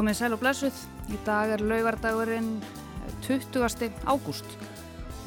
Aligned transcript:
Komið 0.00 0.16
sæl 0.16 0.32
og 0.32 0.38
blessuð. 0.40 0.76
Í 1.12 1.16
dag 1.26 1.50
er 1.52 1.60
laugardagurinn 1.60 2.54
20. 3.26 3.90
ágúst 4.08 4.54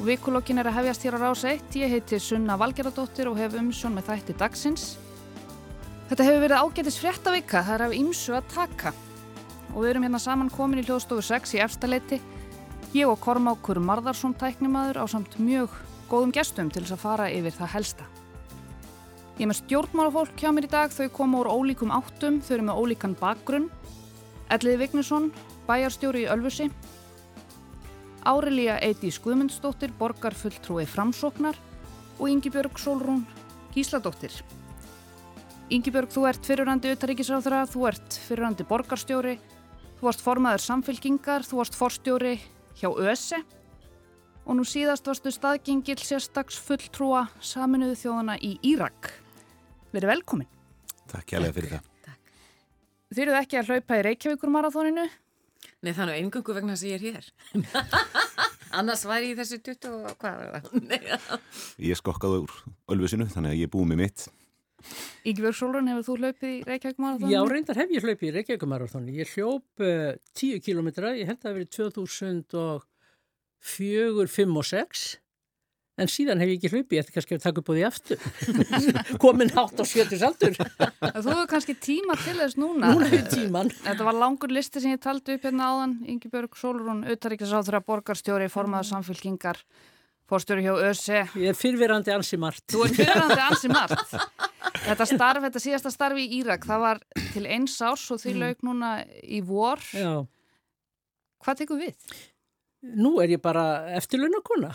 vikulokkin 0.08 0.58
er 0.58 0.66
að 0.66 0.80
hefjast 0.80 1.06
hér 1.06 1.14
á 1.14 1.18
rás 1.22 1.44
1. 1.46 1.76
Ég 1.78 1.92
heiti 1.92 2.18
Sunna 2.18 2.56
Valgeradóttir 2.58 3.30
og 3.30 3.38
hef 3.38 3.54
umsjón 3.54 3.94
með 3.94 4.08
þætti 4.08 4.36
dagsins. 4.40 4.88
Þetta 6.10 6.26
hefur 6.26 6.42
verið 6.42 6.64
ágætis 6.64 6.98
fréttavika, 6.98 7.62
það 7.62 7.76
er 7.76 7.86
af 7.86 7.96
ýmsu 8.00 8.34
að 8.34 8.50
taka 8.50 8.94
og 9.70 9.78
við 9.78 9.92
erum 9.92 10.08
hérna 10.08 10.22
saman 10.26 10.50
komin 10.50 10.82
í 10.82 10.86
hljóðstofu 10.88 11.22
6 11.22 11.54
í 11.54 11.62
efstaleiti. 11.62 12.18
Ég 12.98 13.06
og 13.06 13.22
Kormákur 13.22 13.78
Marðarsson 13.78 14.34
tæknimaður 14.34 14.98
á 14.98 15.06
samt 15.06 15.38
mjög 15.38 15.70
góðum 16.10 16.34
gestum 16.34 16.74
til 16.74 16.82
þess 16.82 16.98
að 16.98 17.04
fara 17.06 17.30
yfir 17.30 17.54
það 17.60 17.76
helsta. 17.78 18.10
Ég 19.38 19.46
er 19.46 19.54
með 19.54 19.62
stjórnmálafólk 19.62 20.34
hjá 20.34 20.50
mér 20.50 20.66
í 20.66 20.74
dag, 20.74 20.90
þau 20.90 21.06
koma 21.14 21.44
úr 21.44 21.54
ólíkum 21.54 21.94
áttum, 21.94 22.42
þau 22.42 22.56
eru 22.58 22.72
með 22.72 22.82
ólíkan 22.82 23.20
bakgrunn. 23.22 23.70
Elliði 24.52 24.80
Vignesson, 24.82 25.30
bæjarstjóri 25.68 26.24
í 26.24 26.28
Ölfusi. 26.32 26.68
Árelíja 28.24 28.76
Eiti 28.84 29.10
Skuðmundsdóttir, 29.12 29.92
borgarfulltrúi 29.98 30.84
framsóknar 30.88 31.56
og 32.18 32.28
Yngibjörg 32.28 32.78
Solrún 32.80 33.24
Gísladóttir. 33.74 34.32
Yngibjörg, 35.72 36.12
þú 36.12 36.26
ert 36.28 36.44
fyrirrandi 36.44 36.92
utaríkisráþara, 36.92 37.64
þú 37.68 37.86
ert 37.88 38.18
fyrirrandi 38.28 38.66
borgarstjóri, 38.68 39.38
þú 39.98 40.08
varst 40.08 40.24
formaður 40.24 40.64
samfélkingar, 40.64 41.46
þú 41.48 41.60
varst 41.62 41.78
forstjóri 41.78 42.36
hjá 42.80 42.90
ÖSE 42.92 43.40
og 44.44 44.58
nú 44.58 44.66
síðast 44.68 45.08
varstu 45.08 45.32
staðgengil 45.32 45.96
sérstags 46.04 46.60
fulltrúa 46.60 47.26
saminuðu 47.40 47.96
þjóðana 48.02 48.36
í 48.44 48.58
Írak. 48.74 49.08
Verið 49.94 50.12
velkomin. 50.12 50.50
Takk 51.08 51.32
kjærlega 51.32 51.56
fyrir 51.56 51.76
það. 51.78 51.93
Þið 53.12 53.22
eruð 53.24 53.40
ekki 53.40 53.56
að 53.60 53.68
hlaupa 53.70 53.92
í 53.98 54.00
Reykjavíkur-marathóninu? 54.08 55.06
Nei, 55.84 55.92
þannig 55.92 56.16
engungu 56.22 56.52
vegna 56.56 56.74
sem 56.80 56.88
ég 56.94 56.96
er 56.96 57.02
hér. 57.18 57.24
Annars 58.78 59.04
væri 59.06 59.26
ég 59.32 59.38
þessu 59.38 59.58
20 59.64 59.90
og 60.10 60.14
hvað 60.22 60.34
var 60.40 60.48
það? 60.64 60.72
Ég 61.84 61.94
skokkaði 62.00 62.36
úr 62.46 62.52
Ölfusinu, 62.94 63.26
þannig 63.30 63.50
að 63.52 63.58
ég 63.60 63.66
er 63.68 63.72
búið 63.74 63.88
með 63.92 63.98
mitt. 64.00 64.20
Ígjörg 65.24 65.56
Solrún, 65.56 65.88
hefur 65.88 66.04
þú 66.08 66.14
hlaupið 66.20 66.50
í 66.50 66.62
Reykjavík-marathónu? 66.68 67.32
Já, 67.32 67.40
reyndar 67.48 67.78
hef 67.80 67.90
ég 67.94 68.04
hlaupið 68.04 68.28
í 68.28 68.34
Reykjavík-marathónu. 68.38 69.10
Ég 69.16 69.26
hljóp 69.32 69.68
uh, 69.84 70.10
10 70.40 70.64
kilometra, 70.64 71.08
ég 71.16 71.26
held 71.30 71.38
að 71.38 71.44
það 71.46 71.56
verið 71.60 71.70
2004, 71.78 74.26
5 74.34 74.58
og 74.60 74.66
6. 74.72 75.04
En 75.94 76.08
síðan 76.10 76.40
hef 76.42 76.50
ég 76.50 76.56
ekki 76.58 76.70
hlaupið, 76.72 76.96
ég 76.96 77.04
ætti 77.04 77.12
kannski 77.14 77.36
að 77.36 77.42
taka 77.44 77.60
upp 77.62 77.68
á 77.70 77.74
því 77.76 77.82
aftur. 77.86 78.22
Komin 79.22 79.50
hátt 79.54 79.78
á 79.78 79.84
sjötusaldur. 79.86 80.56
Þú 80.58 81.28
hefur 81.28 81.48
kannski 81.52 81.74
tíma 81.78 82.16
til 82.18 82.34
þess 82.40 82.56
núna. 82.58 82.88
Núna 82.90 83.10
hefur 83.12 83.28
tíman. 83.30 83.70
Þetta 83.84 84.06
var 84.08 84.16
langur 84.18 84.50
listi 84.50 84.82
sem 84.82 84.96
ég 84.96 85.02
taldi 85.04 85.36
upp 85.36 85.44
hérna 85.46 85.68
áðan. 85.70 85.92
Ígjörg 86.10 86.56
Solrún, 86.58 87.04
auðtaríkjasáþra, 87.06 87.78
borgarstjóri, 87.86 88.48
formaður 88.50 88.88
samfélkingar, 88.88 89.60
fórstjóri 90.26 90.64
hjá 90.66 90.72
ÖSE. 90.88 91.20
Ég 91.38 91.52
er 91.52 91.58
fyrfirandi 91.58 92.14
ansi 92.16 92.40
margt. 92.42 92.64
Þú 92.74 92.88
er 92.88 92.94
fyrfirandi 92.96 93.44
ansi 93.52 93.70
margt. 93.70 94.16
Þetta 94.84 95.06
starf, 95.12 95.44
þetta 95.46 95.62
síðasta 95.62 95.92
starfi 95.94 96.24
í 96.26 96.40
Írak, 96.40 96.66
það 96.66 96.82
var 96.88 97.02
til 97.36 97.44
eins 97.46 97.76
árs 97.86 98.08
og 98.10 98.18
því 98.24 98.34
lauk 98.40 98.66
núna 98.66 98.96
í 99.22 99.38
vor. 99.46 99.78
Já. 99.94 100.24
Hvað 101.44 101.62
tekur 101.62 101.78
við? 101.84 102.18
Nú 102.98 103.14
er 103.22 103.36
ég 103.36 103.44
bara 103.44 103.94
eftirlaunakona. 103.94 104.72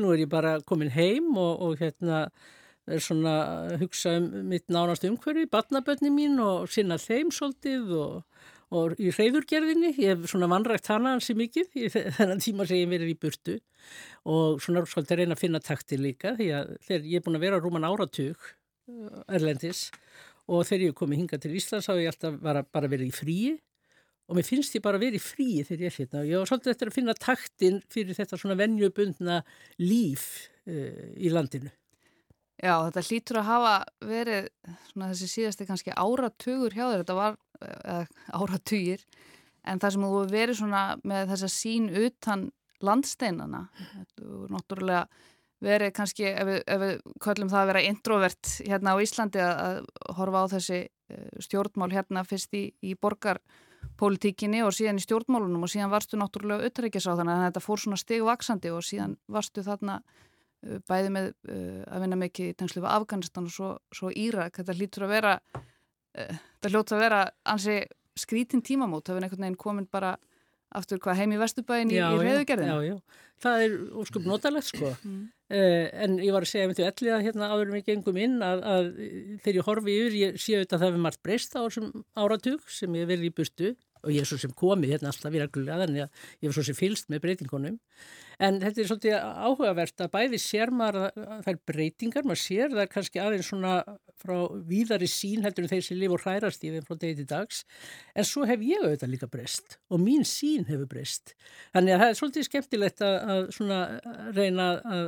Nú 0.00 0.12
er 0.12 0.24
ég 0.24 0.30
bara 0.32 0.58
komin 0.68 0.92
heim 0.92 1.32
og, 1.40 1.62
og 1.64 1.80
hérna 1.80 2.26
er 2.86 3.02
svona 3.02 3.36
að 3.70 3.80
hugsa 3.82 4.16
um 4.20 4.28
mitt 4.50 4.68
nánast 4.70 5.06
umhverfi, 5.08 5.48
batnabönni 5.50 6.12
mín 6.12 6.36
og 6.42 6.68
sinna 6.70 6.98
þeim 7.02 7.32
svolítið 7.34 7.94
og, 7.98 8.44
og 8.76 8.94
í 9.02 9.10
reyðurgerðinni. 9.14 9.94
Ég 9.96 10.12
hef 10.12 10.28
svona 10.30 10.50
vanrægt 10.52 10.90
hana 10.92 11.16
hansi 11.16 11.34
mikið 11.38 11.72
þennan 12.18 12.44
tíma 12.44 12.68
sem 12.68 12.82
ég 12.82 12.92
verið 12.92 13.14
í 13.14 13.18
burtu 13.24 13.56
og 14.28 14.62
svona 14.62 14.84
svolítið 14.86 15.22
reyna 15.22 15.38
að 15.38 15.42
finna 15.42 15.62
takti 15.64 15.98
líka 15.98 16.36
því 16.38 16.52
að 16.60 16.72
þegar 16.86 17.10
ég 17.10 17.18
er 17.18 17.26
búin 17.26 17.40
að 17.40 17.46
vera 17.48 17.60
rúman 17.62 17.88
áratug 17.88 18.50
erlendis 19.26 19.88
og 20.46 20.66
þegar 20.68 20.90
ég 20.90 20.98
komi 20.98 21.18
hinga 21.18 21.40
til 21.42 21.56
Íslands 21.58 21.88
þá 21.88 21.96
hef 21.96 22.02
ég 22.04 22.12
alltaf 22.12 22.68
bara 22.70 22.90
verið 22.90 23.08
í 23.10 23.14
fríi 23.14 23.54
og 24.26 24.36
mér 24.36 24.46
finnst 24.46 24.74
ég 24.74 24.84
bara 24.84 25.00
verið 25.00 25.20
í 25.20 25.22
fríi 25.22 25.64
þegar 25.66 25.86
ég 25.86 25.92
er 25.92 25.98
hérna. 26.00 26.22
Og 26.22 26.30
ég 26.30 26.40
var 26.40 26.50
svolítið 26.50 26.72
eftir 26.72 26.90
að 26.90 26.96
finna 26.98 27.14
taktin 27.18 27.80
fyrir 27.92 28.18
þetta 28.18 28.38
svona 28.40 28.58
vennjubundna 28.58 29.40
líf 29.82 30.24
uh, 30.66 31.12
í 31.14 31.30
landinu. 31.32 31.70
Já, 32.56 32.72
þetta 32.86 33.04
hlýtur 33.04 33.38
að 33.42 33.48
hafa 33.50 33.72
verið 34.08 34.46
svona 34.88 35.10
þessi 35.12 35.26
síðasti 35.28 35.66
kannski 35.68 35.92
áratugur 35.92 36.72
hjá 36.72 36.86
þér, 36.86 37.02
þetta 37.02 37.16
var 37.18 37.36
uh, 37.60 38.06
áratugir, 38.32 39.02
en 39.68 39.82
það 39.82 39.94
sem 39.94 40.06
þú 40.06 40.22
verið 40.30 40.60
svona 40.62 40.84
með 41.04 41.32
þessa 41.34 41.50
sín 41.52 41.90
utan 41.92 42.46
landsteinana, 42.84 43.66
þetta 43.76 44.24
er 44.24 44.54
náttúrulega 44.56 45.02
verið 45.66 45.92
kannski, 45.96 46.26
ef 46.32 46.48
við, 46.48 46.58
ef 46.68 46.80
við 46.80 46.96
köllum 47.24 47.52
það 47.52 47.60
að 47.60 47.70
vera 47.70 47.84
introvert 47.90 48.50
hérna 48.64 48.92
á 48.92 49.02
Íslandi 49.04 49.40
að, 49.44 49.60
að 49.66 50.16
horfa 50.18 50.42
á 50.44 50.46
þessi 50.56 50.80
uh, 50.88 51.28
stjórnmál 51.44 51.92
hérna 51.92 52.24
fyrst 52.28 52.56
í, 52.56 52.66
í 52.80 52.96
borgar 52.96 53.42
pólitíkinni 54.00 54.62
og 54.66 54.74
síðan 54.74 55.00
í 55.00 55.04
stjórnmálunum 55.04 55.66
og 55.66 55.72
síðan 55.72 55.92
varstu 55.92 56.18
náttúrulega 56.20 56.68
auðrækjast 56.68 57.10
á 57.10 57.18
þannig 57.18 57.34
að 57.34 57.44
þetta 57.46 57.64
fór 57.64 57.82
svona 57.82 58.00
stigvaksandi 58.00 58.72
og 58.74 58.84
síðan 58.86 59.16
varstu 59.32 59.64
þarna 59.66 59.98
uh, 60.02 60.78
bæði 60.88 61.12
með 61.16 61.30
uh, 61.32 61.82
að 61.90 62.04
vinna 62.04 62.20
mikið 62.24 62.50
í 62.52 62.56
tengslu 62.60 62.82
við 62.84 62.92
Afganistan 62.92 63.48
og 63.48 63.54
svo, 63.56 63.70
svo 63.94 64.12
Írak. 64.12 64.60
Þetta 64.60 64.76
hlýtur 64.76 65.06
að 65.06 65.14
vera, 65.16 65.34
uh, 65.56 66.38
þetta 66.56 66.72
hljótt 66.74 66.94
að 66.96 67.04
vera 67.06 67.22
ansi 67.54 67.78
skrítin 68.16 68.64
tímamót, 68.64 69.06
það 69.06 69.20
er 69.20 69.28
einhvern 69.28 69.46
veginn 69.46 69.60
komin 69.60 69.88
bara 69.92 70.16
aftur 70.76 71.00
hvað 71.02 71.22
heim 71.22 71.32
í 71.36 71.40
Vestubæin 71.40 71.92
í, 71.92 71.98
í 72.00 72.20
reyðugerðin. 72.20 72.70
Já, 72.72 72.78
já, 72.90 73.24
það 73.44 73.64
er 73.66 73.74
óskup 74.02 74.28
notalegt 74.28 74.70
sko. 74.70 74.92
Mm. 75.06 75.24
Uh, 75.46 75.84
en 76.02 76.16
ég 76.18 76.34
var 76.34 76.42
að 76.42 76.50
segja 76.50 76.66
með 76.66 76.80
því 76.80 76.86
allir 76.90 77.16
að 77.16 77.26
hérna 77.28 77.50
áður 77.52 77.74
við 77.76 77.84
gengum 77.86 78.16
inn 78.18 78.40
að, 78.42 78.64
að 78.66 78.88
þegar 79.44 79.58
ég 79.60 79.68
horfi 79.68 79.98
yfir, 80.00 80.16
ég 80.18 80.40
sé 80.42 80.56
auðvitað 80.56 80.76
að 80.76 80.80
það 80.80 80.88
hefur 80.88 81.04
margt 81.04 81.22
breyst 81.22 81.54
á 81.54 81.60
þessum 81.60 81.92
áratug 82.18 82.72
sem 82.72 82.96
ég 82.98 83.10
verið 83.12 83.28
í 83.28 83.34
burtu 83.36 83.74
og 84.06 84.12
ég 84.14 84.22
er 84.22 84.28
svo 84.28 84.38
sem 84.40 84.54
komið 84.56 84.94
hérna 84.94 85.10
alltaf 85.12 85.34
í 85.34 85.42
reglulega 85.42 85.84
þannig 85.84 86.04
að 86.04 86.24
ég 86.42 86.48
var 86.48 86.56
svo 86.56 86.64
sem 86.66 86.78
fylst 86.78 87.10
með 87.12 87.22
breytingunum 87.24 87.78
en 88.46 88.58
þetta 88.62 88.82
er 88.82 88.90
svolítið 88.90 89.16
áhugavert 89.46 90.04
að 90.04 90.12
bæði 90.12 90.40
sér 90.42 90.72
maður 90.74 91.08
þær 91.46 91.60
breytingar, 91.70 92.26
maður 92.28 92.42
sér 92.42 92.74
það 92.74 92.90
kannski 92.92 93.22
aðeins 93.22 93.50
svona 93.50 93.78
frá 94.22 94.36
víðari 94.68 95.08
sín 95.10 95.44
heldur 95.44 95.66
en 95.66 95.72
þeir 95.74 95.84
sem 95.84 96.00
lifa 96.00 96.16
og 96.16 96.24
hrærast 96.24 96.64
í 96.64 96.72
þeim 96.72 96.86
frá 96.86 96.96
degi 97.00 97.20
til 97.20 97.28
dags 97.30 97.62
en 98.16 98.26
svo 98.28 98.46
hef 98.48 98.64
ég 98.64 98.82
auðvitað 98.84 99.12
líka 99.12 99.28
breyst 99.30 99.78
og 99.92 100.02
mín 100.02 100.24
sín 100.28 100.66
hefur 100.70 100.88
breyst 100.90 101.36
þannig 101.74 101.96
að 101.96 102.02
það 102.02 102.08
er 102.08 102.18
svolítið 102.20 102.48
skemmtilegt 102.48 103.04
að, 103.04 103.16
að 103.34 103.46
svona 103.58 103.80
reyna 104.36 104.72
að 104.96 105.06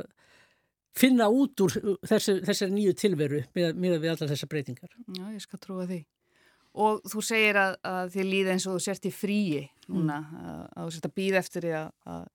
finna 0.97 1.27
út 1.31 1.63
úr 1.63 1.75
þessi, 2.07 2.39
þessari 2.45 2.75
nýju 2.75 2.95
tilveru 2.97 3.43
með, 3.55 3.99
við 4.01 4.09
allar 4.13 4.31
þessar 4.31 4.51
breytingar. 4.51 4.91
Já, 5.15 5.25
ég 5.33 5.43
skal 5.43 5.61
trúa 5.61 5.87
því. 5.89 5.99
Og 6.79 6.99
þú 7.09 7.23
segir 7.25 7.57
að, 7.59 7.77
að 7.87 8.11
þið 8.13 8.29
líði 8.29 8.53
eins 8.53 8.67
og 8.69 8.77
þú 8.77 8.83
sért 8.85 9.07
í 9.09 9.13
fríi 9.13 9.63
núna, 9.89 10.19
mm. 10.21 10.43
að, 10.43 10.61
að 10.69 10.85
þú 10.85 10.95
sért 10.95 11.09
að 11.09 11.15
býða 11.17 11.41
eftir 11.41 11.65
því 11.65 11.73
að, 11.79 12.27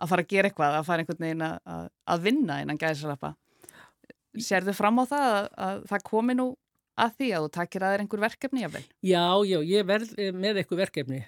að 0.00 0.12
fara 0.12 0.24
að 0.24 0.32
gera 0.32 0.50
eitthvað, 0.50 0.76
að 0.78 0.88
fara 0.88 1.04
einhvern 1.04 1.26
veginn 1.26 1.46
að 1.46 2.26
vinna 2.26 2.60
innan 2.64 2.80
gæðisarappa. 2.80 3.34
Sér 4.38 4.66
þau 4.68 4.74
fram 4.78 5.00
á 5.02 5.04
það 5.10 5.30
að 5.66 5.86
það 5.90 6.04
komi 6.06 6.36
nú 6.38 6.50
að 7.00 7.14
því 7.18 7.28
að 7.32 7.44
þú 7.44 7.50
takir 7.54 7.84
að 7.84 7.94
þér 7.94 8.02
einhver 8.04 8.22
verkefni 8.24 8.62
jáfnvel? 8.64 8.82
Já, 9.06 9.24
já, 9.48 9.58
ég 9.70 9.88
verð 9.88 10.12
með 10.36 10.60
einhver 10.60 10.80
verkefni. 10.80 11.20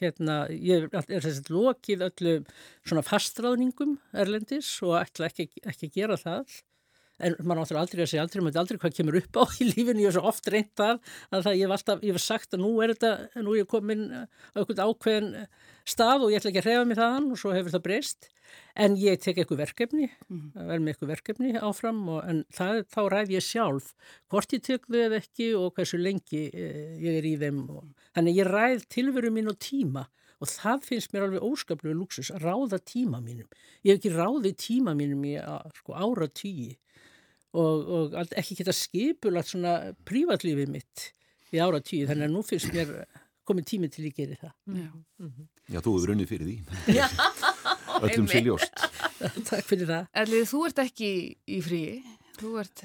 Hérna, 0.00 0.36
ég 0.52 0.86
er 0.92 1.24
þess 1.24 1.40
að 1.40 1.50
lokið 1.56 2.04
öllum 2.08 2.46
svona 2.84 3.04
fastráðningum 3.06 3.96
erlendis 4.12 4.70
og 4.84 4.98
ætla 5.00 5.30
ekki, 5.30 5.48
ekki 5.64 5.90
að 5.90 5.98
gera 5.98 6.20
það 6.20 6.58
en 7.22 7.36
maður 7.40 7.60
náttúrulega 7.60 7.84
aldrei 7.84 8.02
að 8.02 8.10
segja 8.10 8.24
aldrei, 8.24 8.40
maður 8.42 8.54
veit 8.54 8.60
aldrei 8.62 8.80
hvað 8.82 8.96
kemur 8.98 9.18
upp 9.20 9.38
á 9.38 9.44
í 9.62 9.68
lífinu, 9.70 10.02
ég 10.02 10.10
hef 10.10 10.16
svo 10.16 10.24
oft 10.30 10.50
reynt 10.50 10.72
það 10.80 10.96
að 11.30 11.46
það 11.46 11.58
ég 11.58 11.64
hef 11.64 11.74
alltaf, 11.76 12.02
ég 12.02 12.16
hef 12.16 12.24
sagt 12.24 12.56
að 12.56 12.64
nú 12.64 12.72
er 12.82 12.94
þetta, 12.94 13.42
nú 13.44 13.54
er 13.54 13.60
ég 13.60 13.70
komin 13.70 14.06
á 14.10 14.22
einhvern 14.58 14.82
ákveðin 14.88 15.28
stað 15.84 16.24
og 16.24 16.32
ég 16.32 16.40
ætla 16.40 16.50
ekki 16.50 16.62
að 16.62 16.68
hrefa 16.70 16.88
mig 16.88 16.98
þaðan 16.98 17.28
og 17.30 17.40
svo 17.40 17.52
hefur 17.54 17.74
það 17.74 17.84
breyst 17.84 18.30
en 18.78 18.96
ég 18.98 19.20
tek 19.22 19.38
eitthvað 19.38 19.62
verkefni, 19.62 20.08
mm. 20.28 20.44
verð 20.56 20.82
með 20.82 20.92
eitthvað 20.92 21.12
verkefni 21.12 21.54
áfram 21.58 22.02
og 22.16 22.20
en 22.30 22.42
það, 22.54 22.82
þá 22.90 23.00
ræð 23.14 23.32
ég 23.34 23.46
sjálf 23.46 23.92
hvort 24.32 24.54
ég 24.56 24.64
tek 24.66 24.86
þau 24.88 25.00
eða 25.04 25.20
ekki 25.22 25.48
og 25.58 25.72
hversu 25.78 26.00
lengi 26.00 26.44
eh, 26.50 26.94
ég 27.02 27.18
er 27.20 27.28
í 27.30 27.34
þeim 27.40 27.64
og, 27.70 27.88
þannig 28.16 28.40
ég 28.40 28.50
ræð 28.50 28.86
tilveru 28.94 29.32
mín 29.34 29.50
og 29.50 29.58
tíma 29.62 30.06
og 30.42 30.50
það 30.50 30.88
finnst 30.88 31.14
mér 31.14 31.28
alveg 31.28 31.46
óskaplega 31.46 31.96
luxus 31.96 32.30
að 32.34 32.48
ráða 32.48 32.80
tíma 32.84 33.20
mínum. 33.22 33.46
Ég 33.86 33.94
hef 33.94 34.00
ekki 34.00 34.10
ráðið 34.12 34.56
tíma 34.60 34.92
mínum 34.98 35.22
í 35.24 35.36
sko, 35.78 35.94
ára 35.94 36.28
tíi 36.28 36.74
og, 37.54 37.92
og 37.96 38.16
ekki 38.34 38.58
geta 38.60 38.74
skipulagt 38.74 39.52
svona 39.52 39.94
prívatlífið 40.08 40.72
mitt 40.74 41.10
í 41.54 41.62
ára 41.62 41.80
tíu 41.84 42.08
þannig 42.08 42.28
að 42.28 42.34
nú 42.34 42.42
finnst 42.46 42.72
mér 42.74 42.92
komið 43.46 43.70
tími 43.70 43.90
til 43.92 44.06
að 44.08 44.18
gera 44.18 44.36
það. 44.40 44.52
Já, 44.66 44.90
mm 44.90 45.30
-hmm. 45.30 45.48
Já 45.72 45.80
þú 45.80 45.94
hefur 45.94 46.08
runnið 46.10 46.28
fyrir 46.28 46.46
því. 46.46 46.56
Öllum 48.04 48.28
siljóst. 48.28 48.72
Takk 49.50 49.64
fyrir 49.64 49.86
það. 49.86 50.06
Erlið, 50.12 50.46
þú 50.50 50.66
ert 50.66 50.78
ekki 50.78 51.10
í 51.46 51.60
fríi, 51.64 52.02
þú 52.40 52.58
ert 52.60 52.84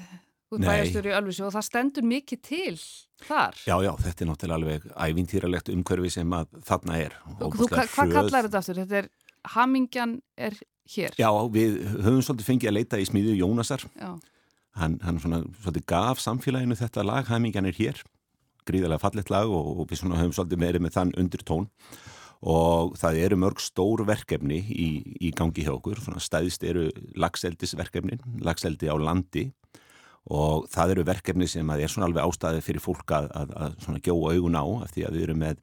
Þú 0.50 0.56
ert 0.58 0.64
Nei. 0.64 0.70
bæjastur 0.74 1.06
í 1.06 1.10
Ölfusi 1.14 1.42
og 1.46 1.52
það 1.54 1.62
stendur 1.62 2.06
mikið 2.10 2.40
til 2.42 2.78
þar. 3.22 3.54
Já, 3.62 3.76
já, 3.86 3.90
þetta 4.02 4.24
er 4.24 4.28
náttúrulega 4.30 4.56
alveg 4.56 4.86
ævintýralegt 5.06 5.68
umhverfi 5.70 6.10
sem 6.10 6.32
að 6.34 6.56
þarna 6.66 6.96
er. 6.98 7.14
Og 7.38 7.54
þú, 7.54 7.68
hva, 7.70 7.84
hvað 7.86 8.14
kallar 8.16 8.48
þetta 8.48 8.58
aftur? 8.58 8.80
Þetta 8.80 8.96
er 8.98 9.08
Hamingjan 9.54 10.16
er 10.34 10.58
hér. 10.90 11.14
Já, 11.22 11.30
við 11.54 11.78
höfum 12.02 12.18
svolítið 12.26 12.48
fengið 12.48 12.72
að 12.72 12.76
leita 12.80 12.98
í 12.98 13.06
smíðu 13.06 13.36
Jónasar. 13.38 13.86
Já. 13.94 14.10
Hann, 14.78 15.00
hann 15.02 15.18
svona, 15.18 15.42
svolítið 15.62 15.86
gaf 15.90 16.22
samfélaginu 16.22 16.78
þetta 16.78 17.04
lag, 17.06 17.26
Hamingjan 17.30 17.68
er 17.68 17.76
hér. 17.76 18.00
Gríðarlega 18.68 19.02
fallet 19.02 19.32
lag 19.32 19.50
og, 19.50 19.82
og 19.82 19.90
við 19.90 20.04
höfum 20.06 20.34
svolítið 20.36 20.62
verið 20.62 20.84
með 20.84 20.96
þann 20.96 21.14
undir 21.18 21.44
tón. 21.46 21.68
Og 22.40 22.94
það 22.96 23.18
eru 23.26 23.36
mörg 23.40 23.60
stór 23.60 24.04
verkefni 24.08 24.60
í, 24.72 24.90
í 25.20 25.32
gangi 25.36 25.66
hjá 25.66 25.74
okkur. 25.74 26.00
Svona 26.00 26.22
stæðist 26.22 26.62
eru 26.64 26.86
lagseldisverkefnin, 27.20 28.22
lagseldi 28.46 28.88
á 28.88 28.96
landi 28.96 29.50
og 30.30 30.66
það 30.70 30.94
eru 30.94 31.04
verkefni 31.08 31.48
sem 31.48 31.70
að 31.72 31.84
er 31.84 31.92
svona 31.92 32.08
alveg 32.10 32.26
ástæði 32.26 32.64
fyrir 32.64 32.84
fólk 32.84 33.12
að, 33.16 33.28
að, 33.36 33.54
að 33.56 33.76
svona 33.84 34.02
gjóa 34.04 34.34
augun 34.36 34.58
á 34.58 34.64
af 34.84 34.92
því 34.94 35.06
að 35.06 35.16
við 35.16 35.26
erum 35.26 35.40
með 35.40 35.62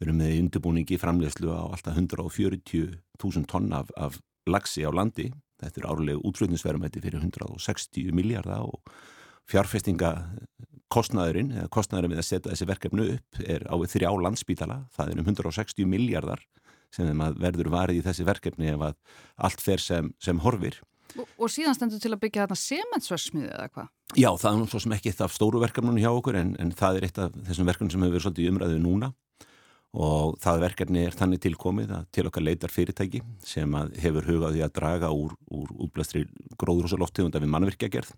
við 0.00 0.06
erum 0.06 0.20
með 0.20 0.34
undirbúningi 0.40 0.98
framlegslu 1.00 1.52
á 1.52 1.64
alltaf 1.68 1.96
140.000 1.96 3.48
tonn 3.48 3.72
af, 3.76 3.90
af 3.96 4.20
lagsi 4.48 4.84
á 4.84 4.90
landi 4.92 5.30
þetta 5.60 5.80
er 5.82 5.88
árlega 5.90 6.22
útflutnisverðumætti 6.30 7.02
fyrir 7.04 7.22
160 7.22 8.14
miljardar 8.16 8.66
og 8.66 8.94
fjárfestinga 9.50 10.12
kostnaðurinn 10.90 11.52
eða 11.54 11.70
kostnaðurinn 11.72 12.14
við 12.16 12.22
að 12.22 12.28
setja 12.28 12.52
þessi 12.52 12.68
verkefnu 12.70 13.06
upp 13.14 13.42
er 13.46 13.66
á 13.70 13.74
þrjá 13.92 14.10
landspítala. 14.24 14.80
Það 14.94 15.12
er 15.12 15.22
um 15.22 15.30
160 15.30 15.90
miljardar 15.90 16.44
sem 16.94 17.24
verður 17.38 17.70
varið 17.70 18.00
í 18.00 18.06
þessi 18.06 18.26
verkefni 18.26 18.72
ef 18.72 18.86
að 18.88 18.96
allt 19.46 19.62
fer 19.62 19.82
sem, 19.82 20.10
sem 20.22 20.40
horfir. 20.42 20.80
Og, 21.18 21.26
og 21.38 21.50
síðan 21.50 21.74
stendur 21.74 22.02
til 22.02 22.12
að 22.14 22.22
byggja 22.24 22.44
þarna 22.44 22.58
sementsversmiðu 22.58 23.50
eða 23.50 23.70
hvað? 23.74 23.88
Já, 24.18 24.30
það 24.42 24.60
er 24.60 24.82
sem 24.82 24.94
ekki 24.94 25.10
eitt 25.10 25.24
af 25.24 25.34
stóru 25.34 25.62
verkefnunum 25.62 26.02
hjá 26.02 26.10
okkur 26.10 26.38
en, 26.38 26.52
en 26.62 26.70
það 26.74 26.98
er 26.98 27.06
eitt 27.06 27.18
af 27.22 27.34
þessum 27.48 27.70
verkefnum 27.70 27.92
sem 27.94 28.04
hefur 28.04 28.16
verið 28.16 28.26
svolítið 28.26 28.46
í 28.46 28.52
umræðu 28.52 28.80
núna 28.82 29.10
og 29.90 30.36
það 30.38 30.60
verkefni 30.64 31.02
er 31.08 31.16
þannig 31.18 31.42
tilkomið 31.42 31.94
að 31.96 32.04
til 32.14 32.26
okkar 32.28 32.44
leitar 32.46 32.70
fyrirtæki 32.70 33.22
sem 33.42 33.74
hefur 33.98 34.28
hugað 34.28 34.54
því 34.54 34.62
að 34.66 34.74
draga 34.76 35.10
úr, 35.10 35.34
úr 35.50 35.72
útblæstri 35.86 36.26
gróðrúsaloftegunda 36.60 37.42
við 37.42 37.50
mannvirkjagerð, 37.56 38.12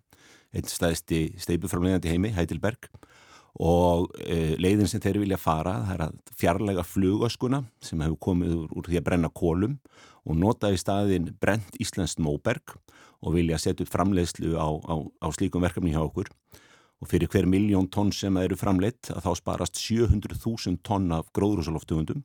einn 0.52 0.68
stæðsti 0.68 1.22
steipuframlegandi 1.40 2.12
heimi, 2.12 2.32
Heidelberg. 2.36 2.90
Og 3.62 4.08
e, 4.24 4.56
leiðin 4.60 4.88
sem 4.88 5.00
þeir 5.00 5.18
vilja 5.20 5.36
fara 5.40 5.74
það 5.84 5.94
er 5.94 6.04
að 6.06 6.20
fjarlæga 6.40 6.84
flugöskuna 6.88 7.60
sem 7.84 8.00
hefur 8.00 8.20
komið 8.28 8.54
úr, 8.56 8.70
úr 8.80 8.88
því 8.88 9.00
að 9.00 9.06
brenna 9.08 9.28
kólum 9.28 9.74
og 10.24 10.38
nota 10.40 10.70
í 10.72 10.78
staðin 10.80 11.28
brent 11.40 11.76
Íslands 11.80 12.16
móberg 12.16 12.76
og 13.20 13.36
vilja 13.36 13.60
setja 13.60 13.84
upp 13.84 13.92
framleiðslu 13.92 14.56
á, 14.56 14.68
á, 14.72 14.94
á 15.04 15.28
slíkum 15.36 15.64
verkefni 15.64 15.92
hjá 15.92 16.00
okkur 16.00 16.32
og 17.02 17.10
fyrir 17.10 17.30
hver 17.30 17.48
miljón 17.50 17.90
tonn 17.90 18.12
sem 18.14 18.36
eru 18.38 18.58
framleitt 18.58 19.10
að 19.10 19.24
þá 19.26 19.32
sparast 19.40 19.80
700.000 19.82 20.78
tonn 20.86 21.10
af 21.14 21.32
gróðrúsaloftugundum 21.34 22.22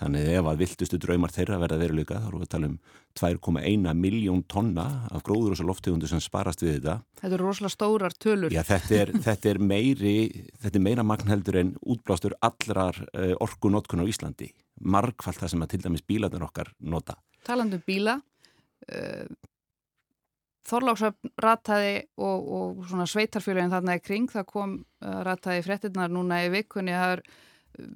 þannig 0.00 0.28
ef 0.34 0.48
að 0.50 0.60
viltustu 0.60 0.98
draumar 1.00 1.32
þeirra 1.32 1.60
verða 1.62 1.78
veruleika 1.80 2.18
þá 2.18 2.26
erum 2.28 2.42
við 2.42 2.48
að 2.48 2.52
tala 2.54 2.68
um 2.68 2.78
2,1 3.14 3.94
miljón 4.00 4.42
tonna 4.50 4.86
af 5.14 5.22
gróðrúsaloftugundum 5.26 6.10
sem 6.10 6.22
sparast 6.22 6.64
við 6.64 6.80
þetta 6.80 6.96
Þetta 7.20 7.36
eru 7.38 7.46
rosalega 7.46 7.74
stórar 7.76 8.16
tölur. 8.18 8.52
Já, 8.52 8.64
þetta 8.66 8.98
er, 8.98 9.14
þetta 9.28 9.50
er 9.52 9.62
meiri 9.62 10.14
þetta 10.64 10.74
er 10.74 10.84
meira 10.88 11.06
magnheldur 11.06 11.60
en 11.62 11.72
útblástur 11.94 12.34
allrar 12.44 12.98
uh, 13.14 13.32
orkunótkun 13.46 14.02
á 14.02 14.10
Íslandi 14.10 14.50
margfald 14.82 15.38
það 15.38 15.54
sem 15.54 15.64
að 15.64 15.74
til 15.74 15.82
dæmis 15.86 16.04
bílarnir 16.04 16.44
okkar 16.44 16.74
nota. 16.82 17.16
Talandu 17.46 17.78
um 17.78 17.86
bíla, 17.86 18.18
uh, 18.90 19.26
Þorláksöfn 20.64 21.32
rataði 21.44 21.96
og, 22.16 22.46
og 22.56 22.84
svona 22.88 23.04
sveitarfélagin 23.08 23.72
þarna 23.72 23.98
í 23.98 24.04
kring, 24.04 24.30
það 24.32 24.46
kom 24.48 24.76
uh, 24.80 25.18
rataði 25.26 25.64
fréttinnar 25.66 26.12
núna 26.12 26.40
í 26.46 26.52
vikunni, 26.54 26.94
það 26.96 27.16
er, 27.16 27.22
uh, 27.80 27.90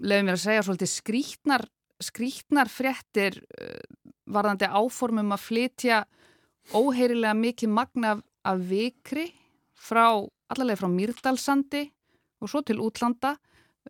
lefum 0.00 0.30
mér 0.30 0.38
að 0.38 0.44
segja, 0.46 0.62
svolítið 0.64 0.92
skrítnar, 0.94 1.66
skrítnar 2.08 2.72
fréttir 2.72 3.36
uh, 3.60 3.82
varðandi 4.28 4.70
áformum 4.72 5.36
að 5.36 5.44
flytja 5.44 6.00
óheirilega 6.72 7.36
mikið 7.36 7.76
magna 7.76 8.16
af, 8.16 8.24
af 8.54 8.64
vikri 8.70 9.28
frá, 9.76 10.08
allavega 10.48 10.80
frá 10.80 10.90
Mýrdalsandi 10.92 11.84
og 12.40 12.48
svo 12.48 12.64
til 12.64 12.80
útlanda. 12.84 13.36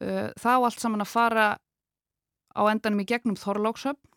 Uh, 0.03 0.35
það 0.35 0.59
á 0.59 0.61
allt 0.67 0.83
saman 0.83 1.07
að 1.07 1.15
fara 1.15 1.49
á 2.59 2.63
endanum 2.67 3.07
í 3.07 3.07
gegnum 3.07 3.39
Þorláksöfn 3.39 4.08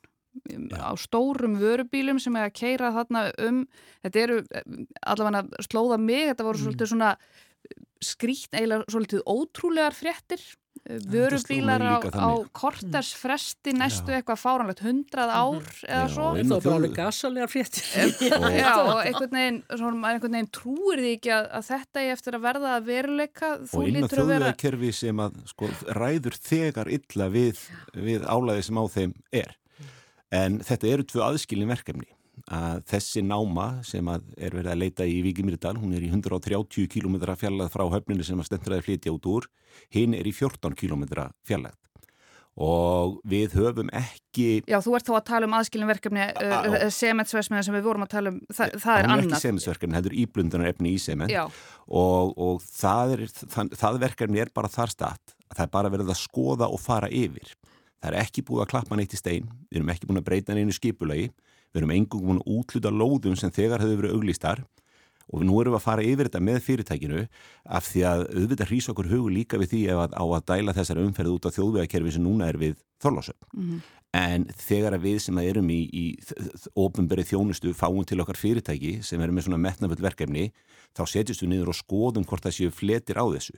á 0.80 0.92
stórum 1.00 1.58
vörubílum 1.60 2.20
sem 2.22 2.36
er 2.40 2.50
að 2.50 2.58
keira 2.62 2.94
þarna 2.96 3.28
um. 3.48 3.62
Þetta 4.06 4.26
eru 4.26 4.42
allavega 5.02 5.44
að 5.44 5.68
slóða 5.68 6.00
mig 6.02 6.28
þetta 6.32 6.48
voru 6.48 6.64
svolítið 6.64 6.94
svona 6.94 7.14
skrýtt, 8.02 8.56
eiginlega 8.56 8.90
svolítið 8.90 9.24
ótrúlegar 9.30 9.96
fréttir. 9.96 10.42
Vörubílar 10.82 11.84
á, 11.84 12.02
á 12.02 12.30
kortersfresti 12.58 13.74
næstu 13.78 14.16
eitthvað 14.16 14.40
fáranlegt, 14.42 14.80
hundrað 14.82 15.30
ár 15.30 15.68
eða 15.86 16.00
Já, 16.08 16.14
svo. 16.16 16.30
Það 16.40 16.50
var 16.56 16.64
bara 16.64 16.78
alveg 16.80 16.96
gasalegar 16.96 17.52
fréttir. 17.52 17.84
Já, 18.56 18.72
og 18.80 19.04
einhvern 19.04 19.36
veginn, 19.36 19.60
svona, 19.70 20.14
einhvern 20.16 20.40
veginn 20.40 20.50
trúir 20.58 21.04
því 21.04 21.14
ekki 21.20 21.34
að, 21.36 21.52
að 21.60 21.68
þetta 21.70 22.02
er 22.02 22.16
eftir 22.16 22.40
að 22.40 22.46
verða 22.48 22.74
að 22.80 22.90
veruleika. 22.90 23.52
Þú 23.70 23.84
og 23.84 23.92
inn 23.92 24.02
á 24.02 24.10
þjóðvegakerfi 24.16 24.94
sem 25.04 25.24
að 25.28 25.40
sko, 25.54 25.72
ræður 26.00 26.40
þegar 26.50 26.94
illa 26.98 27.32
við, 27.38 27.66
við 28.10 28.26
álæði 28.26 28.70
sem 28.72 28.82
á 28.82 28.86
þeim 28.98 29.18
er. 29.44 29.58
En 30.32 30.62
þetta 30.64 30.88
eru 30.88 31.06
tvö 31.08 31.24
aðskilin 31.28 31.72
verkefni. 31.72 32.08
Að 32.52 32.80
þessi 32.90 33.22
náma 33.28 33.68
sem 33.86 34.08
er 34.08 34.56
verið 34.56 34.72
að 34.72 34.80
leita 34.80 35.06
í 35.06 35.20
Víkimýrdal, 35.26 35.76
hún 35.78 35.92
er 35.94 36.02
í 36.02 36.10
130 36.10 36.88
km 36.90 37.20
fjallað 37.38 37.74
frá 37.74 37.84
höfninu 37.92 38.26
sem 38.26 38.40
að 38.40 38.48
stendraði 38.48 38.86
flytja 38.88 39.14
út 39.14 39.28
úr, 39.30 39.48
hinn 39.94 40.16
er 40.18 40.28
í 40.28 40.34
14 40.34 40.74
km 40.80 41.06
fjallað. 41.46 41.76
Og 42.62 43.20
við 43.32 43.54
höfum 43.56 43.92
ekki... 43.96 44.64
Já, 44.68 44.80
þú 44.84 44.96
ert 44.98 45.08
þá 45.08 45.14
að 45.16 45.28
tala 45.30 45.48
um 45.48 45.54
aðskilin 45.56 45.88
verkefni 45.88 46.26
Á- 46.26 46.68
uh, 46.68 46.82
sementsversmiða 46.92 47.64
sem 47.68 47.78
við 47.78 47.86
vorum 47.86 48.04
að 48.04 48.12
tala 48.12 48.34
um, 48.34 48.42
Þa, 48.52 48.66
það 48.76 48.98
er 48.98 49.08
hún 49.08 49.14
er 49.14 49.22
ekki 49.22 49.30
annað 49.30 49.46
semisverkefni, 49.46 49.96
þetta 49.98 50.12
er 50.12 50.18
íblundunar 50.26 50.72
efni 50.74 50.92
í 50.92 51.00
sement. 51.00 51.32
Og, 51.88 52.34
og 52.36 52.66
það, 52.66 53.16
er, 53.16 53.24
það, 53.56 53.72
það 53.80 54.02
verkefni 54.04 54.44
er 54.44 54.52
bara 54.56 54.72
þar 54.72 54.92
statt 54.98 55.36
að 55.48 55.56
það 55.62 55.66
er 55.66 55.74
bara 55.78 55.94
verið 55.96 56.12
að 56.12 56.20
skoða 56.26 56.68
og 56.72 56.84
fara 56.84 57.12
yfir. 57.12 57.56
Það 58.02 58.12
er 58.12 58.20
ekki 58.24 58.44
búið 58.48 58.66
að 58.66 58.70
klappa 58.74 58.98
neitt 58.98 59.14
í 59.14 59.20
stein, 59.20 59.50
við 59.70 59.82
erum 59.82 59.90
ekki 59.94 60.10
búin 60.10 60.22
að 60.22 60.28
breyta 60.28 60.58
neinu 60.58 60.74
skipulagi, 60.74 61.32
við 61.72 61.82
erum 61.82 61.96
engum 61.96 62.24
búin 62.26 62.42
að 62.42 62.54
útluta 62.58 62.92
lóðum 62.92 63.38
sem 63.38 63.54
þegar 63.54 63.84
hefur 63.84 64.02
verið 64.02 64.16
auglýstar 64.18 64.64
og 65.32 65.46
nú 65.48 65.60
erum 65.62 65.76
við 65.76 65.80
að 65.80 65.86
fara 65.86 66.04
yfir 66.04 66.28
þetta 66.28 66.42
með 66.44 66.60
fyrirtækinu 66.66 67.22
af 67.78 67.88
því 67.88 68.04
að 68.10 68.24
auðvitað 68.36 68.72
hrýs 68.72 68.90
okkur 68.92 69.10
hugur 69.12 69.36
líka 69.36 69.60
við 69.62 69.72
því 69.72 69.82
ef 69.94 70.02
að 70.04 70.16
á 70.18 70.24
að 70.26 70.46
dæla 70.52 70.76
þessari 70.76 71.06
umferð 71.08 71.36
út 71.38 71.48
á 71.48 71.56
þjóðvegakerfi 71.56 72.16
sem 72.16 72.26
núna 72.26 72.50
er 72.52 72.60
við 72.60 72.76
Þorlásöp. 73.02 73.48
En 74.14 74.44
þegar 74.60 74.98
að 74.98 75.06
við 75.08 75.22
sem 75.24 75.38
að 75.40 75.48
erum 75.54 75.70
í, 75.72 75.80
í 75.88 76.06
ofinberið 76.76 77.30
þjónustu 77.32 77.72
fáum 77.74 78.04
til 78.04 78.20
okkar 78.20 78.38
fyrirtæki 78.38 78.98
sem 79.08 79.22
erum 79.24 79.40
með 79.40 79.48
svona 79.48 79.62
metnafull 79.64 80.04
verkefni 80.04 80.50
þá 80.92 81.06
setjumst 81.08 81.46
við 81.46 81.54
niður 81.54 81.72
og 81.72 81.80
skoðum 81.80 82.28
hvort 82.28 82.44
það 82.44 82.58
séu 82.58 82.74
fletir 82.76 83.16
á 83.16 83.26
þessu. 83.32 83.56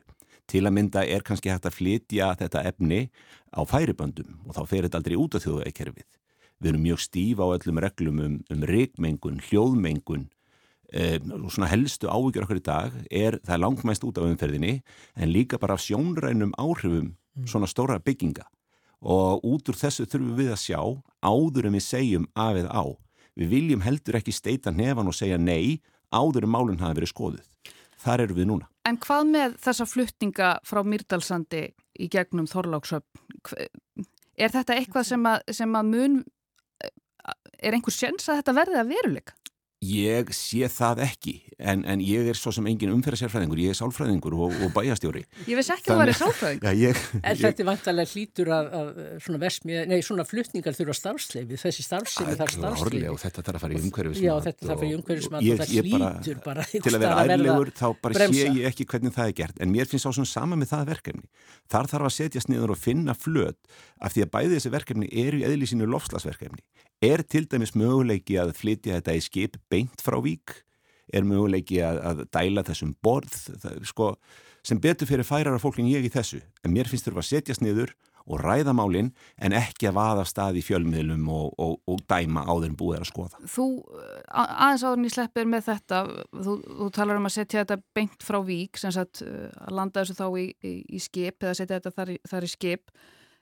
Til 0.49 0.65
að 0.67 0.75
mynda 0.75 1.05
er 1.07 1.23
kannski 1.25 1.51
hægt 1.51 1.67
að 1.69 1.77
flytja 1.77 2.33
þetta 2.39 2.63
efni 2.67 3.07
á 3.55 3.61
færiböndum 3.67 4.43
og 4.47 4.57
þá 4.57 4.61
fer 4.67 4.87
þetta 4.87 4.99
aldrei 4.99 5.17
út 5.19 5.37
á 5.37 5.43
þjóðvegakerfið. 5.43 6.09
Við 6.59 6.71
erum 6.71 6.85
mjög 6.85 7.03
stíf 7.03 7.41
á 7.43 7.47
öllum 7.47 7.81
reglum 7.83 8.19
um, 8.23 8.39
um 8.51 8.65
reikmengun, 8.67 9.41
hljóðmengun 9.49 10.27
um, 10.27 11.31
og 11.39 11.51
svona 11.51 11.71
helstu 11.71 12.11
ávíkjur 12.11 12.47
okkur 12.47 12.59
í 12.59 12.65
dag 12.65 12.97
er 13.09 13.39
það 13.43 13.55
er 13.55 13.63
langmæst 13.63 14.05
út 14.07 14.19
af 14.19 14.27
umferðinni 14.27 14.73
en 15.15 15.33
líka 15.33 15.59
bara 15.59 15.77
af 15.77 15.83
sjónrænum 15.83 16.53
áhrifum 16.59 17.15
svona 17.49 17.69
stóra 17.69 17.99
bygginga 17.99 18.45
og 19.03 19.43
út 19.43 19.67
úr 19.67 19.79
þessu 19.79 20.05
þurfum 20.07 20.35
við 20.37 20.53
að 20.53 20.61
sjá 20.63 20.79
áður 21.23 21.67
en 21.67 21.75
við 21.75 21.85
segjum 21.87 22.27
af 22.39 22.59
eða 22.61 22.71
á. 22.71 22.85
Við 23.35 23.49
viljum 23.51 23.83
heldur 23.83 24.19
ekki 24.19 24.35
steita 24.35 24.71
nefan 24.71 25.09
og 25.09 25.17
segja 25.17 25.39
nei 25.41 25.81
áður 26.13 26.45
en 26.45 26.53
málinn 26.53 26.79
hafi 26.79 27.01
verið 27.01 27.11
skoðuð. 27.11 27.47
Þar 28.03 28.25
eru 28.25 28.37
við 28.37 28.49
núna. 28.49 28.69
En 28.87 28.99
hvað 28.99 29.29
með 29.31 29.57
þessa 29.63 29.87
fluttinga 29.87 30.49
frá 30.67 30.81
Myrdalsandi 30.83 31.63
í 32.03 32.09
gegnum 32.11 32.49
Þorláksöfn? 32.51 33.21
Er 34.33 34.51
þetta 34.51 34.75
eitthvað 34.75 35.07
sem 35.07 35.29
að, 35.29 35.45
sem 35.55 35.77
að 35.77 35.91
mun, 35.93 36.17
er 37.63 37.77
einhver 37.77 37.95
sjens 37.95 38.27
að 38.27 38.41
þetta 38.41 38.57
verði 38.59 38.81
að 38.81 38.91
veruleika? 38.91 39.37
Ég 39.83 40.29
sé 40.35 40.67
það 40.71 41.01
ekki, 41.03 41.33
en, 41.59 41.81
en 41.89 42.01
ég 42.03 42.29
er 42.31 42.37
svo 42.39 42.53
sem 42.55 42.67
engin 42.69 42.93
umferðarsérfræðingur, 42.93 43.59
ég 43.63 43.73
er 43.73 43.77
sálfræðingur 43.77 44.35
og, 44.37 44.53
og 44.63 44.71
bæjastjóri. 44.75 45.23
Ég 45.49 45.57
veist 45.59 45.73
ekki 45.73 45.89
að 45.89 45.93
það 45.93 46.01
væri 46.03 46.15
sálfræðing. 46.19 46.63
Já, 46.63 46.71
ég, 46.79 47.01
En 47.19 47.39
þetta 47.41 47.63
er 47.63 47.67
vantarlega 47.67 48.11
hlítur 48.13 48.51
að, 48.55 48.69
að 48.79 48.91
svona 49.25 49.41
versmið, 49.43 49.79
nei 49.91 49.97
svona 50.05 50.25
flutningar 50.27 50.77
þurfa 50.77 50.95
starfsleifi, 50.99 51.59
þessi 51.63 51.85
starfsemi 51.87 52.37
þarf 52.39 52.55
starfsleifi. 52.55 53.09
og 53.11 53.19
þetta 53.23 53.45
þarf 53.47 53.59
að 53.59 53.65
fara 53.65 53.75
í 53.75 53.81
umhverfis 53.83 54.21
Já, 54.23 54.33
þetta 54.47 54.67
þarf 54.67 54.75
að 54.75 54.83
fara 54.83 54.89
í 54.89 54.97
umhverfismat 54.99 55.49
og 55.49 55.63
það 55.63 55.73
hlýtur 55.73 56.41
bara 56.45 56.67
til 56.69 56.93
að 56.93 56.99
vera 57.03 57.25
ærlegur 57.27 57.73
þá 57.73 57.85
bara 58.03 58.17
bremsa. 58.19 58.39
sé 58.39 58.53
ég 58.59 58.69
ekki 58.69 58.87
hvernig 58.93 59.15
það 59.15 59.31
er 59.31 59.37
gert 59.41 59.61
en 59.63 59.73
mér 59.73 59.89
finnst 59.89 60.07
á 60.07 60.11
svona 60.13 60.31
sama 60.31 60.59
með 60.59 60.73
það 60.73 60.91
verkefni 60.93 61.27
þar 61.71 61.91
þarf 61.91 62.09
að 62.09 62.15
setjast 62.17 62.51
niður 62.51 62.75
og 62.75 62.79
finna 62.79 63.17
flöt 63.17 63.59
af 63.99 64.15
því 64.15 64.25
að 64.25 64.33
bæði 64.37 64.57
þessi 64.57 64.73
verkefni 64.73 65.11
eru 65.23 65.41
í 65.41 65.45
eðli 65.47 65.69
sínu 65.69 65.89
lofslagsverkefni 65.89 66.63
er 67.03 67.23
til 67.27 67.45
dæmis 67.51 67.73
möguleiki 67.75 68.37
að 68.39 68.53
flytja 68.55 68.99
þetta 68.99 69.17
í 69.17 69.23
skip 69.23 69.57
beint 69.73 70.05
frá 70.05 70.19
vík 70.23 70.61
er 71.13 71.25
möguleiki 71.27 71.81
að, 71.83 71.99
að 72.09 72.23
dæla 72.33 72.63
þessum 72.69 72.95
borð, 73.03 73.35
það, 73.61 73.83
sko, 73.89 74.13
sem 74.65 74.79
betur 74.81 75.09
fyrir 75.09 75.27
færar 75.27 75.57
af 75.57 75.65
fólkin 75.65 75.91
ég 75.91 76.05
í 76.07 76.13
þessu, 76.13 76.39
en 76.63 76.73
mér 76.73 76.89
finnst 76.89 77.09
þurfa 77.09 77.25
að 77.25 77.31
setjast 77.33 77.65
niður 77.65 77.93
og 78.23 78.39
ræða 78.39 78.73
málinn 78.75 79.09
en 79.43 79.55
ekki 79.57 79.89
að 79.89 79.97
vaða 79.97 80.25
stað 80.27 80.59
í 80.59 80.63
fjölmiðlum 80.63 81.25
og, 81.31 81.49
og, 81.59 81.73
og 81.91 82.03
dæma 82.07 82.45
á 82.47 82.53
þeirra 82.53 82.77
búið 82.79 83.01
að 83.01 83.09
skoða. 83.09 83.41
Þú 83.51 83.65
aðeins 84.31 84.85
áðurinn 84.85 85.09
í 85.09 85.13
sleppir 85.13 85.49
með 85.51 85.65
þetta, 85.67 85.99
þú, 86.31 86.55
þú 86.79 86.87
talar 86.95 87.19
um 87.19 87.27
að 87.27 87.35
setja 87.35 87.63
þetta 87.63 87.79
beint 87.97 88.23
frá 88.23 88.39
vík, 88.47 88.79
sem 88.79 88.95
sagt 88.95 89.25
að 89.25 89.75
landa 89.75 90.03
þessu 90.03 90.15
þá 90.21 90.39
í, 90.39 90.45
í, 90.63 90.73
í 90.87 91.03
skip 91.03 91.43
eða 91.43 91.57
setja 91.59 91.81
þetta 91.81 91.95
þar 91.97 92.13
í, 92.15 92.17
þar 92.31 92.47
í 92.47 92.53
skip. 92.53 92.95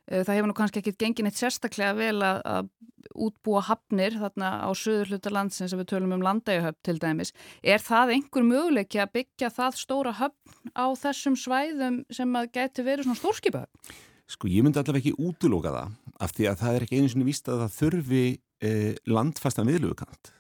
Það 0.10 0.34
hefur 0.36 0.50
nú 0.50 0.56
kannski 0.58 0.82
ekki 0.82 0.96
gengin 1.00 1.30
eitt 1.30 1.40
sérstaklega 1.40 1.94
vel 1.96 2.24
að, 2.26 2.40
að 2.44 2.70
útbúa 3.16 3.62
hafnir 3.66 4.16
þarna 4.20 4.52
á 4.66 4.70
söður 4.78 5.14
hluta 5.14 5.34
landsins 5.34 5.74
sem 5.74 5.80
við 5.80 5.90
tölum 5.94 6.16
um 6.16 6.24
landægahöfn 6.26 6.80
til 6.86 6.98
dæmis. 7.02 7.34
Er 7.64 7.82
það 7.84 8.16
einhver 8.16 8.46
möguleiki 8.48 9.02
að 9.02 9.14
byggja 9.18 9.52
það 9.54 9.80
stóra 9.80 10.14
höfn 10.20 10.72
á 10.74 10.86
þessum 11.00 11.38
svæðum 11.40 12.02
sem 12.14 12.40
að 12.40 12.52
geti 12.58 12.86
verið 12.88 13.08
svona 13.08 13.22
stórskipahöfn? 13.22 13.96
Sko 14.32 14.48
ég 14.48 14.64
myndi 14.64 14.80
allavega 14.80 15.04
ekki 15.04 15.28
útloka 15.28 15.74
það 15.76 15.96
af 16.24 16.36
því 16.38 16.50
að 16.50 16.60
það 16.62 16.76
er 16.76 16.86
ekki 16.86 17.00
einu 17.00 17.12
sinni 17.12 17.28
víst 17.28 17.50
að 17.52 17.64
það 17.66 17.78
þurfi 17.78 18.26
eh, 18.64 18.92
landfasta 19.10 19.66
miðlugukant. 19.68 20.34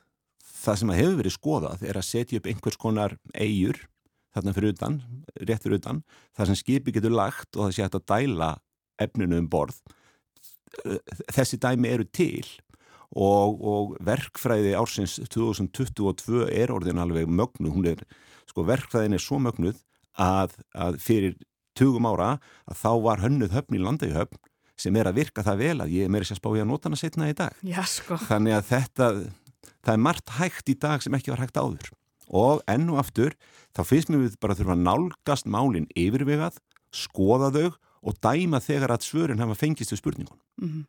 Það 0.61 0.77
sem 0.79 0.91
að 0.93 1.01
hefur 1.01 1.17
verið 1.19 1.35
skoðað 1.35 1.87
er 1.89 1.99
að 1.99 2.07
setja 2.07 2.39
upp 2.39 2.47
einhvers 2.47 2.79
konar 2.79 3.17
eigur 3.33 3.81
þarna 4.31 4.53
fyrir 4.55 4.75
utan, 4.75 4.99
rétt 5.43 5.65
fyrir 5.65 5.81
utan, 5.81 6.03
þar 6.37 6.51
sem 6.51 6.59
skipi 6.61 6.93
getur 6.95 7.11
lagt 7.11 7.57
og 7.57 7.67
það 7.67 7.73
sé 7.75 7.83
hægt 7.83 7.97
að 7.99 8.05
dæla 8.13 8.51
efninu 9.01 9.39
um 9.41 9.47
borð. 9.51 9.77
Þessi 11.31 11.59
dæmi 11.61 11.91
eru 11.91 12.07
til 12.07 12.45
og, 13.11 13.59
og 13.59 13.95
verkfræði 14.03 14.75
ársins 14.79 15.17
2022 15.31 16.45
er 16.47 16.71
orðin 16.71 17.01
alveg 17.03 17.27
mögnuð, 17.27 17.73
hún 17.75 17.89
er, 17.91 18.03
sko 18.49 18.63
verkfræðin 18.67 19.17
er 19.17 19.23
svo 19.23 19.39
mögnuð 19.43 19.81
að, 20.19 20.55
að 20.71 20.99
fyrir 21.03 21.35
20 21.79 22.07
ára 22.07 22.31
að 22.67 22.79
þá 22.79 22.91
var 23.03 23.23
hönnuð 23.23 23.55
höfn 23.55 23.77
í 23.77 23.83
landauhöfn 23.83 24.39
sem 24.81 24.97
er 24.97 25.09
að 25.09 25.19
virka 25.21 25.43
það 25.45 25.61
vel 25.61 25.75
að 25.83 25.93
ég 25.93 26.07
er 26.07 26.11
meira 26.11 26.27
sér 26.27 26.39
spáið 26.39 26.63
að 26.63 26.71
nota 26.71 26.89
hana 26.89 26.97
setna 26.99 27.29
í 27.29 27.37
dag. 27.37 27.57
Já, 27.61 27.81
sko. 27.85 28.17
Þannig 28.25 28.57
að 28.57 28.67
þetta, 28.71 29.09
það 29.85 29.93
er 29.93 30.03
margt 30.07 30.33
hægt 30.39 30.71
í 30.71 30.77
dag 30.81 31.03
sem 31.03 31.17
ekki 31.17 31.33
var 31.33 31.43
hægt 31.43 31.59
áður. 31.59 31.91
Og 32.31 32.63
enn 32.71 32.87
og 32.89 33.01
aftur, 33.01 33.35
þá 33.75 33.81
finnst 33.85 34.09
mér 34.09 34.23
við 34.23 34.39
bara 34.41 34.55
að 34.55 34.63
þurfa 34.63 34.77
að 34.77 34.85
nálgast 34.87 35.49
málinn 35.51 35.89
yfirvegað, 35.99 36.57
skoða 36.95 37.51
þau 37.53 37.67
og 38.01 38.17
dæma 38.23 38.59
þegar 38.59 38.95
að 38.95 39.05
svörin 39.05 39.39
hafa 39.39 39.55
fengist 39.55 39.93
við 39.93 40.01
spurningun. 40.01 40.41
Mm 40.61 40.69
-hmm. 40.69 40.85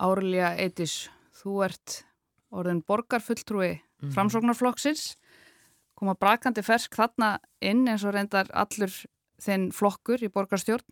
Árlega 0.00 0.56
Eitis, 0.58 1.10
þú 1.32 1.64
ert 1.64 2.04
orðin 2.50 2.82
borgarfulltrúi 2.82 3.72
mm 3.74 3.80
-hmm. 3.80 4.14
framsóknarflokksins 4.14 5.16
koma 5.94 6.14
brakandi 6.14 6.62
fersk 6.62 6.96
þarna 6.98 7.38
inn 7.60 7.86
eins 7.88 8.04
og 8.04 8.14
reyndar 8.14 8.50
allur 8.52 8.92
þinn 9.44 9.70
flokkur 9.72 10.22
í 10.22 10.30
borgarstjórn. 10.32 10.84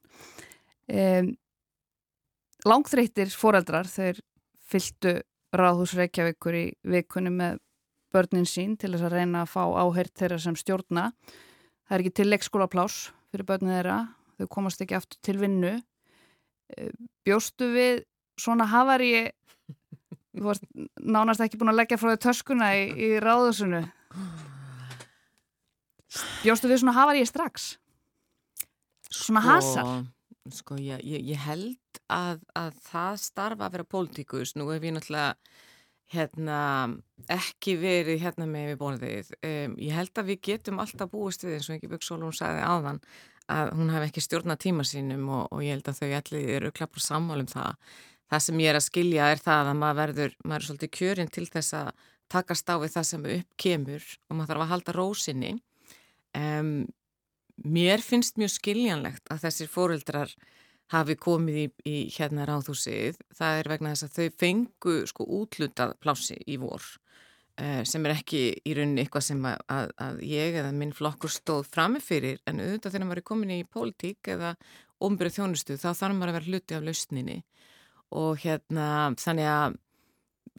Um, 0.93 1.37
langþreytir 2.65 3.31
foreldrar 3.35 3.89
þeir 3.91 4.21
fylgtu 4.73 5.21
ráðhús 5.53 5.95
Reykjavíkur 5.99 6.57
í 6.57 6.67
vikunni 6.83 7.33
með 7.35 7.61
börnin 8.13 8.49
sín 8.49 8.77
til 8.81 8.93
þess 8.93 9.09
að 9.09 9.17
reyna 9.19 9.45
að 9.45 9.53
fá 9.53 9.63
áhert 9.83 10.15
þeirra 10.19 10.39
sem 10.43 10.57
stjórna. 10.59 11.11
Það 11.89 11.97
er 11.97 12.05
ekki 12.05 12.17
til 12.19 12.29
leikskóla 12.31 12.69
plás 12.73 13.11
fyrir 13.33 13.49
börnin 13.49 13.75
þeirra, 13.77 13.99
þau 14.43 14.51
komast 14.59 14.83
ekki 14.85 14.99
aftur 14.99 15.21
til 15.25 15.39
vinnu. 15.41 15.77
Bjóstu 17.27 17.69
við 17.73 18.05
svona 18.41 18.67
hafari, 18.71 19.31
þú 20.33 20.47
varst 20.47 20.65
nánast 21.01 21.43
ekki 21.45 21.61
búin 21.61 21.73
að 21.75 21.83
leggja 21.83 22.01
frá 22.01 22.15
þau 22.15 22.25
töskuna 22.29 22.73
í, 22.79 22.87
í 22.93 23.11
ráðhúsinu. 23.23 23.85
Bjóstu 26.43 26.69
við 26.69 26.83
svona 26.83 26.97
hafar 26.97 27.21
ég 27.21 27.29
strax? 27.29 27.75
Svona 29.13 29.43
sko, 29.45 29.51
hasar? 29.51 29.93
Sko, 30.53 30.79
ég, 30.81 31.03
ég, 31.07 31.25
ég 31.33 31.45
held 31.45 32.01
að, 32.13 32.41
að 32.59 32.81
það 32.89 33.21
starfa 33.23 33.69
að 33.69 33.77
vera 33.77 33.91
pólitíkus. 33.95 34.57
Nú 34.57 34.69
hef 34.73 34.85
ég 34.85 34.97
náttúrulega 34.97 35.37
hérna, 36.13 36.59
ekki 37.33 37.77
verið 37.81 38.25
hérna 38.25 38.49
með 38.49 38.73
við 38.73 38.81
bónuðið. 38.81 39.31
Um, 39.49 39.77
ég 39.81 39.97
held 39.97 40.21
að 40.21 40.33
við 40.33 40.43
getum 40.51 40.83
alltaf 40.83 41.13
búist 41.13 41.45
við 41.47 41.59
eins 41.59 41.71
og 41.71 41.79
ekki 41.79 41.93
Böggsólum 41.93 42.35
sagði 42.37 42.67
áðan 42.67 43.01
að 43.51 43.73
hún 43.79 43.91
hef 43.95 44.07
ekki 44.07 44.23
stjórnað 44.25 44.63
tíma 44.67 44.87
sínum 44.87 45.27
og, 45.33 45.45
og 45.51 45.65
ég 45.65 45.77
held 45.77 45.91
að 45.91 46.01
þau 46.01 46.15
allir 46.19 46.55
eru 46.59 46.73
klappur 46.75 47.03
sammálum 47.03 47.51
það. 47.51 47.77
Það 48.33 48.45
sem 48.47 48.63
ég 48.63 48.73
er 48.73 48.79
að 48.79 48.87
skilja 48.87 49.29
er 49.33 49.43
það 49.43 49.73
að 49.73 49.81
maður 49.83 50.01
verður, 50.03 50.39
maður 50.45 50.63
er 50.63 50.69
svolítið 50.69 50.95
kjörinn 50.99 51.33
til 51.33 51.49
þess 51.51 51.77
að 51.81 51.91
takast 52.33 52.71
á 52.73 52.75
við 52.81 52.95
það 52.95 53.07
sem 53.11 53.29
upp 53.35 53.59
kemur 53.61 54.07
og 54.29 54.37
maður 54.37 54.53
þarf 54.53 54.65
að 54.65 54.73
halda 54.73 54.95
rósinni 54.97 55.53
Um, 56.33 56.87
mér 57.61 58.01
finnst 58.01 58.39
mjög 58.41 58.55
skiljanlegt 58.57 59.29
að 59.33 59.47
þessir 59.47 59.71
fóreldrar 59.71 60.33
hafi 60.93 61.17
komið 61.21 61.59
í, 61.61 61.67
í 61.89 61.97
hérna 62.13 62.47
ráðhúsið. 62.49 63.21
Það 63.37 63.61
er 63.61 63.71
vegna 63.73 63.93
þess 63.93 64.07
að 64.07 64.17
þau 64.17 64.39
fengu 64.43 64.97
sko 65.09 65.29
útlutað 65.41 65.95
plási 66.01 66.39
í 66.49 66.59
vor 66.61 66.81
uh, 66.83 67.02
sem 67.59 68.07
er 68.07 68.15
ekki 68.15 68.43
í 68.65 68.75
rauninni 68.77 69.05
eitthvað 69.05 69.27
sem 69.27 69.43
að, 69.45 69.59
að, 69.69 69.91
að 70.01 70.21
ég 70.25 70.57
eða 70.63 70.73
minn 70.73 70.95
flokkur 70.97 71.31
stóð 71.31 71.67
framifyrir 71.69 72.41
en 72.49 72.63
auðvitað 72.63 72.95
þegar 72.95 73.07
maður 73.09 73.21
er 73.21 73.29
komin 73.29 73.55
í 73.55 73.61
pólitík 73.69 74.31
eða 74.33 74.55
ombyrðu 75.03 75.37
þjónustu 75.37 75.77
þá 75.77 75.89
þarf 75.91 76.17
maður 76.17 76.33
að 76.33 76.39
vera 76.39 76.51
hluti 76.51 76.77
af 76.77 76.87
lausninni. 76.87 77.39
Og 78.13 78.43
hérna 78.43 78.87
þannig 79.21 79.49
að 79.49 79.77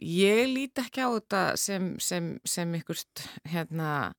ég 0.04 0.44
líti 0.50 0.84
ekki 0.84 1.06
á 1.06 1.08
þetta 1.14 1.42
sem, 1.60 1.94
sem, 2.02 2.34
sem 2.46 2.76
ykkurst 2.78 3.24
hérna 3.50 4.12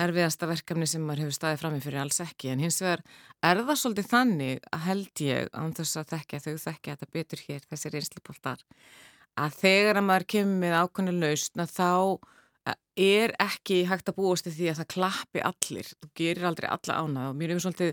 erfiðasta 0.00 0.48
verkefni 0.48 0.88
sem 0.88 1.04
maður 1.04 1.26
hefur 1.26 1.36
staðið 1.36 1.62
fram 1.62 1.76
með 1.76 1.86
fyrir 1.86 2.02
alls 2.02 2.20
ekki. 2.24 2.52
En 2.52 2.62
hins 2.64 2.80
vegar 2.82 3.04
er 3.44 3.62
það 3.62 3.80
svolítið 3.82 4.10
þannig 4.12 4.68
að 4.72 4.84
held 4.88 5.24
ég 5.26 5.50
án 5.52 5.74
þess 5.76 6.00
að 6.00 6.12
þekka 6.14 6.42
þau 6.44 6.52
þekka 6.66 6.94
þetta 6.94 7.12
betur 7.16 7.44
hér 7.46 7.66
þessir 7.68 7.98
einslipoltar 8.00 8.64
að 9.40 9.56
þegar 9.62 10.00
að 10.00 10.06
maður 10.08 10.28
kemur 10.34 10.60
með 10.62 10.78
ákveðinu 10.82 11.22
lausna 11.22 11.66
þá 11.70 11.90
er 13.02 13.32
ekki 13.40 13.82
hægt 13.88 14.10
að 14.10 14.18
búast 14.18 14.48
því 14.52 14.70
að 14.70 14.82
það 14.82 14.90
klappi 14.92 15.42
allir, 15.48 15.88
þú 15.88 16.08
gerir 16.18 16.48
aldrei 16.48 16.68
alla 16.68 16.98
ánað 17.00 17.28
og 17.30 17.38
mér 17.40 17.54
er 17.54 17.62
svolítið, 17.64 17.92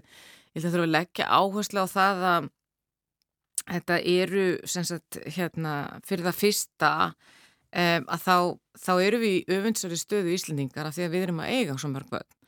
ég 0.52 0.58
held 0.58 0.66
að 0.68 0.74
þurfa 0.74 0.88
að 0.88 0.96
leggja 0.96 1.30
áherslu 1.40 1.84
á 1.84 1.88
það 1.90 2.26
að 2.30 2.50
þetta 3.70 4.00
eru 4.12 4.46
sagt, 4.68 5.20
hérna, 5.38 5.76
fyrir 6.08 6.28
það 6.28 6.40
fyrsta 6.40 6.92
um, 7.10 8.10
að 8.10 8.26
þá, 8.26 8.36
þá 8.84 8.94
eru 9.06 9.22
við 9.24 9.38
í 9.38 9.58
öfundsari 9.58 10.00
stöðu 10.00 10.36
Íslandingar 10.36 10.90
af 10.90 10.98
því 10.98 11.08
að 11.08 11.16
við 11.16 11.28
erum 11.28 11.42
að 11.44 11.56
eiga 11.56 11.80
svo 11.80 11.94
mörg 11.94 12.12
völd 12.14 12.39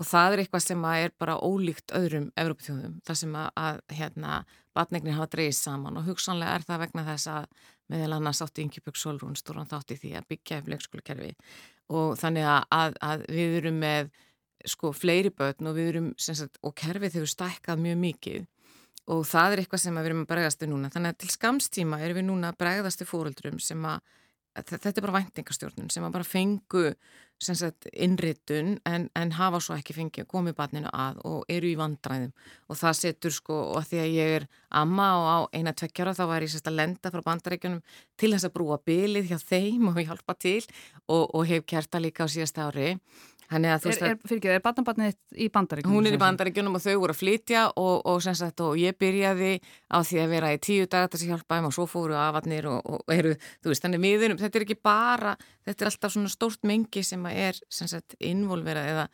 og 0.00 0.08
það 0.08 0.32
er 0.32 0.42
eitthvað 0.42 0.64
sem 0.64 0.86
er 0.88 1.12
bara 1.20 1.36
ólíkt 1.44 1.92
öðrum 1.96 2.30
Evrópþjóðum, 2.40 2.94
það 3.04 3.18
sem 3.20 3.34
að, 3.36 3.50
að 3.60 3.80
hérna, 3.98 4.38
batnegnir 4.76 5.18
hafa 5.18 5.32
dreyið 5.34 5.56
saman. 5.58 5.98
Og 6.00 6.08
hugsanlega 6.08 6.54
er 6.56 6.64
það 6.64 6.80
vegna 6.86 7.04
þess 7.10 7.30
að 7.34 7.50
meðal 7.92 8.16
annars 8.16 8.40
átti 8.44 8.64
Ingebjörg 8.64 9.00
Solrún 9.00 9.36
stóran 9.36 9.68
þátti 9.68 9.98
því 10.00 10.14
að 10.16 10.28
byggja 10.30 10.60
upp 10.62 10.70
leikskólakerfi 10.72 11.30
og 11.90 12.14
þannig 12.20 12.46
að, 12.46 12.96
að 13.02 13.24
við 13.34 13.56
erum 13.60 13.80
með 13.82 14.10
sko 14.68 14.92
fleiri 14.94 15.32
börn 15.34 15.68
og 15.70 15.76
við 15.76 15.90
erum 15.94 16.08
sagt, 16.20 16.60
og 16.62 16.74
kerfið 16.78 17.18
hefur 17.18 17.32
stækkað 17.32 17.84
mjög 17.84 18.00
mikið. 18.04 18.48
Og 19.10 19.24
það 19.26 19.54
er 19.54 19.62
eitthvað 19.62 19.82
sem 19.82 19.96
við 19.96 20.08
erum 20.10 20.22
að 20.22 20.30
bregðast 20.30 20.62
við 20.62 20.70
núna. 20.70 20.90
Þannig 20.92 21.14
að 21.14 21.20
til 21.22 21.30
skamstíma 21.34 22.00
erum 22.04 22.20
við 22.20 22.26
núna 22.28 22.52
að 22.52 22.60
bregðast 22.60 23.02
við 23.02 23.10
fóröldrum 23.10 23.60
sem 23.64 23.86
að 23.88 24.16
þetta 24.54 24.92
er 24.96 25.04
bara 25.04 25.18
væntingastjórnun 25.20 25.90
sem 25.92 26.04
að 26.06 26.14
bara 26.18 26.26
fengu 26.26 26.86
sagt, 27.40 27.86
innritun 27.92 28.74
en, 28.84 29.06
en 29.16 29.32
hafa 29.32 29.60
svo 29.64 29.76
ekki 29.78 29.94
fengið 29.96 30.26
komið 30.28 30.56
barninu 30.58 30.90
að 30.92 31.20
og 31.24 31.46
eru 31.48 31.70
í 31.70 31.76
vandræðum. 31.78 32.34
Og 32.68 32.76
það 32.76 32.98
setur 32.98 33.34
sko 33.34 33.56
og 33.78 33.86
því 33.88 34.02
að 34.02 34.16
ég 34.18 34.34
er 34.40 34.46
amma 34.82 35.08
og 35.16 35.28
á 35.30 35.38
eina 35.56 35.72
tveggjara 35.72 36.14
þá 36.18 36.24
var 36.28 36.44
ég 36.44 36.52
sérst 36.52 36.68
að 36.68 36.78
lenda 36.82 37.12
frá 37.14 37.24
bandarækjunum 37.30 37.80
til 38.20 38.32
þess 38.34 38.48
að 38.50 38.54
brúa 38.58 38.80
bylið 38.90 39.30
hjá 39.30 39.38
þeim 39.40 39.88
og 39.88 40.02
hjálpa 40.02 40.36
til 40.36 40.60
og, 41.06 41.24
og 41.32 41.46
hef 41.48 41.64
kert 41.64 41.96
að 41.96 42.08
líka 42.08 42.28
á 42.28 42.32
síðasta 42.32 42.68
ári 42.68 42.98
Er, 43.50 44.12
er, 44.12 44.18
fyrir, 44.30 44.52
er 44.54 44.62
barnabarnið 44.62 45.16
í 45.42 45.48
bandaríkunum? 45.50 45.96
Hún 45.96 46.06
er 46.06 46.14
í 46.14 46.20
bandaríkunum 46.20 46.76
og 46.78 46.84
þau 46.84 47.00
voru 47.02 47.14
að 47.16 47.18
flytja 47.18 47.64
og, 47.72 47.96
og, 48.06 48.20
sagt, 48.22 48.62
og 48.62 48.78
ég 48.78 48.94
byrjaði 49.00 49.56
á 49.90 49.98
því 50.06 50.20
að 50.22 50.34
vera 50.36 50.52
í 50.54 50.60
tíu 50.62 50.86
dagar 50.86 51.10
til 51.10 51.18
að 51.18 51.32
hjálpa 51.32 51.58
þeim 51.58 51.66
og 51.66 51.74
svo 51.74 51.88
fóru 51.90 52.18
aðvarnir 52.20 52.68
og, 52.70 52.86
og 52.86 53.14
eru, 53.14 53.34
þú 53.58 53.72
veist, 53.72 53.82
þannig 53.86 54.04
við 54.04 54.26
erum, 54.28 54.38
þetta 54.38 54.60
er 54.60 54.66
ekki 54.68 54.78
bara, 54.86 55.34
þetta 55.66 55.84
er 55.84 55.90
alltaf 55.90 56.14
svona 56.14 56.30
stórt 56.30 56.70
mengi 56.70 57.02
sem 57.06 57.26
er 57.32 57.58
sagt, 57.74 58.14
involverað 58.22 58.92
eða, 58.92 59.08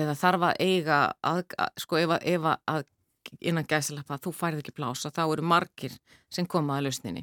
eða 0.00 0.16
þarf 0.22 0.48
að 0.48 0.64
eiga, 0.64 1.04
að, 1.28 1.44
sko 1.84 2.00
ef 2.00 2.16
að, 2.16 2.26
ef 2.32 2.50
að 2.56 2.88
innan 3.44 3.68
gæsalappa 3.68 4.18
þú 4.22 4.32
færð 4.34 4.62
ekki 4.62 4.74
plása, 4.76 5.12
þá 5.14 5.22
eru 5.26 5.44
margir 5.46 5.94
sem 6.32 6.48
koma 6.48 6.78
að 6.78 6.88
lausninni. 6.88 7.22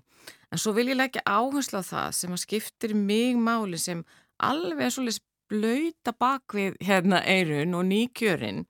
En 0.49 0.61
svo 0.61 0.73
vil 0.77 0.89
ég 0.91 0.97
leggja 0.97 1.25
áherslu 1.27 1.81
á 1.81 1.83
það 1.85 2.13
sem 2.17 2.35
að 2.35 2.43
skiptir 2.45 2.95
mig 2.97 3.37
máli 3.37 3.79
sem 3.81 4.05
alveg 4.39 4.93
svolítið 4.93 5.25
blöyta 5.49 6.13
bakvið 6.13 6.79
hérna 6.85 7.21
eirun 7.25 7.77
og 7.77 7.85
nýkjörinn 7.89 8.65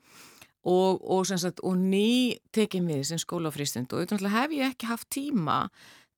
og, 0.64 1.00
og, 1.04 1.32
og 1.64 1.78
ný 1.80 2.40
tekið 2.56 2.90
við 2.90 3.06
sem 3.12 3.22
skólafrýstund 3.22 3.94
og 3.94 4.04
auðvitað 4.04 4.36
hef 4.36 4.56
ég 4.58 4.74
ekki 4.74 4.90
haft 4.90 5.10
tíma 5.14 5.62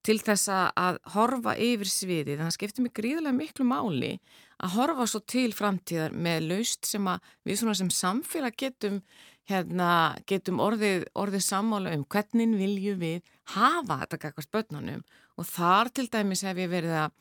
til 0.06 0.18
þess 0.22 0.50
að 0.50 0.98
horfa 1.13 1.53
yfir 1.62 1.89
sviði 1.89 2.34
þannig 2.34 2.39
að 2.41 2.48
það 2.48 2.56
skiptir 2.58 2.86
mig 2.86 2.94
gríðilega 2.98 3.38
miklu 3.38 3.68
máli 3.70 4.15
að 4.62 4.75
horfa 4.75 5.08
svo 5.10 5.22
til 5.30 5.50
framtíðar 5.58 6.15
með 6.15 6.48
laust 6.50 6.89
sem 6.89 7.06
að 7.10 7.30
við 7.48 7.60
svona 7.62 7.77
sem 7.77 7.91
samfélag 7.94 8.58
getum, 8.62 9.00
hérna, 9.50 9.91
getum 10.30 10.62
orðið, 10.63 11.06
orðið 11.18 11.46
sammála 11.46 11.94
um 11.98 12.06
hvernig 12.06 12.58
viljum 12.60 13.00
við 13.01 13.32
hafa 13.56 14.01
þetta 14.03 14.22
gagvart 14.25 14.51
börnunum. 14.56 15.06
Og 15.39 15.48
þar 15.50 15.89
til 15.96 16.08
dæmis 16.13 16.44
hef 16.46 16.62
ég 16.62 16.70
verið 16.72 16.98
að, 17.06 17.15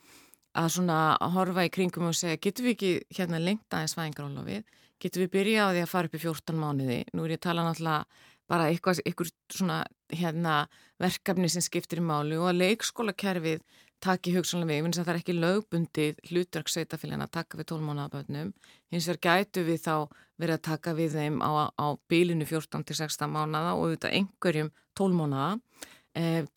að 0.59 0.69
svona 0.77 0.99
að 1.17 1.35
horfa 1.37 1.67
í 1.67 1.73
kringum 1.75 2.09
og 2.11 2.17
segja 2.19 2.41
getum 2.43 2.67
við 2.67 2.77
ekki 2.77 2.93
hérna 3.19 3.41
lengt 3.43 3.75
aðeins 3.77 3.97
fæðingarólofið, 3.99 4.65
getum 5.01 5.25
við 5.25 5.33
byrjað 5.37 5.71
á 5.71 5.73
því 5.75 5.85
að 5.85 5.93
fara 5.93 6.11
upp 6.11 6.17
í 6.17 6.23
14 6.25 6.61
mánuði, 6.61 6.99
nú 7.15 7.25
er 7.25 7.35
ég 7.35 7.41
að 7.41 7.47
tala 7.47 7.67
náttúrulega 7.67 8.27
bara 8.51 8.67
eitthvað, 8.71 9.03
eitthvað 9.07 9.31
svona 9.55 9.77
hérna, 10.11 10.57
verkefni 11.01 11.51
sem 11.53 11.63
skiptir 11.63 12.03
í 12.03 12.05
máli 12.05 12.39
og 12.39 12.51
að 12.51 12.65
leikskólakerfið 12.65 13.63
taki 14.01 14.33
hugsanlega 14.35 14.81
við, 14.81 14.97
það 14.97 15.13
er 15.13 15.19
ekki 15.21 15.37
lögbundið 15.37 16.21
hlutverk 16.31 16.71
sveitafélagin 16.73 17.25
að 17.25 17.35
taka 17.37 17.61
við 17.61 17.69
tólmánaðaböðnum, 17.71 18.53
hins 18.91 19.09
vegar 19.11 19.21
gætu 19.45 19.65
við 19.69 19.83
þá 19.85 19.95
verið 20.41 20.57
að 20.57 20.67
taka 20.71 20.95
við 20.97 21.17
þeim 21.19 21.41
á, 21.45 21.69
á 21.69 21.87
bílinu 22.09 22.47
14-16 22.49 23.29
mánaða 23.29 23.75
og 23.77 23.85
auðvitað 23.85 24.17
einhverjum 24.17 24.71
tólmánaða 24.97 25.51
eh, 25.53 25.61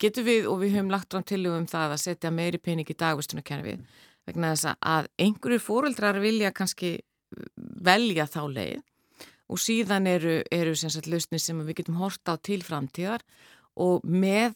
getur 0.02 0.26
við 0.26 0.48
og 0.50 0.58
við 0.62 0.74
höfum 0.74 0.90
lagt 0.90 1.12
fram 1.14 1.22
til 1.22 1.44
um 1.46 1.66
það 1.70 1.94
að 1.94 2.02
setja 2.02 2.32
meiri 2.34 2.58
pening 2.58 2.88
í 2.90 2.96
dagvistunarkerfið 2.98 3.84
vegna 4.26 4.54
þess 4.54 4.74
að 4.80 5.08
einhverjur 5.20 5.62
fóreldrar 5.62 6.18
vilja 6.22 6.50
kannski 6.56 6.96
velja 7.56 8.26
þá 8.26 8.42
leið 8.50 8.82
og 9.52 9.60
síðan 9.60 10.08
eru, 10.08 10.40
eru 10.50 10.74
lausnir 11.06 11.42
sem 11.42 11.60
við 11.66 11.82
getum 11.82 12.00
horta 12.00 12.34
á 12.34 12.36
til 12.40 12.62
framtíðar 12.64 13.22
og 13.76 14.04
með 14.04 14.54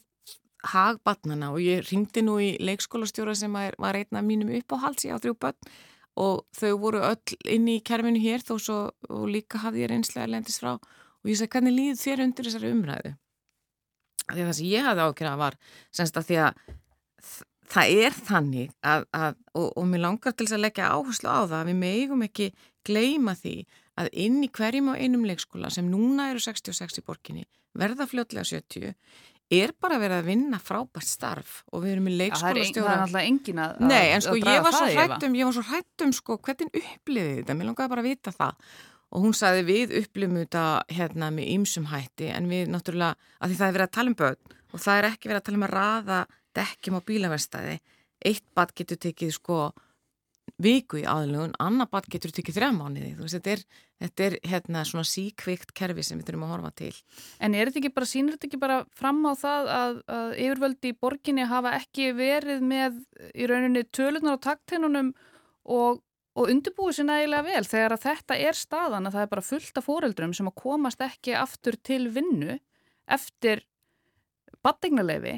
hagbatnana 0.73 1.53
og 1.53 1.61
ég 1.63 1.85
ringdi 1.87 2.23
nú 2.25 2.39
í 2.43 2.55
leikskólastjóra 2.59 3.35
sem 3.37 3.53
var 3.53 3.95
einn 3.95 4.17
af 4.17 4.25
mínum 4.25 4.51
uppáhalds 4.57 5.05
ég 5.07 5.15
á 5.15 5.21
þrjú 5.21 5.37
börn 5.39 5.71
og 6.19 6.43
þau 6.57 6.73
voru 6.81 7.03
öll 7.07 7.37
inn 7.47 7.69
í 7.71 7.79
kerfinu 7.85 8.19
hér 8.19 8.43
þó 8.43 8.57
svo 8.59 8.79
og 9.07 9.29
líka 9.31 9.61
hafði 9.63 9.85
ég 9.85 9.91
reynslega 9.93 10.27
lendist 10.27 10.59
frá 10.59 10.75
og 10.75 11.29
ég 11.29 11.39
sagði 11.39 11.53
hvernig 11.55 11.77
líð 11.77 12.01
þér 12.01 12.23
undir 12.25 12.49
þessari 12.49 12.73
umræðu 12.75 13.13
því 14.33 14.43
að 14.43 14.49
það 14.49 14.57
sem 14.59 14.71
ég 14.71 14.89
hafði 14.89 15.07
ákveða 15.07 15.35
var 15.43 15.57
semst 15.99 16.19
að 16.19 16.29
því 16.29 16.39
að 16.45 16.63
það 17.69 17.93
er 18.05 18.17
þannig 18.29 18.73
að, 18.81 19.05
að 19.13 19.37
og, 19.53 19.67
og 19.77 19.87
mér 19.89 20.03
langar 20.07 20.33
til 20.33 20.47
þess 20.47 20.57
að 20.57 20.65
leggja 20.65 20.91
áherslu 20.95 21.29
á 21.29 21.39
það 21.43 21.57
að 21.59 21.69
við 21.69 21.79
megum 21.83 22.25
ekki 22.25 22.51
gleima 22.87 23.35
því 23.37 23.55
að 23.99 24.11
inn 24.25 24.37
í 24.45 24.51
hverjum 24.55 24.91
á 24.91 24.93
einum 24.97 25.25
leikskóla 25.27 25.71
sem 25.73 25.89
núna 25.91 26.29
eru 26.31 26.41
66 26.41 27.01
í 27.01 27.05
borginni 27.05 27.45
verða 27.77 28.07
fljótlega 28.09 28.47
70 28.47 28.95
er 29.49 29.73
bara 29.81 29.97
verið 29.97 30.19
að 30.19 30.27
vinna 30.29 30.59
frábært 30.61 31.09
starf 31.09 31.63
og 31.73 31.81
við 31.83 31.95
erum 31.95 32.09
í 32.11 32.15
leikskólastjóra. 32.19 32.85
Það 32.85 32.93
er 32.93 33.03
alltaf 33.07 33.23
engin 33.25 33.61
að 33.63 33.79
Nei, 33.81 34.03
en 34.13 34.23
sko 34.25 34.35
ég 34.37 34.65
var 34.65 34.75
svo 34.75 34.89
hrættum 34.93 35.37
ég 35.39 35.49
var 35.49 35.55
svo 35.57 35.63
hrættum 35.71 36.13
sko 36.13 36.37
hvernig 36.45 36.77
uppliðið 36.81 37.39
þetta? 37.39 37.55
Mér 37.57 37.69
langaði 37.71 37.93
bara 37.95 38.03
að 38.03 38.09
vita 38.11 38.33
það 38.35 38.75
og 39.09 39.25
hún 39.25 39.35
saði 39.37 39.65
við 39.67 39.95
upplifum 40.03 40.39
þetta 40.43 40.65
hérna 40.93 41.31
með 41.33 41.51
ýmsum 41.55 41.89
hætti 41.89 42.29
en 42.33 42.49
við 42.51 42.69
náttúrulega 42.73 43.17
að 43.39 43.51
því 43.51 43.59
það 43.59 43.67
er 43.67 43.77
verið 43.77 43.87
að 43.87 43.95
tala 43.97 44.13
um 44.13 44.19
börn 44.19 44.57
og 44.69 44.83
það 44.85 44.97
er 44.97 45.09
ekki 45.09 45.31
verið 45.31 45.41
að 45.41 45.47
tala 45.47 45.59
um 45.59 45.67
að 45.67 45.75
raða 45.75 46.19
dekkjum 46.59 46.99
á 46.99 47.07
bílaverstaði 47.09 47.77
eitt 48.29 48.45
bad 48.57 48.73
getur 48.75 48.99
tekið 49.01 49.33
sko 49.37 49.59
viku 50.59 50.99
í 50.99 51.05
aðlugun, 51.07 51.53
annar 51.61 51.89
bad 51.91 52.07
getur 52.11 52.33
tekið 52.33 52.57
þrjá 52.57 52.69
mánuði, 52.75 53.13
þú 53.15 53.25
veist, 53.25 53.37
þetta 53.37 53.51
er, 53.53 53.63
þetta 54.03 54.25
er 54.25 54.35
hérna 54.51 54.83
svona 54.87 55.07
síkvikt 55.07 55.73
kerfi 55.77 56.05
sem 56.05 56.19
við 56.19 56.29
þurfum 56.29 56.45
að 56.47 56.53
horfa 56.55 56.71
til. 56.81 56.91
En 57.39 57.55
er 57.55 57.69
þetta 57.69 57.81
ekki 57.83 57.93
bara, 57.95 58.09
sínur 58.09 58.35
þetta 58.35 58.49
ekki 58.49 58.61
bara 58.61 58.79
fram 58.97 59.21
á 59.29 59.33
það 59.39 59.71
að, 59.75 60.01
að 60.17 60.29
yfirvöldi 60.45 60.91
í 60.91 60.97
borginni 61.05 61.47
hafa 61.49 61.75
ekki 61.79 62.11
verið 62.17 62.65
með 62.73 63.01
í 63.33 63.49
rauninni 63.49 63.85
tölunar 63.95 64.39
á 64.39 64.45
takteinunum 64.49 65.13
og, 65.69 66.01
og 66.39 66.47
undirbúið 66.47 66.99
sér 66.99 67.07
nægilega 67.09 67.45
vel 67.49 67.65
þegar 67.67 67.95
að 67.95 68.03
þetta 68.05 68.37
er 68.47 68.57
staðan 68.57 69.09
að 69.09 69.15
það 69.15 69.25
er 69.25 69.31
bara 69.33 69.47
fullt 69.49 69.79
af 69.79 69.87
fóreldrum 69.89 70.35
sem 70.37 70.47
að 70.47 70.59
komast 70.61 71.01
ekki 71.03 71.35
aftur 71.35 71.75
til 71.83 72.05
vinnu 72.15 72.55
eftir 73.11 73.65
baddegnarleifi 74.63 75.35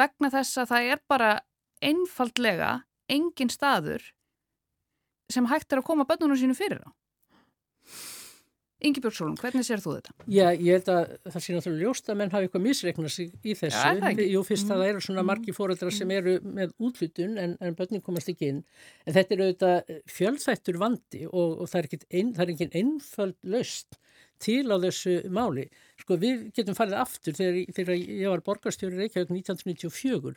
vegna 0.00 0.30
þess 0.32 0.62
að 0.62 0.72
það 0.72 0.88
er 0.94 1.02
bara 1.10 1.30
einfaldlega 1.84 2.70
engin 3.10 3.52
staður 3.52 4.04
sem 5.30 5.46
hægt 5.50 5.72
er 5.72 5.82
að 5.82 5.88
koma 5.90 6.08
bönnunum 6.08 6.38
sínu 6.38 6.56
fyrir 6.56 6.82
á. 6.82 6.90
Ingi 8.80 9.02
Björnsólum, 9.04 9.36
hvernig 9.36 9.66
sér 9.66 9.82
þú 9.82 9.94
þetta? 9.98 10.14
Já, 10.24 10.46
ég 10.56 10.78
held 10.78 10.90
að 10.92 11.14
það 11.26 11.42
sé 11.44 11.54
náttúrulega 11.54 11.84
ljóst 11.84 12.06
að 12.08 12.18
menn 12.20 12.32
hafi 12.32 12.48
eitthvað 12.48 12.64
misreiknað 12.64 13.12
sig 13.12 13.32
í 13.44 13.56
þessu. 13.58 13.76
Já, 13.76 13.98
það 14.00 14.06
ekki. 14.10 14.28
Jú, 14.32 14.42
fyrst 14.48 14.66
mm. 14.66 14.72
að 14.72 14.82
það 14.82 14.92
eru 14.92 15.02
svona 15.06 15.24
margi 15.30 15.54
fóreldrar 15.56 15.96
sem 15.96 16.14
eru 16.16 16.36
með 16.58 16.72
útlutun 16.88 17.40
en, 17.42 17.56
en 17.60 17.76
bönnin 17.76 18.04
komast 18.06 18.32
ekki 18.32 18.52
inn. 18.54 18.62
En 19.04 19.16
þetta 19.18 19.36
er 19.36 19.42
auðvitað 19.44 19.92
fjölþættur 20.16 20.80
vandi 20.80 21.26
og, 21.28 21.58
og 21.60 21.72
það 21.72 21.82
er 21.82 22.54
ekki 22.54 22.70
einföld 22.80 23.36
löst 23.52 24.00
til 24.40 24.64
á 24.72 24.76
þessu 24.80 25.18
máli. 25.32 25.66
Sko 26.00 26.16
við 26.20 26.48
getum 26.56 26.76
farið 26.78 27.02
aftur 27.02 27.36
þegar, 27.36 27.60
þegar 27.76 28.00
ég 28.00 28.32
var 28.32 28.44
borgarstjóri 28.46 28.96
Reykjavík 28.96 29.34
1994 29.36 30.34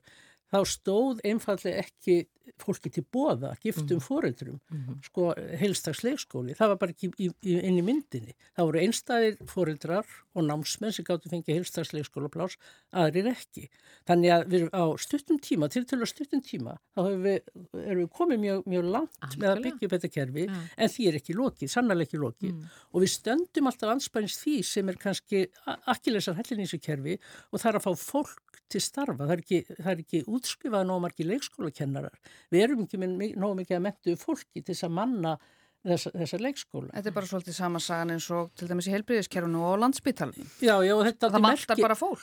þá 0.53 0.59
stóð 0.69 1.23
einfallega 1.25 1.81
ekki 1.83 2.23
fólki 2.59 2.91
til 2.91 3.03
bóða, 3.07 3.53
giftum 3.61 3.97
mm. 3.97 4.03
foreldrum 4.03 4.57
mm 4.59 4.79
-hmm. 4.79 4.97
sko 5.07 5.29
heilstagsleikskóli 5.61 6.55
það 6.57 6.71
var 6.73 6.79
bara 6.81 6.91
ekki 6.91 7.09
í, 7.17 7.29
í, 7.29 7.53
inn 7.55 7.79
í 7.79 7.83
myndinni 7.85 8.35
það 8.55 8.67
voru 8.67 8.81
einstæðir 8.83 9.37
foreldrar 9.47 10.09
og 10.35 10.45
námsmenn 10.47 10.93
sem 10.93 11.05
gáttu 11.07 11.31
fengið 11.31 11.61
heilstagsleikskóla 11.61 12.29
plás, 12.33 12.57
aðrir 12.91 13.29
ekki 13.31 13.69
þannig 14.07 14.35
að 14.35 14.45
við 14.51 14.67
á 14.75 14.83
stuttum 14.99 15.39
tíma 15.39 15.69
til 15.69 15.85
til 15.85 16.01
að 16.01 16.11
stuttum 16.11 16.41
tíma 16.41 16.77
þá 16.95 17.01
við, 17.15 17.39
erum 17.85 18.03
við 18.03 18.09
komið 18.19 18.39
mjög, 18.45 18.63
mjög 18.67 18.85
langt 18.91 19.17
Alkjörlega. 19.21 19.39
með 19.39 19.49
að 19.51 19.63
byggja 19.63 19.87
upp 19.87 19.95
þetta 19.95 20.13
kerfi 20.17 20.45
ja. 20.45 20.61
en 20.77 20.89
því 20.89 21.07
er 21.07 21.19
ekki 21.21 21.33
lokið, 21.33 21.69
sannlega 21.71 22.07
ekki 22.07 22.17
lokið 22.17 22.51
mm. 22.51 22.63
og 22.91 23.01
við 23.01 23.11
stöndum 23.17 23.67
alltaf 23.71 23.95
anspænist 23.95 24.43
því 24.43 24.57
sem 24.63 24.89
er 24.89 24.99
kannski 24.99 25.47
akkilesar 25.65 26.35
hellinísu 26.35 26.79
kerfi 26.79 27.19
og 27.51 27.59
það 27.59 27.69
er 27.71 27.79
að 27.79 27.87
fá 27.87 27.93
fólk 27.95 28.59
til 28.73 28.81
starfa, 28.81 29.25
það 29.27 29.35
er 29.35 29.41
ekki, 29.43 29.59
það 29.69 29.91
er 29.91 30.01
ekki 30.03 30.23
útskrifaði 30.43 30.89
nóg 30.91 31.03
margi 31.07 31.27
leikskólakennarar 31.31 32.31
við 32.51 32.67
erum 32.67 32.85
ekki 32.85 32.99
með 33.01 33.35
nóg 33.39 33.59
mikið 33.61 33.79
að 33.79 33.85
mentu 33.87 34.15
fólki 34.19 34.61
til 34.61 34.73
þess 34.73 34.89
að 34.89 34.97
manna 34.99 35.37
þessa, 35.83 36.11
þessa 36.15 36.39
leikskóla. 36.41 36.89
Þetta 36.93 37.11
er 37.11 37.15
bara 37.15 37.29
svolítið 37.29 37.55
sama 37.57 37.81
sagan 37.83 38.13
eins 38.15 38.27
og 38.33 38.51
til 38.59 38.69
dæmis 38.69 38.87
í 38.87 38.93
helbriðiskerfunu 38.93 39.63
og 39.67 39.75
landsbyttalni. 39.81 40.45
Já, 40.63 40.75
já, 40.85 40.93
þetta 41.09 41.29
er 41.29 41.37
aldrei 41.37 41.47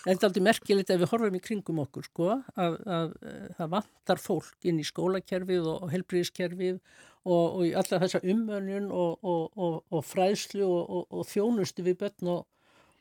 merki, 0.07 0.45
merkilegt 0.47 0.95
ef 0.95 1.03
við 1.03 1.13
horfum 1.13 1.37
í 1.37 1.43
kringum 1.45 1.83
okkur, 1.85 2.09
sko, 2.09 2.31
að, 2.31 2.79
að, 2.81 3.15
að 3.31 3.51
það 3.59 3.73
vantar 3.77 4.23
fólk 4.23 4.71
inn 4.71 4.81
í 4.81 4.87
skólakerfið 4.89 5.67
og, 5.67 5.85
og 5.85 5.95
helbriðiskerfið 5.95 6.79
og, 6.79 7.45
og 7.45 7.67
í 7.69 7.75
alla 7.77 8.01
þessa 8.05 8.23
umönnun 8.25 8.89
og, 8.97 9.29
og 9.29 10.09
fræðslu 10.09 10.65
og 10.65 11.29
þjónustu 11.29 11.85
við 11.87 12.01
börn 12.05 12.35
og 12.39 12.47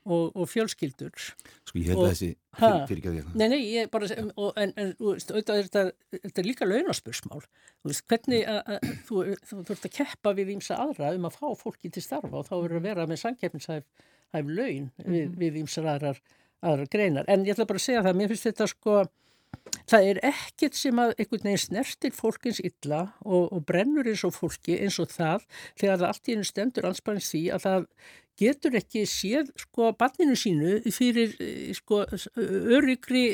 og, 0.06 0.36
og 0.36 0.48
fjölskyldur. 0.50 1.12
Sko 1.68 1.80
ég 1.80 1.92
held 1.92 2.04
að 2.04 2.12
þessi 2.14 2.30
fyrir, 2.60 2.86
fyrir 2.90 3.28
Nei, 3.34 3.48
nei, 3.52 3.60
ég 3.74 3.90
bara 3.94 4.08
og, 4.36 4.52
en, 4.60 4.74
en 4.80 4.94
auðvitað 5.00 5.56
er 5.56 5.70
þetta, 5.70 5.84
þetta 6.16 6.42
er 6.42 6.48
líka 6.48 6.68
launaspursmál 6.68 7.42
þú 7.44 7.92
veist, 7.92 8.06
hvernig 8.10 8.46
að, 8.50 8.60
að, 8.76 8.94
þú, 9.08 9.24
þú, 9.50 9.60
ert 9.76 9.88
að 9.90 9.96
keppa 10.00 10.36
við 10.38 10.54
ímsa 10.56 10.80
aðra 10.84 11.14
um 11.18 11.30
að 11.30 11.38
fá 11.38 11.48
fólki 11.60 11.92
til 11.94 12.04
starfa 12.06 12.42
og 12.42 12.48
þá 12.48 12.56
verður 12.58 12.82
að 12.82 12.88
vera 12.90 13.08
með 13.10 13.24
sangkeppnishæf 13.24 13.88
laun 14.34 14.90
við, 14.98 15.24
mhm. 15.26 15.38
við 15.40 15.62
ímsa 15.64 15.84
aðrar, 15.84 16.20
aðrar 16.62 16.92
greinar. 16.92 17.30
En 17.32 17.46
ég 17.48 17.56
ætla 17.56 17.70
bara 17.70 17.82
að 17.82 17.88
segja 17.88 18.06
það, 18.06 18.20
mér 18.20 18.34
finnst 18.34 18.50
þetta 18.50 18.70
sko 18.72 19.00
Það 19.90 20.08
er 20.12 20.20
ekkert 20.30 20.78
sem 20.78 21.00
að 21.02 21.16
einhvern 21.16 21.48
veginn 21.48 21.62
snertir 21.64 22.14
fólkins 22.14 22.60
illa 22.62 23.02
og, 23.26 23.48
og 23.56 23.64
brennur 23.70 24.10
eins 24.10 24.24
og 24.28 24.36
fólki 24.36 24.78
eins 24.78 25.00
og 25.02 25.10
það 25.14 25.46
þegar 25.80 26.02
það 26.02 26.08
allt 26.10 26.30
í 26.30 26.36
hennu 26.36 26.50
stendur 26.50 26.90
ansparins 26.90 27.30
því 27.34 27.44
að 27.56 27.66
það 27.66 27.88
getur 28.40 28.78
ekki 28.80 29.06
séð 29.10 29.50
sko 29.60 29.90
banninu 30.00 30.38
sínu 30.40 30.76
fyrir 30.96 31.34
eh, 31.44 31.72
sko 31.78 32.04
öryggri 32.78 33.26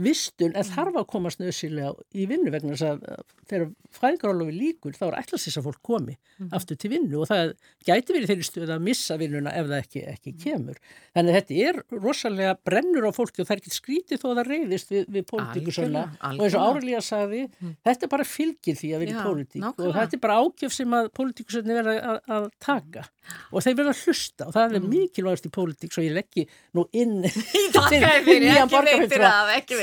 vistun 0.00 0.54
en 0.58 0.66
þarf 0.66 0.96
að 0.98 1.08
komast 1.12 1.40
nöðsilega 1.42 1.92
í 2.14 2.26
vinnu 2.30 2.50
vegna 2.50 2.74
þess 2.74 2.86
að 2.88 3.24
þegar 3.50 3.68
fæðingarálofi 3.94 4.54
líkur 4.56 4.96
þá 4.96 5.04
er 5.06 5.16
ætlast 5.20 5.46
þess 5.46 5.60
að 5.60 5.68
fólk 5.68 5.82
komi 5.84 6.16
mm 6.16 6.52
aftur 6.54 6.78
til 6.78 6.90
vinnu 6.92 7.20
og 7.22 7.28
það 7.30 7.52
gæti 7.86 8.14
verið 8.14 8.30
þeirri 8.30 8.46
stuð 8.46 8.72
að 8.74 8.82
missa 8.84 9.16
vinnuna 9.18 9.52
ef 9.58 9.68
það 9.70 9.80
ekki, 9.80 10.02
ekki 10.12 10.32
mhm. 10.32 10.40
kemur. 10.44 10.80
Þannig 11.16 11.32
að 11.32 11.38
þetta 11.38 11.68
er 11.68 11.80
rosalega 12.04 12.54
brennur 12.68 13.08
á 13.08 13.12
fólki 13.14 13.42
og 13.42 13.48
það 13.48 13.56
er 13.56 13.62
ekki 13.62 13.74
skrítið 13.74 14.22
þó 14.22 14.26
að 14.30 14.38
það 14.40 14.50
reyðist 14.52 14.94
við, 14.94 15.08
við 15.16 15.26
pólitíkusöna 15.30 16.04
og 16.30 16.44
eins 16.44 16.58
og 16.58 16.66
Árelíja 16.68 17.02
sagði 17.04 17.42
mm. 17.48 17.74
þetta 17.88 18.06
er 18.06 18.12
bara 18.14 18.28
fylgir 18.28 18.78
því 18.80 18.92
að 18.94 19.04
vera 19.04 19.14
í 19.14 19.26
pólitík 19.28 19.66
og 19.72 19.98
þetta 19.98 20.18
er 20.18 20.24
bara 20.26 20.38
ágjöf 20.44 20.76
sem 20.76 20.96
að 20.98 21.10
pólitíkusöna 21.18 21.78
verða 21.80 21.96
að, 21.98 22.20
að 22.38 22.48
taka 22.62 23.06
mm. 23.06 23.13
Og 23.50 23.64
þeir 23.64 23.76
verða 23.78 23.94
að 23.94 24.02
hlusta 24.04 24.48
og 24.48 24.54
það 24.56 24.64
er 24.64 24.74
mhm. 24.78 24.90
mikilvægast 24.92 25.48
í 25.48 25.52
pólitík 25.54 25.94
svo 25.94 26.04
ég 26.04 26.14
leggi 26.16 26.44
nú 26.76 26.86
inn 26.92 27.16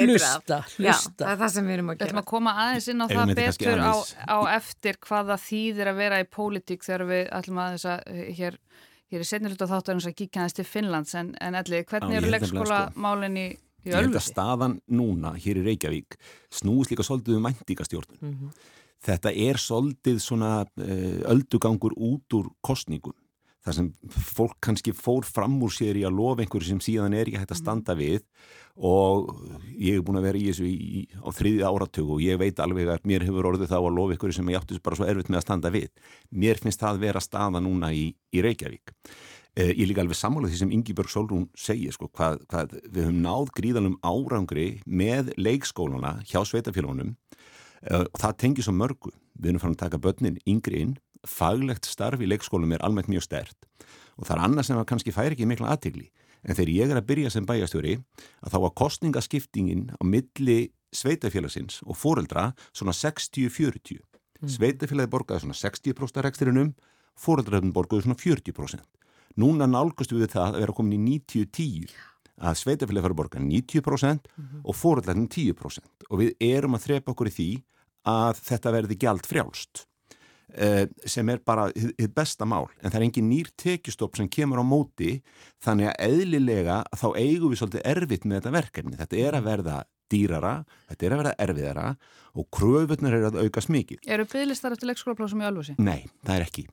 í 0.04 0.08
hlusta, 0.10 0.62
hlusta. 0.76 0.86
Já, 0.86 0.96
það 1.18 1.32
er 1.32 1.42
það 1.42 1.54
sem 1.56 1.72
við 1.72 1.78
erum 1.78 1.92
að 1.94 1.98
gera. 1.98 2.06
Við 2.06 2.12
ætlum 2.12 2.24
að 2.24 2.30
koma 2.34 2.56
aðeins 2.66 2.92
inn 2.92 3.02
á 3.02 3.08
Erum 3.08 3.20
það 3.22 3.42
betur 3.42 3.80
á, 3.82 3.94
á 4.28 4.38
eftir 4.58 5.02
hvaða 5.08 5.40
þýðir 5.48 5.92
að 5.92 6.00
vera 6.04 6.22
í 6.22 6.30
pólitík 6.38 6.88
þegar 6.88 7.08
við 7.10 7.26
ætlum 7.40 7.64
að 7.64 7.76
þess 7.76 7.90
að 7.96 8.22
hér, 8.42 8.62
hér 9.12 9.26
er 9.26 9.30
setnilut 9.32 9.66
á 9.66 9.72
þáttarins 9.74 10.08
að 10.12 10.18
kíkja 10.22 10.44
aðeins 10.44 10.58
til 10.60 10.68
Finnlands 10.68 11.18
en, 11.20 11.36
en 11.42 11.60
allir, 11.60 11.86
hvernig 11.90 12.22
eru 12.22 12.32
leikskólamálinn 12.36 13.42
í 13.42 13.50
Í 13.82 13.90
Ég 13.90 13.98
held 13.98 14.12
að 14.12 14.20
Ölfusi? 14.20 14.34
staðan 14.36 14.76
núna 14.94 15.34
hér 15.42 15.58
í 15.58 15.66
Reykjavík 15.66 16.18
snúist 16.54 16.92
líka 16.94 17.06
svolítið 17.06 17.40
um 17.40 17.48
mæntingastjórnun. 17.48 18.20
Mhm. 18.22 18.52
Þetta 19.02 19.32
er 19.34 19.58
svolítið 19.58 20.20
svona 20.22 20.52
uh, 20.62 21.22
öldugangur 21.34 21.96
út 21.98 22.38
úr 22.38 22.52
kostningum. 22.62 23.16
Það 23.62 23.76
sem 23.78 23.90
fólk 24.10 24.56
kannski 24.66 24.94
fór 24.98 25.28
fram 25.28 25.60
úr 25.62 25.74
sér 25.74 26.00
í 26.00 26.06
að 26.08 26.16
lofa 26.18 26.42
einhverju 26.42 26.72
sem 26.72 26.80
síðan 26.82 27.14
er 27.14 27.30
ekki 27.30 27.42
hægt 27.42 27.54
að 27.54 27.60
standa 27.60 27.94
við 27.98 28.24
og 28.82 29.36
ég 29.76 30.00
hef 30.00 30.06
búin 30.08 30.18
að 30.18 30.26
vera 30.30 30.40
í 30.40 30.48
þessu 30.48 30.66
í, 30.66 31.04
á 31.22 31.30
þriðja 31.36 31.70
áratug 31.70 32.16
og 32.16 32.24
ég 32.24 32.40
veit 32.42 32.62
alveg 32.64 32.90
að 32.90 33.06
mér 33.12 33.28
hefur 33.28 33.52
orðið 33.52 33.70
þá 33.70 33.78
að 33.82 33.92
lofa 34.00 34.16
einhverju 34.16 34.38
sem 34.40 34.50
ég 34.50 34.62
áttu 34.62 34.80
bara 34.82 34.98
svo 34.98 35.10
erfitt 35.12 35.30
með 35.30 35.42
að 35.42 35.46
standa 35.46 35.74
við. 35.76 35.92
Mér 36.32 36.62
finnst 36.64 36.82
það 36.82 37.04
vera 37.04 37.22
staða 37.22 37.62
núna 37.62 37.92
í, 37.94 38.08
í 38.34 38.42
Reykjavík. 38.42 38.96
Eh, 39.60 39.74
ég 39.76 39.90
líka 39.90 40.00
alveg 40.00 40.16
sammálað 40.16 40.54
því 40.54 40.62
sem 40.62 40.70
Ingibjörg 40.72 41.12
Solrún 41.12 41.48
segir 41.60 41.92
sko, 41.92 42.08
hvað, 42.16 42.40
hvað 42.48 42.78
við 42.88 43.02
höfum 43.04 43.18
náð 43.20 43.50
gríðanum 43.58 43.98
árangri 44.00 44.68
með 44.88 45.34
leikskólana 45.36 46.22
hjá 46.24 46.40
sveitafélagunum 46.48 47.12
uh, 47.92 48.06
og 48.06 48.16
það 48.16 48.38
tengir 48.46 48.64
svo 48.64 48.74
mörgu. 48.80 49.12
Við 49.36 49.52
erum 49.52 49.64
farin 49.64 49.76
að 49.76 49.82
taka 49.84 50.00
börnin 50.00 50.40
yngri 50.48 50.86
inn, 50.86 50.94
faglegt 51.28 51.88
starf 51.90 52.22
í 52.22 52.30
leikskólum 52.30 52.74
er 52.76 52.84
almennt 52.86 53.12
mjög 53.12 53.28
stert 53.28 53.68
og 54.18 54.28
það 54.28 54.36
er 54.36 54.44
annað 54.46 54.68
sem 54.68 54.80
að 54.80 54.88
kannski 54.92 55.14
færi 55.16 55.36
ekki 55.36 55.48
mikla 55.50 55.72
aðtegli. 55.74 56.10
En 56.42 56.58
þegar 56.58 56.72
ég 56.74 56.92
er 56.92 57.00
að 57.00 57.08
byrja 57.10 57.32
sem 57.34 57.46
bæjastjóri 57.48 57.96
að 58.42 58.54
þá 58.54 58.58
var 58.64 58.74
kostningaskiptingin 58.82 59.84
á 59.98 60.02
milli 60.06 60.60
sveitafélagsins 60.94 61.82
og 61.86 61.98
foreldra 61.98 62.52
svona 62.70 62.94
60-40. 62.98 64.02
Sveitafélagi 64.50 65.12
borgaði 65.14 65.46
svona 65.46 65.58
60% 65.58 66.18
af 66.18 66.26
reksturinnum, 66.26 66.72
foreldraröfn 67.18 67.74
borgaði 67.76 68.08
svona 68.08 68.18
40%. 68.22 68.82
Núna 69.42 69.68
nálgustu 69.70 70.18
við 70.18 70.34
það 70.34 70.58
að 70.58 70.66
vera 70.66 70.76
komin 70.76 71.06
í 71.08 71.20
90-10 71.30 71.94
að 72.42 72.58
sveitafélagi 72.58 73.06
fara 73.06 73.16
að 73.16 73.22
borga 73.22 73.44
90% 73.44 74.32
og 74.66 74.78
foreldrarinn 74.78 75.30
10% 75.30 76.10
og 76.10 76.22
við 76.24 76.34
erum 76.42 76.76
að 76.78 76.88
þrepa 76.88 77.14
okkur 77.14 77.30
í 77.30 77.36
því 77.38 77.50
að 78.10 78.42
þetta 78.48 78.74
verði 78.74 78.98
gjald 79.02 79.30
frjálst 79.30 79.86
sem 81.08 81.30
er 81.32 81.40
bara 81.48 81.70
hið 81.72 82.10
besta 82.16 82.44
mál 82.50 82.66
en 82.82 82.92
það 82.92 82.98
er 83.00 83.06
engin 83.06 83.30
nýr 83.30 83.52
tekjustopp 83.56 84.18
sem 84.20 84.28
kemur 84.28 84.60
á 84.60 84.66
móti 84.68 85.22
þannig 85.64 85.92
að 85.92 86.10
eðlilega 86.10 86.82
þá 86.92 87.08
eigum 87.16 87.54
við 87.54 87.62
svolítið 87.62 87.86
erfitt 87.94 88.28
með 88.28 88.42
þetta 88.42 88.56
verkefni 88.58 89.00
þetta 89.00 89.22
er 89.22 89.38
að 89.38 89.48
verða 89.48 89.78
dýrara 90.12 90.54
þetta 90.90 91.08
er 91.08 91.16
að 91.16 91.22
verða 91.22 91.34
erfiðara 91.46 91.88
og 92.36 92.50
kröfurnar 92.52 93.16
er 93.16 93.30
að 93.30 93.40
aukast 93.46 93.72
mikið 93.72 94.12
Eru 94.12 94.28
bygglistar 94.28 94.76
eftir 94.76 94.92
leikskólaplásum 94.92 95.44
í 95.44 95.48
Ölfusi? 95.48 95.76
Nei, 95.80 96.04
það 96.26 96.36
er 96.36 96.48
ekki. 96.50 96.68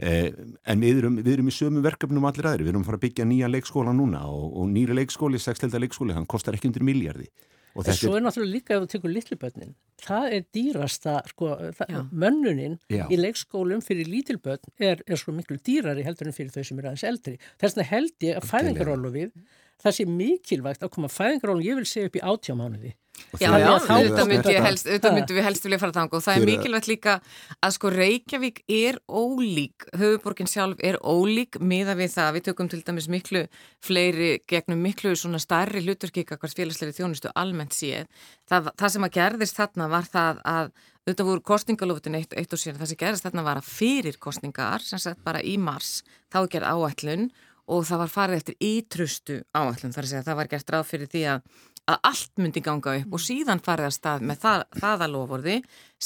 Eh, 0.00 0.30
en 0.64 0.80
við 0.80 1.02
erum, 1.02 1.18
við 1.20 1.34
erum 1.34 1.50
í 1.50 1.54
sömu 1.54 1.82
verkefnum 1.84 2.24
allir 2.24 2.48
aðri. 2.48 2.64
Við 2.64 2.72
erum 2.72 2.84
að 2.84 2.90
fara 2.90 3.00
að 3.00 3.04
byggja 3.04 3.26
nýja 3.28 3.50
leikskóla 3.52 3.92
núna 3.96 4.22
og, 4.32 4.46
og 4.62 4.68
nýri 4.72 4.96
leikskóli, 4.96 5.40
sextelda 5.42 5.80
leikskóli, 5.82 6.14
hann 6.16 6.28
kostar 6.30 6.56
ekki 6.56 6.70
undir 6.70 6.86
miljardi. 6.88 7.28
Og 7.76 7.84
þetta 7.86 7.96
svo 8.00 8.16
er, 8.18 8.24
náttúrulega 8.24 8.54
líka 8.56 8.74
ef 8.74 8.82
þú 8.82 8.90
tekur 8.90 9.12
litlubönnin, 9.14 9.74
það 10.02 10.34
er 10.36 10.46
dýrasta, 10.56 11.16
sko, 11.30 11.50
það, 11.78 11.96
mönnunin 12.10 12.76
Já. 12.90 13.04
í 13.06 13.18
leikskólum 13.20 13.82
fyrir 13.84 14.10
lítilbönn 14.10 14.72
er, 14.82 15.04
er 15.06 15.20
svo 15.20 15.34
miklu 15.36 15.60
dýrari 15.62 16.04
heldur 16.06 16.30
en 16.30 16.36
fyrir 16.36 16.50
þau 16.54 16.66
sem 16.66 16.80
eru 16.80 16.90
aðeins 16.90 17.06
eldri. 17.12 17.36
Þess 17.62 17.78
vegna 17.78 17.88
held 17.92 18.26
ég 18.26 18.40
að 18.40 18.48
fæðingarólofið, 18.50 19.34
það 19.84 19.96
sé 19.98 20.06
mikilvægt 20.06 20.82
að 20.86 20.90
koma 20.96 21.08
fæðingarólofið, 21.12 21.68
ég 21.70 21.78
vil 21.80 21.86
segja 21.88 22.10
upp 22.10 22.18
í 22.20 22.26
átjámánuði. 22.32 22.92
og 23.34 23.40
Já, 23.42 23.50
já, 23.60 23.66
auðvitað 23.68 24.28
myndi, 24.30 24.48
ég 24.48 24.56
þetta- 24.56 24.64
helst, 24.64 24.86
auðvitað 24.86 25.14
myndi 25.14 25.34
við 25.36 25.44
helst 25.44 25.64
vilja 25.66 25.78
fara 25.82 25.92
þang 25.92 26.14
og 26.16 26.22
það 26.24 26.36
er 26.38 26.46
mikilvægt 26.48 26.86
líka 26.88 27.14
að 27.62 27.72
sko 27.74 27.90
Reykjavík 27.92 28.60
er 28.68 28.98
ólík, 29.10 29.84
höfuborgin 29.92 30.48
sjálf 30.48 30.80
er 30.82 30.96
ólík 31.04 31.58
miða 31.60 31.94
við 32.00 32.14
það, 32.14 32.30
við 32.38 32.44
tökum 32.48 32.70
til 32.70 32.80
dæmis 32.82 33.08
miklu 33.12 33.42
fleiri 33.84 34.30
gegnum 34.48 34.80
miklu 34.80 35.12
svona 35.18 35.40
starri 35.42 35.82
hluturki 35.84 36.24
hvert 36.24 36.56
félagsleiri 36.56 36.96
þjónustu 36.96 37.30
almennt 37.36 37.76
séð. 37.76 38.06
Það, 38.48 38.72
það 38.80 38.94
sem 38.96 39.04
að 39.04 39.14
gerðist 39.18 39.60
þarna 39.60 39.90
var 39.92 40.08
það 40.08 40.40
að 40.44 40.72
auðvitað 41.06 41.28
voru 41.30 41.44
kostningalófutin 41.50 42.16
eitt, 42.16 42.32
eitt 42.36 42.52
og 42.56 42.58
sér, 42.62 42.76
það 42.80 42.90
sem 42.92 43.00
gerðist 43.04 43.24
þarna 43.28 43.44
var 43.44 43.60
að 43.60 43.68
fyrir 43.68 44.16
kostningar, 44.20 44.80
sem 44.84 44.98
sagt 44.98 45.22
bara 45.24 45.40
í 45.44 45.58
mars, 45.58 46.02
þá 46.32 46.42
er 46.44 46.50
gerð 46.56 46.72
áætlun 46.72 47.30
og 47.70 47.86
það 47.88 48.02
var 48.04 48.14
farið 48.18 48.40
eftir 48.42 48.60
ítrustu 48.66 49.40
áætlun, 49.54 49.94
þar 49.94 50.06
að 50.06 50.12
segja 50.12 50.22
að 50.24 50.30
það 50.32 50.40
var 50.42 50.52
gert 50.54 50.72
ráð 50.76 50.88
fyrir 50.94 51.12
því 51.16 51.26
að 51.36 51.50
að 51.90 51.96
allt 52.06 52.38
myndi 52.38 52.60
ganga 52.62 52.92
upp 53.00 53.14
og 53.16 53.22
síðan 53.24 53.58
farið 53.64 53.86
að 53.88 53.94
stað 53.96 54.24
með 54.28 54.36
það, 54.44 54.60
það 54.78 55.00
að 55.06 55.10
lofórði 55.14 55.54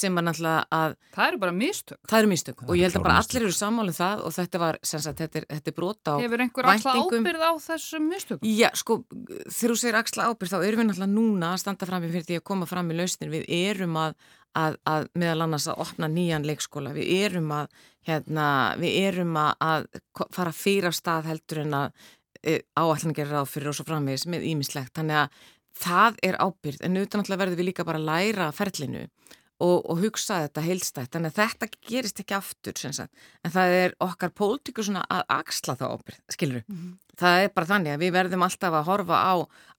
sem 0.01 0.15
var 0.17 0.25
náttúrulega 0.25 0.63
að 0.73 0.95
Það 1.17 1.27
eru 1.27 1.41
bara 1.43 1.55
mistök. 1.59 1.99
það 2.09 2.19
eru 2.23 2.31
mistök 2.31 2.63
og 2.65 2.71
ég 2.79 2.87
held 2.87 2.97
að 3.01 3.05
bara 3.05 3.17
mistök. 3.19 3.35
allir 3.35 3.45
eru 3.49 3.57
sammálið 3.59 3.99
það 3.99 4.23
og 4.25 4.35
þetta 4.39 4.61
var, 4.63 4.79
sem 4.87 5.03
sagt, 5.05 5.19
þetta 5.21 5.41
er, 5.43 5.47
þetta 5.51 5.73
er 5.73 5.77
brota 5.81 6.15
á 6.15 6.17
Hefur 6.23 6.45
einhver 6.47 6.69
væntingum. 6.71 7.27
ábyrð 7.27 7.45
á 7.45 7.53
þessum 7.67 8.07
mistökum? 8.15 8.49
Já, 8.63 8.71
sko, 8.81 8.97
þegar 9.51 9.75
þú 9.75 9.77
segir 9.83 10.01
axla 10.01 10.31
ábyrð 10.31 10.55
þá 10.55 10.59
erum 10.71 10.81
við 10.81 10.89
náttúrulega 10.89 11.13
núna 11.19 11.53
að 11.53 11.61
standa 11.67 11.91
fram 11.91 12.07
í 12.09 12.13
fyrir 12.15 12.29
því 12.31 12.39
að 12.41 12.47
koma 12.55 12.71
fram 12.71 12.95
í 12.95 12.99
lausnir. 13.03 13.35
Við 13.35 13.45
erum 13.61 14.01
að, 14.07 14.17
að, 14.59 14.77
að 14.89 15.09
meðal 15.19 15.47
annars 15.47 15.69
að 15.71 15.81
opna 15.85 16.11
nýjan 16.11 16.47
leikskóla. 16.47 16.95
Við 16.97 17.11
erum 17.25 17.53
að, 17.55 17.73
hérna, 18.09 18.47
við 18.81 18.99
erum 19.09 19.39
að, 19.41 19.89
fara 20.35 20.55
fyrir 20.55 20.91
af 20.91 20.99
stað 20.99 21.31
heldur 21.33 21.63
en 21.65 21.79
að 21.81 22.09
e, 22.43 22.59
áallan 22.79 23.17
gerir 23.17 23.35
ráð 23.37 23.53
fyrir 23.53 23.73
og 23.73 23.79
svo 23.79 23.89
framvegis 23.89 24.27
með 24.31 24.49
ímislegt. 24.53 24.95
Þannig 24.99 25.23
að 25.25 25.39
það 25.85 26.21
er 26.29 26.41
ábyrð 26.41 26.85
en 26.87 26.99
auðvitað 26.99 27.21
náttúrulega 27.21 27.45
verður 27.45 27.61
við 27.61 27.71
líka 27.71 27.89
bara 27.89 28.03
að 28.03 28.11
læra 28.11 28.51
ferlinu 28.55 29.07
og, 29.65 29.79
og 29.79 30.03
hugsa 30.03 30.43
þetta 30.45 30.67
heilstætt. 30.69 31.13
Þannig 31.15 31.33
að 31.33 31.41
þetta 31.41 31.71
gerist 31.91 32.21
ekki 32.23 32.39
aftur. 32.39 32.85
En 32.85 33.55
það 33.55 33.79
er 33.81 33.97
okkar 34.05 34.35
pólitíkur 34.37 34.87
svona 34.87 35.07
að 35.11 35.25
axla 35.41 35.79
það 35.81 35.97
ábyrð, 35.99 36.23
skilur 36.37 36.65
það 37.21 37.45
er 37.45 37.55
bara 37.55 37.71
þannig 37.71 37.95
að 37.95 38.05
við 38.05 38.13
verðum 38.17 38.45
alltaf 38.47 38.77
að 38.79 38.87
horfa 38.89 39.21
á 39.23 39.35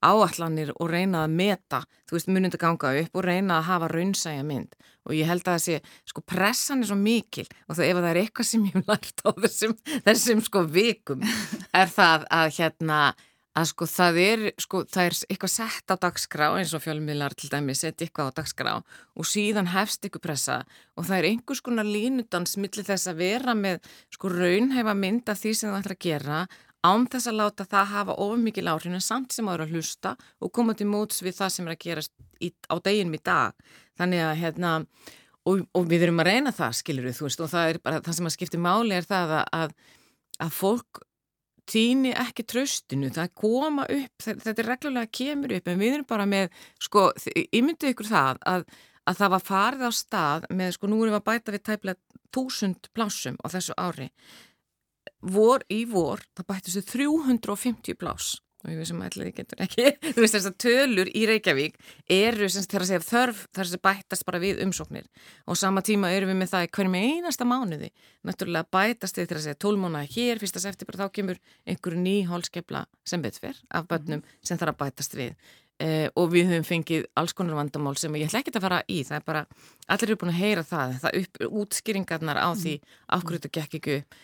áallanir 0.06 0.72
og 0.76 0.90
reyna 0.90 1.24
að 1.24 1.36
meta, 1.38 1.82
þú 2.08 2.18
veist, 2.18 2.30
að 2.30 2.58
ganga 2.62 2.92
upp 3.02 3.16
og 3.16 3.26
reyna 3.26 3.60
að 3.60 3.68
hafa 3.70 3.92
raunsæja 3.92 4.42
mynd. 4.46 4.74
Og 5.06 5.14
ég 5.14 5.28
held 5.30 5.46
að 5.46 5.60
þessi, 5.60 5.94
sko, 6.10 6.24
pressan 6.26 6.82
er 6.82 6.90
svo 6.90 6.98
mikil 6.98 7.46
og 7.68 7.78
það 7.78 7.86
ef 7.86 7.96
það 8.00 8.10
er 8.10 8.20
eitthvað 8.24 8.50
sem 8.50 8.66
ég 8.66 8.74
hef 8.74 8.90
lært 8.90 9.22
á 9.22 9.30
þessum, 9.44 9.78
þessum 10.08 10.44
sko 10.48 10.66
vikum 10.66 11.24
er 11.80 11.90
það 11.92 12.26
að 12.34 12.52
hérna 12.58 13.00
að 13.56 13.70
sko 13.70 13.86
það 13.88 14.18
er, 14.20 14.42
sko, 14.60 14.82
það 14.90 15.08
er 15.08 15.16
eitthvað 15.30 15.52
sett 15.54 15.92
á 15.92 15.96
dagskrá 15.96 16.48
eins 16.58 16.74
og 16.76 16.82
fjölmiðlar 16.84 17.36
til 17.38 17.48
dæmi 17.52 17.76
setja 17.76 18.04
eitthvað 18.04 18.32
á 18.32 18.36
dagskrá 18.40 18.74
og 18.76 19.28
síðan 19.28 19.70
hefst 19.72 20.04
ykkur 20.08 20.22
pressa 20.26 20.58
og 20.96 21.08
það 21.08 21.16
er 21.18 21.28
einhvers 21.30 21.62
konar 21.64 21.88
línudans 21.88 22.56
millir 22.60 22.86
þess 22.86 23.08
að 23.10 23.22
vera 23.22 23.56
með 23.56 23.88
sko 24.12 24.32
raunhæfa 24.34 24.96
mynd 24.98 25.32
af 25.32 25.40
því 25.40 25.54
sem 25.56 25.72
það 25.72 25.80
ætla 25.80 25.96
að 25.96 26.04
gera 26.04 26.42
án 26.86 27.06
þess 27.10 27.30
að 27.30 27.38
láta 27.40 27.66
það 27.68 27.92
hafa 27.92 28.16
ofumikil 28.22 28.66
áhrif 28.70 28.94
en 28.94 29.04
samt 29.04 29.34
sem 29.34 29.48
að 29.48 29.56
vera 29.56 29.66
að 29.66 29.74
hlusta 29.76 30.14
og 30.40 30.52
koma 30.54 30.76
til 30.78 30.88
móts 30.90 31.22
við 31.24 31.38
það 31.40 31.52
sem 31.54 31.68
er 31.68 31.74
að 31.74 31.82
gerast 31.84 32.12
í, 32.40 32.52
á 32.70 32.74
deginum 32.78 33.16
í 33.18 33.22
dag. 33.26 33.56
Þannig 33.98 34.24
að 34.26 34.38
hérna, 34.42 34.72
og, 35.46 35.66
og 35.76 35.90
við 35.90 36.06
erum 36.06 36.22
að 36.22 36.30
reyna 36.30 36.54
það, 36.54 36.78
skilur 36.80 37.08
við, 37.08 37.18
þú 37.18 37.28
veist, 37.28 37.42
og 37.42 37.52
það 37.52 37.72
er 37.72 37.82
bara 37.84 38.00
það 38.06 38.18
sem 38.18 38.30
að 38.30 38.36
skipti 38.36 38.62
máli 38.62 38.96
er 38.96 39.06
það 39.08 39.36
að, 39.38 39.46
að, 39.60 39.76
að 40.46 40.56
fólk 40.56 41.02
týni 41.66 42.12
ekki 42.14 42.44
tröstinu, 42.46 43.10
það 43.14 43.32
koma 43.42 43.86
upp, 43.90 44.22
þetta 44.22 44.52
er 44.54 44.68
reglulega 44.70 45.10
kemur 45.18 45.56
upp, 45.56 45.70
en 45.70 45.80
við 45.80 45.96
erum 45.96 46.08
bara 46.08 46.26
með, 46.30 46.52
sko, 46.82 47.08
ímyndu 47.50 47.90
ykkur 47.90 48.10
það 48.10 48.42
að, 48.46 48.66
að 49.10 49.22
það 49.22 49.32
var 49.34 49.46
farið 49.48 49.86
á 49.86 49.92
stað 49.98 50.46
með, 50.54 50.76
sko, 50.76 50.90
nú 50.90 51.00
erum 51.00 51.16
við 51.16 51.18
að 51.18 51.26
bæta 51.26 51.56
við 51.56 51.64
tæplega 51.66 52.22
túsund 52.34 52.90
plásum 52.94 53.38
á 53.42 53.46
þessu 53.50 53.74
ári 53.80 54.10
vor 55.20 55.64
í 55.72 55.84
vor, 55.90 56.24
það 56.36 56.50
bættist 56.52 56.80
við 56.80 56.90
350 56.92 58.00
plás 58.00 58.34
og 58.66 58.72
ég 58.72 58.80
veist 58.80 58.90
sem 58.90 59.02
allir 59.04 59.32
getur 59.34 59.60
ekki. 59.62 59.90
Þú 60.14 60.22
veist 60.22 60.36
þess 60.36 60.48
að 60.50 60.56
tölur 60.64 61.10
í 61.14 61.24
Reykjavík 61.30 61.76
eru 62.12 62.48
sem 62.50 62.64
þegar 62.66 62.84
að 62.84 62.90
segja 62.90 63.04
þörf 63.06 63.42
þar 63.54 63.70
sem 63.70 63.82
bættast 63.86 64.26
bara 64.26 64.40
við 64.42 64.62
umsóknir. 64.64 65.06
Og 65.46 65.58
sama 65.60 65.84
tíma 65.86 66.10
erum 66.14 66.32
við 66.32 66.40
með 66.40 66.52
það 66.54 66.66
í 66.66 66.72
hverjum 66.78 66.96
einasta 66.98 67.46
mánuði. 67.46 67.92
Náttúrulega 68.26 68.70
bætast 68.74 69.20
við 69.20 69.28
þegar 69.28 69.40
að 69.40 69.46
segja 69.46 69.60
tólmóna 69.66 70.02
hér, 70.16 70.42
fyrsta 70.42 70.64
septi 70.64 70.88
bara 70.88 71.04
þá 71.04 71.14
kemur 71.20 71.40
einhverju 71.68 72.02
ný 72.02 72.16
hólskepla 72.26 72.86
sem 73.06 73.22
betfer 73.22 73.62
af 73.70 73.86
börnum 73.90 74.26
sem 74.42 74.58
þarf 74.58 74.74
að 74.74 74.82
bætast 74.82 75.16
við. 75.18 75.38
Eh, 75.76 76.08
og 76.16 76.30
við 76.32 76.48
höfum 76.48 76.64
fengið 76.64 77.02
alls 77.20 77.34
konar 77.36 77.58
vandamál 77.58 77.98
sem 78.00 78.14
ég 78.16 78.30
ætla 78.30 78.40
ekki 78.40 78.54
að 78.56 78.64
fara 78.64 78.78
í. 78.88 79.02
Það 79.04 79.18
er 79.18 79.26
bara, 79.26 79.42
allir 79.92 80.08
eru 80.08 80.22
búin 80.22 80.32
að 80.32 80.40
heyra 80.40 80.62
það 80.64 80.94
það 81.02 81.18
upp, 81.20 81.42
útskýringarnar 81.60 82.40
á 82.40 82.48
því 82.56 82.78
af 83.12 83.26
hverju 83.26 83.42
þetta 83.42 83.52
gekk 83.58 83.76
ekki 83.78 83.98
upp 84.00 84.16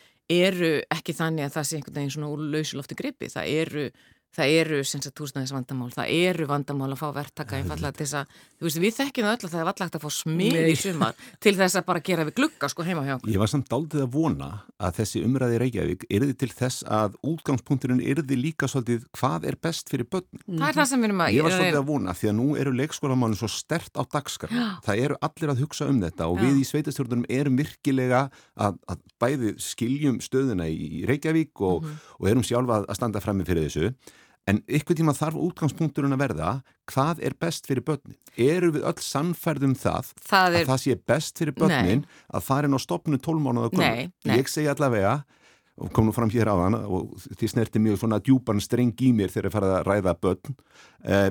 eru 0.48 0.72
ekki 0.92 1.14
þannig 1.16 1.46
að 1.46 1.54
það 1.56 1.68
sé 1.68 1.78
einhvern 1.78 1.98
veginn 1.98 2.14
svona 2.16 2.32
úr 2.32 2.44
lausulofti 2.54 2.98
gripi, 2.98 3.30
það 3.32 3.52
eru 3.62 3.86
það 4.32 4.52
eru 4.62 4.78
sem 4.88 5.00
sagt 5.04 5.20
húsnæðis 5.20 5.52
vandamál, 5.52 5.90
það 5.92 6.12
eru 6.16 6.46
vandamál 6.48 6.90
að 6.94 7.00
fá 7.02 7.08
verktaka 7.12 7.58
einfallega 7.58 7.92
til 7.98 8.06
þess 8.06 8.16
að, 8.22 8.26
þú 8.58 8.64
veist, 8.68 8.80
við 8.80 8.94
þekkjum 8.96 9.26
það 9.28 9.34
öll 9.36 9.46
að 9.48 9.52
það 9.52 9.60
er 9.62 9.68
vallagt 9.68 9.96
að 9.98 10.04
fá 10.06 10.10
smið 10.16 10.56
í 10.72 10.76
sumar 10.80 11.14
til 11.44 11.54
þess 11.58 11.76
að 11.76 11.86
bara 11.90 12.00
gera 12.00 12.24
við 12.24 12.34
glugga 12.40 12.70
sko 12.72 12.86
heima 12.86 13.04
hjá 13.04 13.14
okkur. 13.18 13.32
Ég 13.34 13.42
var 13.42 13.50
samt 13.52 13.68
daldið 13.68 14.04
að 14.06 14.10
vona 14.16 14.48
að 14.80 14.96
þessi 15.02 15.22
umræði 15.26 15.58
í 15.58 15.60
Reykjavík 15.62 16.06
yrði 16.08 16.36
til 16.42 16.50
þess 16.56 16.86
að 16.88 17.18
útgangspunkturinn 17.28 18.00
yrði 18.02 18.38
líka 18.40 18.68
svolítið 18.72 19.04
hvað 19.18 19.46
er 19.52 19.58
best 19.62 19.92
fyrir 19.92 20.08
börn. 20.08 20.24
Það 20.48 20.68
er 20.70 20.78
það 20.80 20.88
sem 20.92 21.02
við 21.04 21.08
erum 21.10 21.22
að 21.26 21.36
Ég 21.36 21.46
var 21.46 21.54
svolítið 21.58 21.80
að 21.82 21.86
vona 21.92 22.14
því 22.16 22.30
að 22.32 22.36
nú 22.40 22.46
eru 22.62 22.72
leikskólamálinn 22.80 23.38
svo 23.42 23.50
stert 23.52 24.00
á 24.00 24.02
dagskar. 24.16 24.54
Það 24.86 25.02
eru 25.04 25.20
allir 25.28 25.52
að 25.52 25.62
hugsa 25.66 25.88
um 25.92 26.00
þetta 26.02 26.30
og 26.32 26.40
við 26.40 26.62
í 26.62 26.64
sveitastjórnum 26.72 27.26
erum 27.28 27.60
virkilega 27.60 28.24
að, 28.56 28.80
að 28.88 29.04
bæði 29.22 29.54
skiljum 29.62 30.18
stöðuna 30.24 30.66
í 30.72 31.04
Reykjavík 31.08 31.60
og, 31.60 31.82
Mhm. 31.82 31.96
og 32.20 32.28
erum 32.30 32.42
sjálfa 32.46 32.84
að 32.86 32.94
standa 32.96 33.20
frammi 33.20 33.44
fyrir 33.44 33.66
þessu. 33.68 33.92
En 34.50 34.58
ykkur 34.66 34.96
tíma 34.98 35.14
þarf 35.14 35.38
útgangspunkturinn 35.38 36.16
að 36.16 36.24
verða 36.24 36.48
hvað 36.90 37.20
er 37.28 37.36
best 37.38 37.68
fyrir 37.70 37.84
börnin? 37.86 38.16
Eru 38.34 38.72
við 38.74 38.88
öll 38.90 39.04
sannfærðum 39.04 39.76
það, 39.78 40.10
það 40.18 40.56
er... 40.56 40.64
að 40.64 40.72
það 40.72 40.82
sé 40.82 40.96
best 41.12 41.38
fyrir 41.38 41.56
börnin 41.60 42.02
nei. 42.02 42.18
að 42.34 42.48
fara 42.48 42.66
inn 42.66 42.74
á 42.74 42.80
stopnu 42.82 43.20
tólmánuða. 43.22 43.92
Ég 44.26 44.50
segi 44.50 44.66
allavega, 44.72 45.20
og 45.78 45.92
kom 45.94 46.08
nú 46.08 46.16
fram 46.16 46.32
hér 46.32 46.50
á 46.50 46.54
þann 46.58 46.80
og 46.82 47.14
því 47.38 47.52
snerti 47.54 47.82
mjög 47.82 48.02
svona 48.02 48.18
djúpan 48.24 48.60
streng 48.62 48.98
í 48.98 49.12
mér 49.14 49.30
þegar 49.32 49.48
ég 49.48 49.54
farið 49.54 49.76
að 49.76 49.86
ræða 49.88 50.16
börn 50.26 50.58
eh, 51.06 51.30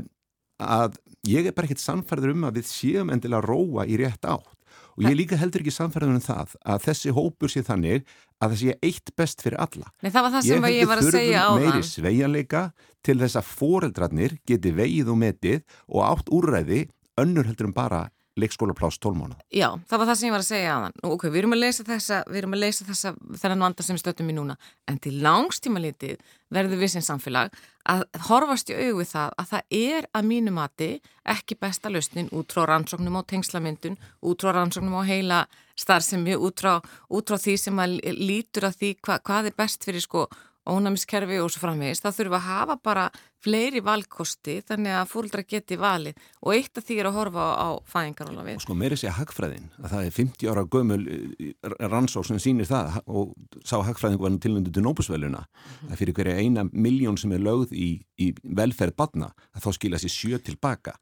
að 0.61 0.97
ég 1.27 1.49
er 1.49 1.55
bara 1.57 1.67
ekkert 1.67 1.83
sannfærður 1.83 2.33
um 2.35 2.47
að 2.47 2.61
við 2.61 2.71
séum 2.71 3.11
endilega 3.13 3.43
róa 3.45 3.85
í 3.85 3.99
rétt 4.01 4.25
átt 4.25 4.57
og 4.97 5.05
ég 5.05 5.15
líka 5.17 5.39
heldur 5.39 5.63
ekki 5.63 5.73
samferðunum 5.73 6.23
það 6.23 6.55
að 6.67 6.83
þessi 6.87 7.13
hópur 7.15 7.51
sé 7.51 7.63
þannig 7.65 8.05
að 8.41 8.53
það 8.53 8.61
sé 8.61 8.77
eitt 8.89 9.11
best 9.17 9.43
fyrir 9.45 9.59
alla. 9.61 9.91
Nei, 10.01 10.09
það 10.09 10.25
var 10.25 10.33
það 10.35 10.47
sem 10.47 10.65
ég, 10.65 10.77
ég 10.79 10.89
var 10.89 11.01
að 11.01 11.11
segja 11.13 11.43
á 11.45 11.51
þann. 11.51 11.61
Ég 11.61 11.67
heldur 11.67 11.77
þurfum 11.77 11.77
meiri 11.77 11.89
sveianleika 11.91 12.63
til 13.05 13.17
þess 13.21 13.39
að 13.41 13.51
foreldrarnir 13.59 14.39
geti 14.49 14.73
vegið 14.77 15.13
og 15.13 15.21
metið 15.21 15.77
og 15.87 16.01
átt 16.07 16.33
úrræði 16.33 16.81
önnur 17.21 17.49
heldur 17.49 17.69
um 17.69 17.75
bara 17.75 18.01
leikskólapláss 18.39 18.99
tólmána. 19.01 19.35
Já, 19.51 19.67
það 19.89 20.01
var 20.01 20.07
það 20.09 20.19
sem 20.19 20.27
ég 20.27 20.35
var 20.35 20.43
að 20.43 20.47
segja 20.47 20.75
þann. 20.83 20.95
Nú, 21.01 21.09
ok, 21.15 21.25
við 21.27 21.39
erum 21.41 21.55
að 21.55 21.61
leysa 21.65 21.85
þessa, 21.87 22.19
við 22.29 22.39
erum 22.41 22.55
að 22.55 22.61
leysa 22.63 22.87
þessa, 22.87 23.13
þennan 23.41 23.65
vanda 23.65 23.85
sem 23.85 23.97
við 23.97 24.03
stöttum 24.05 24.31
í 24.31 24.35
núna, 24.37 24.55
en 24.87 24.99
til 25.03 25.13
langstíma 25.25 25.81
litið 25.83 26.21
verður 26.51 26.81
við 26.81 26.93
sem 26.93 27.03
samfélag 27.05 27.57
að 27.91 28.03
horfast 28.27 28.71
í 28.71 28.77
auðvið 28.77 29.09
það 29.09 29.35
að 29.41 29.49
það 29.51 29.75
er 29.81 30.07
að 30.15 30.27
mínu 30.29 30.53
mati 30.53 30.89
ekki 31.33 31.57
besta 31.59 31.91
lausnin 31.91 32.29
út 32.35 32.53
frá 32.53 32.67
rannsóknum 32.69 33.19
á 33.19 33.21
tengslamyndun, 33.27 33.97
út 34.21 34.43
frá 34.43 34.53
rannsóknum 34.55 34.99
á 35.01 35.03
heila 35.07 35.41
starfsemi, 35.79 36.37
út 36.37 36.61
frá, 36.61 36.77
út 37.09 37.27
frá 37.27 37.41
því 37.41 37.57
sem 37.57 37.83
að 37.83 37.97
lítur 38.19 38.69
að 38.69 38.79
því 38.79 38.93
hva, 39.01 39.19
hvað 39.25 39.51
er 39.51 39.57
best 39.57 39.87
fyrir 39.87 40.03
sko 40.03 40.27
ónæmiskerfi 40.69 41.39
og 41.41 41.49
svo 41.49 41.63
framvegist, 41.63 42.03
þá 42.05 42.13
þurfum 42.13 42.33
við 42.33 42.37
að 42.37 42.47
hafa 42.47 42.75
bara 42.85 43.05
fleiri 43.41 43.81
valkosti 43.81 44.59
þannig 44.67 44.93
að 44.99 45.09
fólkdra 45.09 45.43
geti 45.49 45.77
valið. 45.81 46.19
Og 46.45 46.53
eitt 46.53 46.77
af 46.77 46.85
því 46.85 46.97
er 47.01 47.09
að 47.09 47.17
horfa 47.17 47.45
á 47.57 47.69
fæðingaróla 47.89 48.45
og 48.53 48.63
sko 48.65 48.77
meiri 48.77 48.99
sé 49.01 49.13
hagfræðin 49.17 49.69
að 49.81 49.95
það 49.95 50.05
er 50.05 50.15
50 50.17 50.51
ára 50.53 50.65
gömul 50.75 51.01
eh, 51.09 51.53
rannsók 51.89 52.27
sem 52.29 52.41
sýnir 52.41 52.69
það 52.69 52.99
og 53.07 53.33
sá 53.65 53.79
hagfræðingu 53.81 54.27
var 54.27 54.37
tilnöndu 54.45 54.73
til 54.73 54.85
nóbusveluna 54.85 55.41
mm. 55.41 55.89
að 55.89 56.01
fyrir 56.03 56.17
hverja 56.19 56.37
eina 56.37 56.67
miljón 56.69 57.17
sem 57.17 57.33
er 57.33 57.41
lögð 57.41 57.73
í, 57.73 57.93
í 58.21 58.33
velferð 58.43 58.97
badna 59.01 59.31
að 59.55 59.65
þá 59.65 59.71
skilja 59.79 60.03
sér 60.03 60.13
sjö 60.13 60.41
tilbaka 60.45 60.93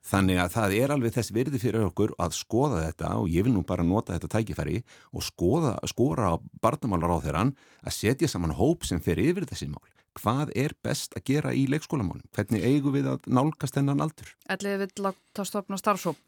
Þannig 0.00 0.38
að 0.40 0.52
það 0.54 0.74
er 0.78 0.92
alveg 0.94 1.14
þess 1.14 1.32
virði 1.36 1.60
fyrir 1.60 1.86
okkur 1.90 2.14
að 2.22 2.36
skoða 2.38 2.84
þetta 2.86 3.12
og 3.20 3.30
ég 3.30 3.44
vil 3.44 3.52
nú 3.54 3.62
bara 3.68 3.84
nota 3.84 4.16
þetta 4.16 4.30
tækifæri 4.32 4.78
og 5.12 5.24
skoða, 5.26 5.74
skora 5.90 6.32
á 6.32 6.34
barnamálar 6.64 7.20
á 7.20 7.24
þeirran 7.26 7.54
að 7.84 7.96
setja 7.98 8.30
saman 8.32 8.56
hóp 8.56 8.86
sem 8.88 9.02
fer 9.04 9.20
yfir 9.20 9.48
þessi 9.50 9.68
mál. 9.68 9.84
Hvað 10.18 10.50
er 10.58 10.72
best 10.82 11.12
að 11.14 11.26
gera 11.28 11.52
í 11.54 11.68
leikskólamálum? 11.70 12.24
Hvernig 12.34 12.64
eigum 12.66 12.96
við 12.96 13.12
að 13.12 13.28
nálgast 13.30 13.76
þennan 13.76 14.02
aldur? 14.02 14.32
Ætlið 14.50 14.80
við 14.82 15.04
láta 15.04 15.44
stopna 15.46 15.78
starfsóp 15.78 16.18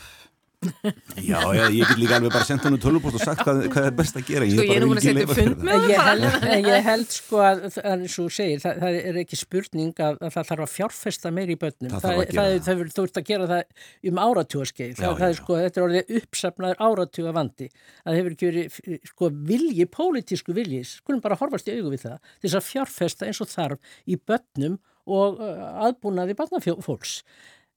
Já, 0.62 1.38
já, 1.56 1.64
ég 1.74 1.82
get 1.88 1.98
líka 1.98 2.16
alveg 2.18 2.32
bara 2.34 2.46
sendt 2.46 2.62
hann 2.66 2.76
úr 2.76 2.82
tölvupost 2.82 3.16
og 3.18 3.22
sagt 3.22 3.42
hvað, 3.42 3.62
hvað 3.72 3.86
er 3.88 3.94
best 3.98 4.18
að 4.18 4.28
gera. 4.28 4.46
Sko 4.50 4.66
ég 4.66 4.76
er 4.76 4.84
nú 4.84 4.90
búin 4.92 5.00
að 5.00 5.06
setja 5.08 5.26
fund 5.32 5.64
með 5.66 5.86
það. 5.88 6.22
Ég 6.68 6.86
held 6.86 7.14
sko 7.16 7.40
að, 7.42 7.64
og 7.72 8.34
segir 8.36 8.62
það, 8.62 8.78
það 8.84 8.98
er 9.00 9.18
ekki 9.22 9.38
spurning 9.40 10.02
að, 10.06 10.20
að 10.20 10.36
það 10.36 10.48
þarf 10.52 10.66
að 10.66 10.72
fjárfesta 10.76 11.32
meir 11.34 11.52
í 11.52 11.58
börnum. 11.62 11.92
Það 11.94 12.06
þarf 12.06 12.22
að 12.22 12.32
gera 12.36 12.46
það 12.68 12.84
Þú 12.92 13.06
ert 13.06 13.18
að 13.20 13.26
gera 13.28 13.48
það 13.50 13.86
um 14.10 14.22
áratúaskeið 14.22 14.94
það 15.00 15.24
er 15.28 15.36
sko, 15.38 15.58
þetta 15.62 15.80
er 15.80 15.86
orðið 15.86 16.14
uppsafnaður 16.20 16.82
áratúa 16.86 17.34
vandi 17.36 17.68
að 18.02 18.18
hefur 18.18 18.36
ekki 18.36 18.50
verið 18.50 18.78
sko 19.08 19.30
vilji, 19.50 19.88
pólitísku 19.98 20.56
vilji. 20.56 20.82
Skulum 20.88 21.22
bara 21.24 21.38
horfast 21.40 21.70
í 21.70 21.76
augu 21.78 21.94
við 21.94 22.06
það. 22.06 22.34
Þess 22.44 22.58
að 22.58 22.68
fjárfesta 22.68 23.28
eins 23.28 23.42
og 23.42 23.50
þarf 23.50 23.96
í 24.06 24.18
börnum 24.20 24.78
og 25.12 25.40
aðbúnaði 25.42 26.36
barnafólks 26.38 27.22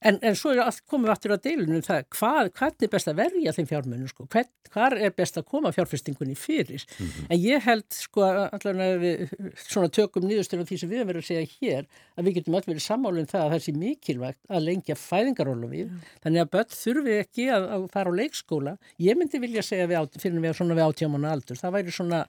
En, 0.04 0.20
en 0.22 0.36
svo 0.38 0.52
allt, 0.60 0.82
komum 0.90 1.08
við 1.08 1.14
aftur 1.16 1.34
á 1.34 1.38
deilunum 1.42 1.82
það, 1.86 2.04
hvað, 2.14 2.50
hvernig 2.60 2.86
er 2.86 2.92
best 2.94 3.10
að 3.10 3.20
verja 3.22 3.54
þeim 3.56 3.68
fjármunum, 3.70 4.10
sko, 4.12 4.26
Hvern, 4.30 4.50
hvað 4.76 4.96
er 5.08 5.14
best 5.16 5.38
að 5.40 5.46
koma 5.50 5.72
fjárfestingunni 5.74 6.36
fyrir. 6.38 6.84
Mm 7.00 7.06
-hmm. 7.08 7.28
En 7.32 7.40
ég 7.40 7.64
held, 7.64 7.86
sko, 7.96 8.26
allavega 8.26 8.98
við 9.02 9.34
svona 9.56 9.90
tökum 9.90 10.28
nýðustur 10.28 10.62
á 10.62 10.68
því 10.68 10.78
sem 10.80 10.90
við 10.90 11.06
verðum 11.06 11.24
að 11.24 11.30
segja 11.30 11.46
hér, 11.56 11.88
að 12.18 12.26
við 12.26 12.36
getum 12.36 12.58
öll 12.60 12.68
verið 12.68 12.84
sammálinn 12.86 13.26
um 13.26 13.32
það 13.32 13.46
að 13.46 13.52
það 13.54 13.64
sé 13.66 13.72
mikilvægt 13.76 14.42
að 14.50 14.66
lengja 14.68 14.96
fæðingarólu 14.96 15.68
við. 15.72 15.88
Mm. 15.90 16.00
Þannig 16.24 16.42
að 16.42 16.52
börn 16.56 16.72
þurfi 16.76 17.14
ekki 17.24 17.46
að, 17.56 17.64
að 17.76 17.88
fara 17.96 18.10
á 18.12 18.14
leikskóla. 18.20 18.78
Ég 19.00 19.18
myndi 19.18 19.40
vilja 19.40 19.64
segja 19.64 19.88
við 19.88 19.98
át, 20.02 20.20
fyrir 20.22 20.42
við 20.44 20.54
svona 20.60 20.76
við 20.76 20.86
átjámanu 20.86 21.28
aldur. 21.32 21.58
Það 21.58 21.76
væri 21.78 21.92
svona, 21.96 22.22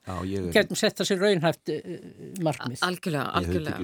getum 0.54 0.76
sett 0.76 1.00
að 1.00 1.10
sér 1.10 1.18
raunhæft 1.20 1.68
uh, 1.74 1.82
markmið. 2.40 2.80
Algjörlega, 2.86 3.26
algjörlega. 3.40 3.76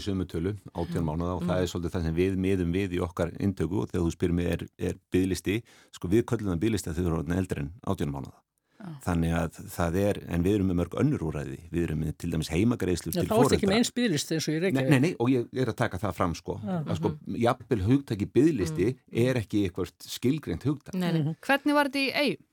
Mánuða 3.72 3.82
og 3.82 3.90
þegar 3.90 4.06
þú 4.06 4.14
spyrir 4.14 4.36
mig 4.36 4.52
er, 4.52 4.64
er 4.78 4.96
bygglisti, 5.12 5.58
sko 5.96 6.08
við 6.12 6.24
köllum 6.28 6.54
það 6.54 6.62
bygglisti 6.62 6.90
að 6.90 6.98
þau 6.98 7.04
eru 7.08 7.36
eldri 7.36 7.62
en 7.64 7.70
átjónum 7.86 8.16
mánuða. 8.18 8.38
Já. 8.82 8.88
Þannig 9.04 9.34
að 9.38 9.58
það 9.70 9.96
er, 10.00 10.18
en 10.34 10.42
við 10.42 10.56
erum 10.56 10.70
með 10.72 10.78
mörg 10.80 10.94
önnur 10.98 11.22
úræði, 11.28 11.58
við 11.70 11.84
erum 11.86 12.00
með 12.02 12.16
til 12.18 12.30
dæmis 12.32 12.48
heimagreislu 12.50 13.12
til 13.12 13.22
fóröldra. 13.28 13.36
Það 13.38 13.52
er 13.52 13.58
ekki 13.60 13.68
með 13.70 13.78
eins 13.78 13.92
bygglisti 13.94 14.34
eins 14.34 14.48
og 14.48 14.56
ég 14.56 14.64
reykja. 14.64 14.82
Nei, 14.88 14.98
nei, 15.04 15.12
og 15.22 15.30
ég 15.30 15.60
er 15.62 15.70
að 15.70 15.76
taka 15.78 16.00
það 16.02 16.16
fram 16.18 16.34
sko, 16.34 16.56
Já. 16.66 16.72
að 16.80 16.98
sko, 16.98 17.12
jafnvel 17.44 17.78
hugtaki 17.86 18.26
bygglisti 18.34 18.88
mm. 18.90 19.04
er 19.22 19.38
ekki 19.38 19.62
eitthvað 19.68 19.92
skilgreint 20.02 20.66
hugtak. 20.66 20.98
Nei, 20.98 21.12
nei. 21.14 21.36
Hvernig 21.46 21.78
var 21.78 21.92
þetta 21.92 22.02
í 22.02 22.10
eigum? 22.24 22.48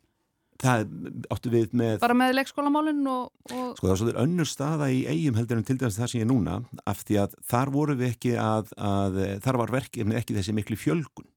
Það 0.60 0.86
áttu 1.32 1.52
við 1.54 1.74
með... 1.80 1.98
Bara 2.02 2.16
með 2.20 2.34
leikskólamálinn 2.36 3.06
og, 3.08 3.32
og... 3.48 3.68
Sko 3.78 3.86
það 3.86 3.92
var 3.92 4.00
svolítið 4.02 4.22
önnur 4.26 4.50
staða 4.50 4.90
í 4.92 5.02
eigum 5.08 5.38
heldur 5.40 5.60
en 5.62 5.68
til 5.68 5.78
dæmis 5.80 6.00
það 6.00 6.12
sem 6.12 6.20
ég 6.20 6.26
er 6.28 6.32
núna 6.34 6.56
af 6.84 7.04
því 7.08 7.20
að 7.24 7.36
þar 7.48 7.72
voru 7.76 7.96
við 8.00 8.14
ekki 8.14 8.34
að, 8.44 8.74
að 8.76 9.20
þar 9.46 9.60
var 9.64 9.76
verkefni 9.78 10.20
ekki 10.20 10.36
þessi 10.36 10.56
miklu 10.58 10.80
fjölgun 10.80 11.30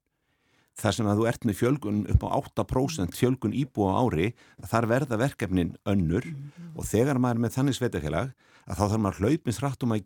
þar 0.79 0.97
sem 0.97 1.07
að 1.07 1.19
þú 1.21 1.27
ert 1.29 1.47
með 1.47 1.59
fjölgun 1.59 2.03
upp 2.09 2.25
á 2.25 2.29
8% 2.65 3.17
fjölgun 3.17 3.55
íbúa 3.55 3.95
ári 4.01 4.31
þar 4.65 4.89
verða 4.89 5.19
verkefnin 5.21 5.75
önnur 5.85 6.25
mm 6.25 6.33
-hmm. 6.33 6.71
og 6.75 6.89
þegar 6.89 7.21
maður 7.21 7.37
er 7.37 7.43
með 7.45 7.55
þannig 7.57 7.77
sveitafélag 7.77 8.33
að 8.67 8.77
þá 8.77 8.85
þarf 8.87 9.03
maður 9.03 9.21
hlaupins 9.21 9.61
rættum 9.61 9.93
að 9.93 10.03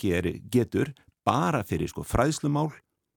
getur 0.51 0.93
bara 1.25 1.63
fyrir 1.63 1.89
sko, 1.91 2.03
fræðslumál 2.03 2.71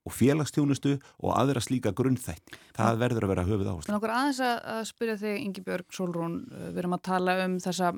og 0.08 0.14
félagstjónustu 0.16 0.94
og 1.20 1.32
aðra 1.36 1.60
slíka 1.60 1.92
grunnþætti. 1.96 2.56
Það 2.76 3.00
verður 3.02 3.26
að 3.26 3.32
vera 3.34 3.44
höfuð 3.44 3.68
áherslu. 3.68 3.86
Þannig 3.90 3.98
okkur 3.98 4.12
aðeins 4.14 4.40
að 4.46 4.78
spyrja 4.88 5.16
þig, 5.20 5.34
Ingi 5.44 5.64
Björg 5.66 5.92
Solrún, 5.92 6.36
við 6.48 6.80
erum 6.80 6.96
að 6.96 7.02
tala 7.10 7.34
um 7.44 7.58
þessa, 7.60 7.90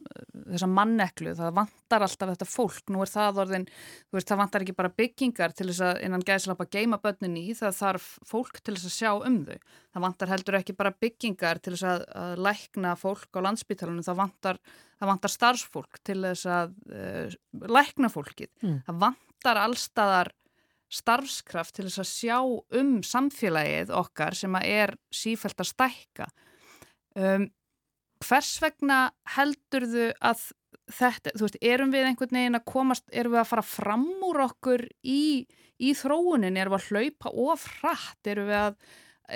þessa 0.49 0.69
manneklu, 0.73 1.35
það 1.39 1.55
vantar 1.61 2.07
alltaf 2.09 2.33
þetta 2.33 2.49
fólk, 2.51 2.83
nú 2.91 3.05
er 3.05 3.13
það 3.13 3.41
orðin, 3.45 3.69
þú 4.09 4.19
veist, 4.19 4.33
það 4.33 4.43
vantar 4.43 4.67
ekki 4.67 4.77
bara 4.83 4.93
byggingar 5.03 5.55
til 5.55 5.69
þess 5.71 5.85
að 5.87 6.03
innan 6.09 6.27
gæðslapa 6.27 6.69
geima 6.75 6.99
börnin 7.03 7.39
í, 7.39 7.47
það 7.59 7.79
þarf 7.79 8.11
fólk 8.33 8.59
til 8.59 8.77
þess 8.77 8.91
að 8.91 8.99
sjá 8.99 9.13
um 9.31 9.41
þau. 9.47 9.57
Það 9.93 10.07
vantar 10.09 10.33
heldur 10.33 10.59
ekki 10.59 10.79
bara 10.83 10.95
byggingar 11.05 11.63
til 11.63 11.77
þess 11.77 11.87
að, 11.93 12.07
að 12.19 12.47
lækna 12.49 12.97
fólk 12.99 13.39
á 13.39 13.41
landsbytalanum, 13.47 14.07
það 14.07 14.23
vantar, 14.25 14.63
það 14.99 15.13
vantar 15.15 15.37
starfsfólk 15.37 16.03
til 16.03 16.21
þess 16.25 16.51
að 16.51 16.79
uh, 16.91 17.41
lækna 17.71 18.11
fólkið. 18.11 18.51
Mm. 18.65 18.79
Það 18.89 19.03
vantar 19.07 19.61
allstaðar 19.63 20.33
starfskraft 20.93 21.77
til 21.77 21.87
þess 21.89 22.03
að 22.03 22.11
sjá 22.11 22.39
um 22.81 22.95
samfélagið 23.07 23.93
okkar 23.97 24.37
sem 24.37 24.57
að 24.59 24.69
er 24.69 24.95
sífælt 25.15 25.63
að 25.63 25.71
stækka. 25.71 26.29
Um, 27.17 27.49
hvers 28.23 28.53
vegna 28.63 28.99
heldur 29.35 29.87
þau 29.89 30.11
að 30.31 30.45
þetta, 30.93 31.33
þú 31.37 31.47
veist, 31.47 31.59
erum 31.73 31.93
við 31.95 32.09
einhvern 32.09 32.39
veginn 32.39 32.59
að 32.59 32.69
komast, 32.73 33.09
erum 33.13 33.35
við 33.37 33.43
að 33.43 33.51
fara 33.53 33.67
fram 33.67 34.07
úr 34.29 34.43
okkur 34.47 34.87
í, 35.09 35.25
í 35.81 35.93
þróunin, 35.99 36.59
erum 36.59 36.77
við 36.77 36.81
að 36.81 36.89
hlaupa 36.91 37.35
of 37.47 37.67
hratt, 37.79 38.21
erum 38.29 38.51
við 38.51 38.61
að, 38.61 38.81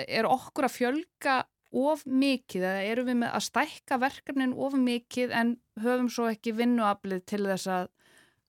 er 0.05 0.29
okkur 0.29 0.67
að 0.67 0.75
fjölga 0.75 1.37
of 1.77 2.03
mikið 2.07 2.63
eða 2.63 2.83
erum 2.91 3.09
við 3.09 3.19
með 3.23 3.33
að 3.37 3.45
stækka 3.47 3.97
verkefnin 4.01 4.53
of 4.55 4.75
mikið 4.79 5.33
en 5.35 5.55
höfum 5.83 6.11
svo 6.11 6.29
ekki 6.31 6.55
vinnuaflið 6.55 7.25
til 7.27 7.43
þess 7.45 7.71
að, 7.71 7.89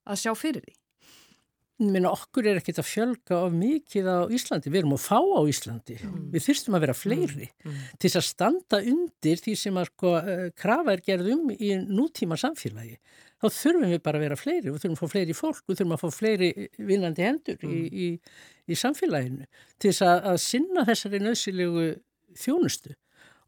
að 0.09 0.21
sjá 0.23 0.33
fyrir 0.39 0.67
því? 0.67 0.77
Minna, 1.79 2.11
okkur 2.11 2.49
er 2.51 2.59
ekkert 2.59 2.81
að 2.83 2.89
fjölga 2.89 3.37
of 3.47 3.53
mikið 3.55 4.09
á 4.11 4.19
Íslandi, 4.35 4.71
við 4.73 4.81
erum 4.81 4.97
að 4.97 5.05
fá 5.05 5.19
á 5.23 5.41
Íslandi 5.47 5.95
mm. 6.01 6.17
við 6.33 6.45
þyrstum 6.49 6.75
að 6.75 6.85
vera 6.85 6.97
fleiri 6.99 7.47
mm. 7.47 7.69
Mm. 7.71 7.85
til 8.03 8.11
að 8.19 8.25
standa 8.27 8.81
undir 8.83 9.43
því 9.45 9.55
sem 9.61 9.79
að 9.79 9.87
sko, 9.93 10.15
uh, 10.19 10.43
krafa 10.59 10.97
er 10.97 11.05
gerðum 11.07 11.53
í 11.55 11.71
nútíma 11.87 12.39
samfélagi 12.41 12.99
þá 13.39 13.47
þurfum 13.47 13.95
við 13.95 14.03
bara 14.09 14.19
að 14.19 14.27
vera 14.27 14.41
fleiri, 14.41 14.73
við 14.73 14.83
þurfum 14.83 14.97
að 14.97 15.03
fá 15.05 15.15
fleiri 15.15 15.39
fólk 15.39 15.63
við 15.63 15.79
þurfum 15.79 15.95
að 15.95 16.03
fá 16.03 16.19
fleiri 16.19 16.51
vinnandi 16.91 17.29
hendur 17.29 17.63
í, 17.63 17.71
mm. 17.71 17.87
í, 17.95 18.09
í 18.67 18.79
samfélaginu 18.83 19.47
til 19.79 19.93
þess 19.93 20.07
að, 20.09 20.27
að 20.33 20.41
sinna 20.49 20.87
þessari 20.89 21.23
nöðsilegu 21.23 21.87
þjónustu 22.43 22.99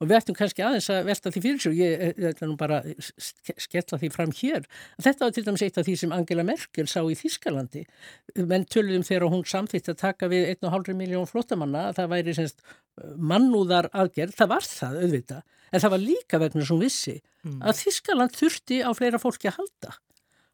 og 0.00 0.08
við 0.08 0.16
ættum 0.16 0.36
kannski 0.36 0.64
aðeins 0.64 0.88
að 0.92 1.08
velta 1.10 1.32
því 1.32 1.42
fyrir 1.44 1.60
sig 1.60 1.70
og 1.70 1.80
ég 1.80 2.20
ætla 2.30 2.48
nú 2.48 2.56
bara 2.60 2.80
skella 3.20 4.00
því 4.00 4.10
fram 4.14 4.34
hér. 4.36 4.66
Þetta 4.96 5.26
var 5.26 5.34
til 5.36 5.44
dæmis 5.46 5.64
eitt 5.66 5.80
af 5.80 5.86
því 5.86 5.96
sem 6.00 6.14
Angela 6.16 6.44
Merkel 6.48 6.88
sá 6.88 7.00
í 7.04 7.16
Þískalandi 7.20 7.84
menn 8.48 8.66
töluðum 8.72 9.04
þegar 9.06 9.28
hún 9.34 9.46
samþýtt 9.48 9.92
að 9.92 10.00
taka 10.00 10.30
við 10.32 10.48
1,5 10.56 10.96
miljón 10.96 11.28
flótamanna 11.28 11.90
að 11.90 12.00
það 12.00 12.12
væri 12.14 12.36
semst 12.38 12.64
mannúðar 13.16 13.90
aðgerð, 13.96 14.36
það 14.36 14.52
var 14.54 14.68
það 14.68 15.00
auðvita 15.04 15.40
en 15.70 15.82
það 15.82 15.94
var 15.94 16.02
líka 16.02 16.40
vegna 16.42 16.66
sem 16.66 16.80
vissi 16.80 17.16
mm. 17.18 17.58
að 17.62 17.82
Þískaland 17.84 18.36
þurfti 18.36 18.80
á 18.82 18.90
fleira 18.96 19.20
fólki 19.22 19.50
að 19.50 19.60
halda. 19.60 19.96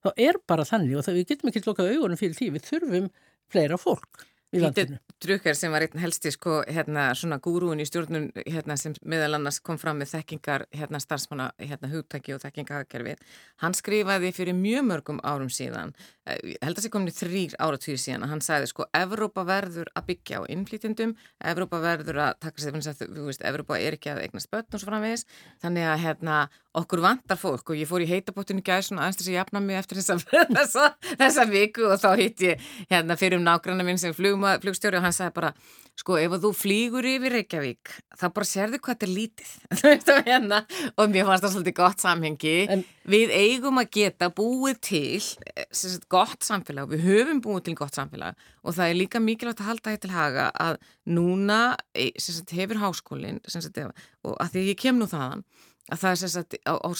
Það 0.04 0.24
er 0.26 0.38
bara 0.46 0.66
þannig 0.68 0.98
og 0.98 1.06
það, 1.06 1.18
við 1.18 1.30
getum 1.32 1.50
ekki 1.50 1.62
lokað 1.66 1.92
augunum 1.94 2.20
fyrir 2.20 2.36
því, 2.36 2.50
við 2.54 2.66
þurfum 2.68 3.08
fleira 3.52 3.78
fólk. 3.80 4.26
Pítur 4.52 4.98
Drucker 5.24 5.56
sem 5.56 5.72
var 5.72 5.82
einn 5.86 6.00
helsti 6.00 6.30
sko, 6.34 6.58
hérna, 6.68 7.08
svona 7.16 7.38
gúrúin 7.42 7.80
í 7.80 7.86
stjórnun 7.88 8.28
hérna, 8.44 8.76
sem 8.78 8.92
meðal 9.08 9.38
annars 9.38 9.58
kom 9.64 9.78
fram 9.80 9.96
með 9.98 10.12
þekkingar 10.12 10.66
hérna, 10.76 11.00
starfsmanna 11.00 11.46
hérna, 11.56 11.88
hugtæki 11.90 12.34
og 12.36 12.42
þekkingahakerfið, 12.44 13.22
hann 13.64 13.76
skrifaði 13.76 14.32
fyrir 14.36 14.56
mjög 14.58 14.84
mörgum 14.90 15.22
árum 15.24 15.48
síðan 15.50 15.94
eh, 16.28 16.36
held 16.60 16.74
að 16.74 16.76
það 16.76 16.84
sé 16.84 16.92
komin 16.92 17.10
í 17.10 17.16
þrýr 17.16 17.56
áratvíð 17.64 17.98
síðan 18.02 18.28
hann 18.30 18.44
sagði 18.44 18.70
sko, 18.70 18.86
Evrópa 19.00 19.46
verður 19.48 19.90
að 19.96 20.10
byggja 20.12 20.42
á 20.44 20.48
innflýtindum, 20.52 21.16
Evrópa 21.52 21.80
verður 21.82 22.22
að 22.28 22.38
taka 22.44 22.66
sér, 22.66 22.78
þú 23.02 23.26
veist, 23.30 23.46
Evrópa 23.46 23.80
er 23.80 23.96
ekki 23.96 24.12
að 24.12 24.22
eigna 24.26 24.44
spötn 24.44 24.76
og 24.76 24.84
svo 24.84 24.92
framvegis, 24.92 25.24
þannig 25.64 25.88
að 25.90 26.02
hérna, 26.04 26.38
okkur 26.76 27.02
vantar 27.04 27.38
fólk 27.40 27.72
og 27.72 27.78
ég 27.78 27.88
fór 27.88 28.04
í 28.04 28.08
heitabóttinu 28.10 28.64
gæð 28.64 28.88
svona 28.88 29.06
aðeins 29.06 29.20
þess 29.20 29.30
að 29.30 29.38
jafna 29.38 29.62
mig 29.64 29.78
eftir 29.80 30.00
þessa, 30.00 30.16
þessa, 30.58 30.86
þessa 31.22 31.46
viku 31.48 31.88
og 31.88 31.98
þá 32.02 32.08
hitt 32.20 32.44
ég 32.44 32.70
hérna, 32.90 33.16
fyrir 33.18 33.40
um 33.40 33.46
nágranna 33.46 33.86
minn 33.86 34.00
sem 34.00 34.14
flugma, 34.16 34.56
flugstjóri 34.62 34.98
og 35.00 35.06
hann 35.06 35.16
sagði 35.16 35.36
bara, 35.38 35.52
sko 35.96 36.18
ef 36.20 36.36
þú 36.42 36.50
flýgur 36.56 37.08
yfir 37.08 37.36
Reykjavík, 37.38 37.92
þá 38.20 38.26
bara 38.36 38.48
sérðu 38.48 38.80
hvað 38.82 38.98
þetta 38.98 39.06
er 39.08 39.14
lítið 39.14 40.26
hérna. 40.28 40.62
og 40.94 41.14
mér 41.14 41.28
fannst 41.28 41.46
það 41.46 41.54
svolítið 41.54 41.78
gott 41.78 42.04
samhengi 42.04 42.56
en, 42.74 42.84
við 43.08 43.32
eigum 43.36 43.80
að 43.80 43.92
geta 43.96 44.28
búið 44.36 44.80
til 44.90 45.22
sagt, 45.22 46.08
gott 46.12 46.44
samfélag, 46.44 46.90
við 46.92 47.06
höfum 47.06 47.40
búið 47.44 47.70
til 47.70 47.76
gott 47.78 47.96
samfélag 47.96 48.36
og 48.66 48.76
það 48.76 48.90
er 48.90 49.00
líka 49.00 49.22
mikilvægt 49.22 49.64
að 49.64 49.70
halda 49.70 49.94
þetta 49.94 50.04
til 50.04 50.16
haga 50.16 50.50
að 50.60 50.76
núna 51.08 51.60
e, 51.96 52.10
sagt, 52.20 52.52
hefur 52.56 52.82
háskólinn 52.82 53.40
og 53.46 54.36
að 54.42 54.52
því 54.52 54.66
ég 54.68 54.84
kem 54.84 55.00
nú 55.00 55.08
þaðan 55.08 55.46
að 55.92 56.02
það 56.02 56.10
er 56.10 56.32
sagt, 56.34 56.58
á, 56.66 56.74
á 56.76 56.90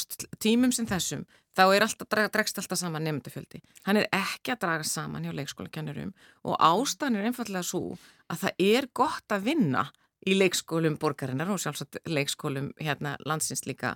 tímum 0.42 0.72
sem 0.74 0.88
þessum 0.88 1.26
þá 1.56 1.64
er 1.72 1.86
alltaf, 1.86 2.08
dregst 2.32 2.58
alltaf 2.60 2.78
saman 2.78 3.06
nefndafjöldi. 3.06 3.62
Hann 3.86 4.00
er 4.00 4.08
ekki 4.14 4.52
að 4.54 4.62
draga 4.66 4.86
saman 4.86 5.24
hjá 5.24 5.32
leikskólakennurum 5.36 6.12
og 6.44 6.58
ástæðan 6.60 7.20
er 7.20 7.30
einfallega 7.30 7.64
svo 7.66 7.96
að 8.30 8.42
það 8.44 8.66
er 8.66 8.90
gott 8.96 9.32
að 9.34 9.48
vinna 9.48 9.86
í 10.26 10.34
leikskólum 10.36 10.98
borgarinnar 11.00 11.50
og 11.54 11.60
sjálfsagt 11.62 12.00
leikskólum 12.10 12.72
hérna 12.82 13.14
landsins 13.28 13.64
líka 13.68 13.94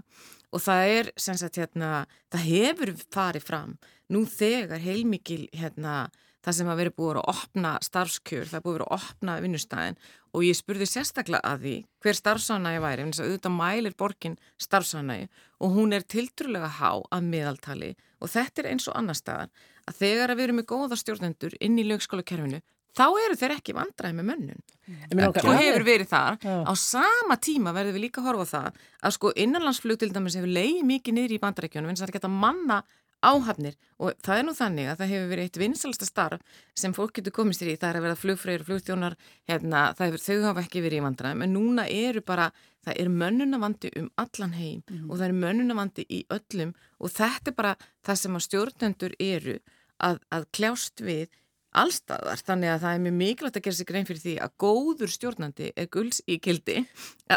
og 0.54 0.62
það 0.62 0.92
er 0.94 1.12
sem 1.18 1.38
sagt 1.38 1.58
hérna, 1.58 2.06
það 2.30 2.46
hefur 2.46 2.92
farið 3.10 3.46
fram 3.46 3.76
nú 4.10 4.24
þegar 4.28 4.82
heilmikil 4.82 5.46
hérna 5.56 6.10
það 6.44 6.56
sem 6.56 6.70
að 6.72 6.80
veri 6.80 6.92
búið 6.96 7.20
að 7.20 7.30
opna 7.34 7.74
starfskjör, 7.84 8.48
það 8.48 8.64
búið 8.64 8.84
að 8.84 8.94
opna 8.96 9.36
vinnustæðin 9.44 9.98
og 10.30 10.46
ég 10.46 10.56
spurði 10.56 10.88
sérstaklega 10.88 11.42
að 11.44 11.64
því 11.64 11.74
hver 12.00 12.18
starfsánægi 12.20 12.82
væri, 12.84 13.04
en 13.04 13.12
þess 13.12 13.22
að 13.24 13.30
auðvitað 13.30 13.56
mælir 13.56 13.96
borgin 13.98 14.36
starfsánægi 14.62 15.28
og 15.60 15.76
hún 15.76 15.96
er 15.96 16.06
tiltrúlega 16.06 16.70
há 16.80 16.92
að 17.02 17.28
miðaltali 17.28 17.94
og 18.20 18.32
þetta 18.32 18.62
er 18.62 18.70
eins 18.72 18.88
og 18.88 18.96
annar 19.00 19.18
staðar 19.18 19.50
að 19.88 20.02
þegar 20.02 20.32
að 20.32 20.38
við 20.40 20.46
erum 20.48 20.60
með 20.60 20.68
góða 20.70 21.00
stjórnendur 21.00 21.56
inn 21.60 21.80
í 21.80 21.86
lögskólakerfinu, 21.88 22.60
þá 22.96 23.04
eru 23.24 23.36
þeir 23.38 23.54
ekki 23.56 23.74
vandræði 23.76 24.16
með 24.18 24.28
mönnun 24.30 24.62
mm. 24.62 25.20
og 25.28 25.52
hefur 25.60 25.84
verið 25.86 26.08
þar, 26.10 26.38
ja. 26.42 26.56
á 26.66 26.72
sama 26.78 27.36
tíma 27.42 27.74
verður 27.76 27.96
við 27.96 28.06
líka 28.06 28.22
að 28.22 28.30
horfa 28.30 28.48
það 28.50 28.80
að 29.00 29.14
sko 29.16 29.32
innanlandsflug 29.44 30.00
til 30.00 30.10
dæmis 30.14 30.38
hefur 30.38 30.50
leiði 30.50 30.82
mikið 30.88 31.16
niður 31.16 31.36
í 31.36 31.40
bandarækjunum 31.44 31.92
en 31.92 32.00
það 32.00 32.08
er 32.08 32.14
ekki 32.14 32.24
að 32.26 32.40
manna 32.42 32.80
áhafnir 33.20 33.76
og 34.00 34.16
það 34.24 34.38
er 34.38 34.46
nú 34.46 34.54
þannig 34.56 34.88
að 34.88 35.00
það 35.00 35.12
hefur 35.12 35.30
verið 35.30 35.48
eitt 35.48 35.58
vinsalasta 35.60 36.08
starf 36.08 36.60
sem 36.82 36.94
fólk 36.96 37.14
getur 37.18 37.34
komist 37.36 37.62
í 37.62 37.74
það 37.74 37.88
er 37.90 37.98
að 37.98 38.06
vera 38.06 38.20
flugfröður, 38.20 38.64
flugþjónar 38.68 39.16
hérna, 39.50 39.82
hefur, 39.98 40.22
þau 40.24 40.46
hafa 40.48 40.64
ekki 40.64 40.84
verið 40.84 41.00
í 41.00 41.04
vandræðum 41.04 41.44
en 41.44 41.54
núna 41.56 41.86
eru 41.88 42.22
bara, 42.24 42.48
það 42.86 43.02
er 43.02 43.12
mönnunavandi 43.22 43.92
um 44.00 44.08
allan 44.24 44.56
heim 44.56 44.80
mm 44.80 44.96
-hmm. 44.96 45.10
og 45.10 45.18
það 45.18 45.26
er 45.28 45.36
mönnunavandi 45.44 46.06
í 46.08 46.24
öllum 46.30 46.74
og 46.98 47.10
þetta 47.10 47.50
er 47.50 47.58
bara 47.60 47.76
það 48.06 48.22
sem 48.22 48.36
að 48.36 48.46
stjórnendur 48.48 49.14
eru 49.18 49.58
að, 49.98 50.18
að 50.30 50.48
kljást 50.56 51.00
við 51.00 51.28
allstaðar, 51.70 52.40
þannig 52.42 52.72
að 52.72 52.80
það 52.84 52.94
er 52.94 53.02
mjög 53.04 53.16
mikilvægt 53.20 53.58
að 53.58 53.64
gera 53.66 53.78
sig 53.78 53.88
grein 53.88 54.06
fyrir 54.08 54.22
því 54.24 54.34
að 54.42 54.54
góður 54.64 55.12
stjórnandi 55.14 55.68
er 55.78 55.90
gulls 55.94 56.22
í 56.26 56.38
kildi 56.42 56.78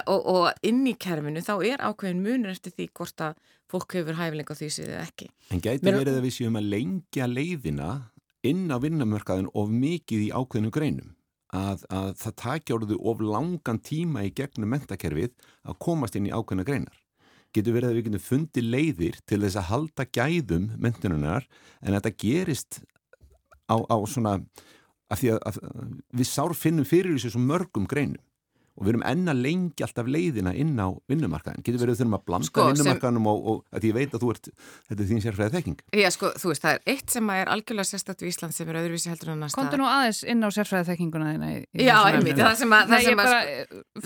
og, 0.08 0.20
og 0.20 0.48
inn 0.66 0.82
í 0.90 0.96
kerfinu 0.98 1.44
þá 1.46 1.54
er 1.70 1.84
ákveðin 1.86 2.24
munur 2.24 2.54
eftir 2.54 2.74
því 2.74 2.88
hvort 2.98 3.26
að 3.28 3.38
fólk 3.70 3.98
hefur 3.98 4.18
hæfilega 4.18 4.58
því 4.58 4.70
séð 4.74 4.94
eða 4.94 5.04
ekki. 5.08 5.30
En 5.54 5.62
gæti 5.62 5.86
Mér... 5.86 6.00
verið 6.02 6.18
að 6.20 6.26
við 6.28 6.36
séum 6.38 6.58
að 6.60 6.72
lengja 6.74 7.30
leiðina 7.30 7.92
inn 8.44 8.66
á 8.74 8.78
vinnamörkaðin 8.82 9.52
of 9.54 9.70
mikið 9.72 10.26
í 10.28 10.32
ákveðinu 10.34 10.74
greinum 10.74 11.14
að, 11.54 11.86
að 11.94 12.10
það 12.24 12.36
takja 12.42 12.76
orðu 12.78 12.98
of 13.00 13.22
langan 13.24 13.80
tíma 13.86 14.26
í 14.28 14.34
gegnum 14.36 14.74
mentakerfið 14.74 15.34
að 15.64 15.80
komast 15.86 16.18
inn 16.18 16.28
í 16.30 16.34
ákveðina 16.34 16.68
greinar. 16.68 16.98
Getur 17.54 17.76
verið 17.76 17.92
að 17.92 17.98
við 18.00 18.08
getum 18.08 18.26
fundið 18.26 18.70
leiðir 18.74 19.18
til 19.30 19.38
þess 19.44 19.60
að 19.62 19.68
halda 19.70 20.06
gæðum 20.10 20.72
mentununar 20.82 21.46
en 21.86 21.94
þetta 21.94 22.12
gerist 22.24 22.80
á, 23.74 23.78
á 23.90 23.98
svona 24.10 24.38
að 25.12 25.24
því 25.24 25.34
að, 25.34 25.42
að 25.50 25.58
við 26.22 26.30
sár 26.30 26.56
finnum 26.58 26.88
fyrir 26.88 27.18
þessu 27.18 27.42
mörgum 27.42 27.90
greinum 27.90 28.22
og 28.74 28.88
við 28.88 28.94
erum 28.94 29.04
enna 29.06 29.34
lengi 29.38 29.86
alltaf 29.86 30.08
leiðina 30.10 30.54
inn 30.58 30.74
á 30.82 30.90
vinnumarkaðin. 31.10 31.62
Getur 31.66 31.84
verið 31.84 32.00
þurfum 32.00 32.16
að 32.18 32.24
blanda 32.26 32.48
sko, 32.48 32.64
vinnumarkaðinum 32.72 33.28
og, 33.30 33.44
og 33.52 33.78
að 33.78 33.86
ég 33.86 33.96
veit 34.00 34.16
að 34.16 34.24
þú 34.24 34.32
ert 34.34 34.50
þetta 34.50 34.96
er 34.96 35.10
þín 35.12 35.22
sérfræðið 35.26 35.58
þekking. 35.58 35.84
Já 36.02 36.10
sko, 36.16 36.32
þú 36.42 36.50
veist, 36.50 36.64
það 36.64 36.78
er 36.80 36.96
eitt 36.96 37.14
sem 37.14 37.30
er 37.36 37.52
algjörlega 37.54 37.90
sérstættu 37.92 38.26
í 38.26 38.32
Ísland 38.32 38.58
sem 38.58 38.72
er 38.72 38.80
öðruvísi 38.82 39.12
heldur 39.12 39.34
en 39.36 39.46
næsta. 39.46 39.60
Kontu 39.60 39.78
nú 39.78 39.86
aðeins 39.90 40.24
inn 40.26 40.42
á 40.42 40.50
sérfræðið 40.58 40.90
þekkinguna 40.90 41.30
þína 41.36 41.52
í, 41.52 41.60
í 41.70 41.86
Já, 41.86 41.94
einmitt, 42.10 42.42
það 42.42 42.58
sem 42.64 42.76
að, 42.80 42.96
það 42.96 43.06
sem 43.06 43.22
að 43.22 43.30
bara, 43.30 43.46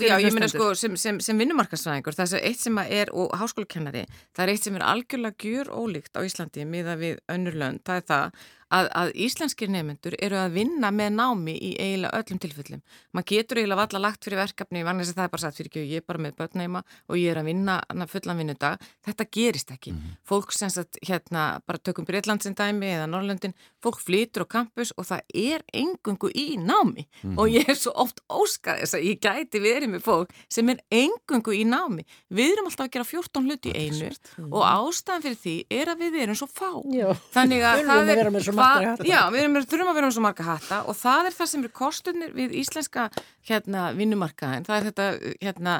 já, 0.04 0.14
ég 0.26 0.36
meina 0.36 0.50
sko, 0.52 0.68
sem, 0.82 1.00
sem, 1.00 1.22
sem 1.24 1.42
vinnumarkaðsræðingur 1.44 2.18
það 2.18 2.36
er 2.36 2.46
eitt 2.50 2.60
sem 2.60 2.82
er, 2.84 3.14
og 3.16 3.32
háskólakennari 3.40 4.04
það 4.36 4.44
er 4.44 4.52
eitt 4.52 4.68
sem 4.68 4.76
er 4.76 4.86
algjörlega 4.92 5.48
gjur 5.48 5.72
ólíkt 5.72 6.20
á 6.20 6.20
Íslandi 6.28 6.68
miða 6.68 7.00
við 7.00 7.22
önnur 7.32 7.56
lönd, 7.56 7.84
það 7.88 8.02
er 8.02 8.08
það 8.12 8.46
að, 8.74 8.88
að 9.00 9.12
íslenskir 9.26 9.70
nefnendur 9.72 10.16
eru 10.20 10.38
að 10.40 10.56
vinna 10.58 10.90
með 10.94 11.14
námi 11.16 11.54
í 11.56 11.70
eiginlega 11.78 12.20
öllum 12.20 12.40
tilfellum. 12.42 12.82
Maður 13.16 13.28
getur 13.32 13.60
eiginlega 13.60 13.80
valla 13.82 14.02
lagt 14.04 14.26
fyrir 14.26 14.40
verkefni, 14.42 14.84
vannins 14.86 15.12
að 15.12 15.20
það 15.20 15.28
er 15.28 15.32
bara 15.34 15.44
satt 15.44 15.58
fyrir 15.58 15.70
ekki 15.70 15.82
og 15.82 15.92
ég 15.92 16.02
er 16.02 16.06
bara 16.08 16.22
með 16.24 16.36
börnæma 16.38 16.82
og 17.08 17.18
ég 17.20 17.32
er 17.32 17.40
að 17.40 17.48
vinna 17.48 17.78
fullan 18.12 18.42
vinnudag. 18.42 18.84
Þetta 19.08 19.28
gerist 19.38 19.72
ekki. 19.72 19.92
Mm 19.92 19.98
-hmm. 19.98 20.18
Fólk 20.28 20.52
sem 20.52 20.70
sagt 20.70 20.98
hérna 21.06 21.60
bara 21.66 21.78
tökum 21.78 22.04
Breitlandsin 22.04 22.54
dæmi 22.54 22.86
eða 22.86 23.06
Norrlöndin, 23.08 23.54
fólk 23.82 24.00
flytur 24.00 24.44
á 24.44 24.46
kampus 24.48 24.92
og 24.96 25.06
það 25.06 25.20
er 25.34 25.62
engungu 25.72 26.28
í 26.34 26.56
námi 26.56 27.06
mm 27.06 27.30
-hmm. 27.30 27.38
og 27.38 27.48
ég 27.48 27.68
er 27.68 27.74
svo 27.74 27.92
oft 27.94 28.20
óskað 28.28 28.80
þess 28.80 28.94
að 28.94 29.04
ég 29.04 29.20
gæti 29.20 29.58
verið 29.60 29.88
með 29.88 30.02
fólk 30.02 30.30
sem 30.48 30.68
er 30.68 30.78
engungu 30.90 31.52
í 31.52 31.64
námi. 31.64 32.04
Við 32.30 32.52
erum 32.52 32.66
alltaf 32.66 32.86
að 32.86 32.92
gera 32.92 33.04
14 33.04 33.44
hluti 33.44 33.68
í 33.68 33.76
einu 33.76 34.10
og 34.52 34.62
ástæðan 34.62 35.22
fyrir 35.22 35.36
því 35.36 35.56
er 35.70 35.86
að 35.88 35.98
við 35.98 36.14
erum 36.22 36.34
svo 36.34 36.46
fá. 36.46 36.70
Já. 36.92 37.08
Þannig 37.32 37.62
að 37.62 37.86
það 37.86 38.08
er 38.08 38.57
marga 38.58 38.90
hatta. 38.92 39.06
Já, 39.08 39.20
við 39.34 39.44
erum, 39.44 39.56
þurfum 39.62 39.92
að 39.92 39.98
vera 40.00 40.10
um 40.10 40.16
svo 40.16 40.24
marga 40.24 40.48
hatta 40.48 40.82
og 40.88 40.98
það 40.98 41.30
er 41.30 41.38
það 41.38 41.50
sem 41.52 41.64
er 41.64 41.72
kostunir 41.80 42.34
við 42.36 42.58
íslenska 42.62 43.08
hérna, 43.48 43.88
vinnumarkaðin. 43.98 44.68
Það 44.68 44.78
er 44.78 44.88
þetta, 44.90 45.08
hérna, 45.46 45.78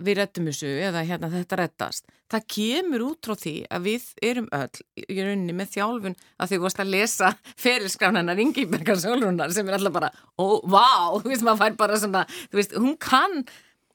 við 0.00 0.18
rettum 0.20 0.48
þessu 0.50 0.72
eða 0.88 1.04
hérna, 1.06 1.30
þetta 1.32 1.58
rettast. 1.60 2.12
Það 2.30 2.46
kemur 2.54 3.04
út 3.08 3.26
frá 3.26 3.36
því 3.40 3.54
að 3.74 3.88
við 3.88 4.06
erum 4.30 4.46
öll 4.56 4.84
í 5.02 5.18
rauninni 5.18 5.56
með 5.56 5.72
þjálfun 5.74 6.14
að 6.40 6.52
þau 6.52 6.60
vorst 6.64 6.82
að 6.84 6.92
lesa 6.94 7.32
ferilskrafnanar 7.64 8.44
Ingebergar 8.44 9.00
Sólrunar 9.02 9.52
sem 9.54 9.68
er 9.68 9.78
alltaf 9.78 9.96
bara, 9.98 10.12
ó, 10.38 10.46
vá, 10.62 10.86
þú 11.20 11.32
veist, 11.32 11.44
maður 11.46 11.64
fær 11.64 11.82
bara 11.82 12.00
svona, 12.00 12.24
þú 12.48 12.62
veist, 12.62 12.78
hún 12.78 12.96
kann 13.02 13.42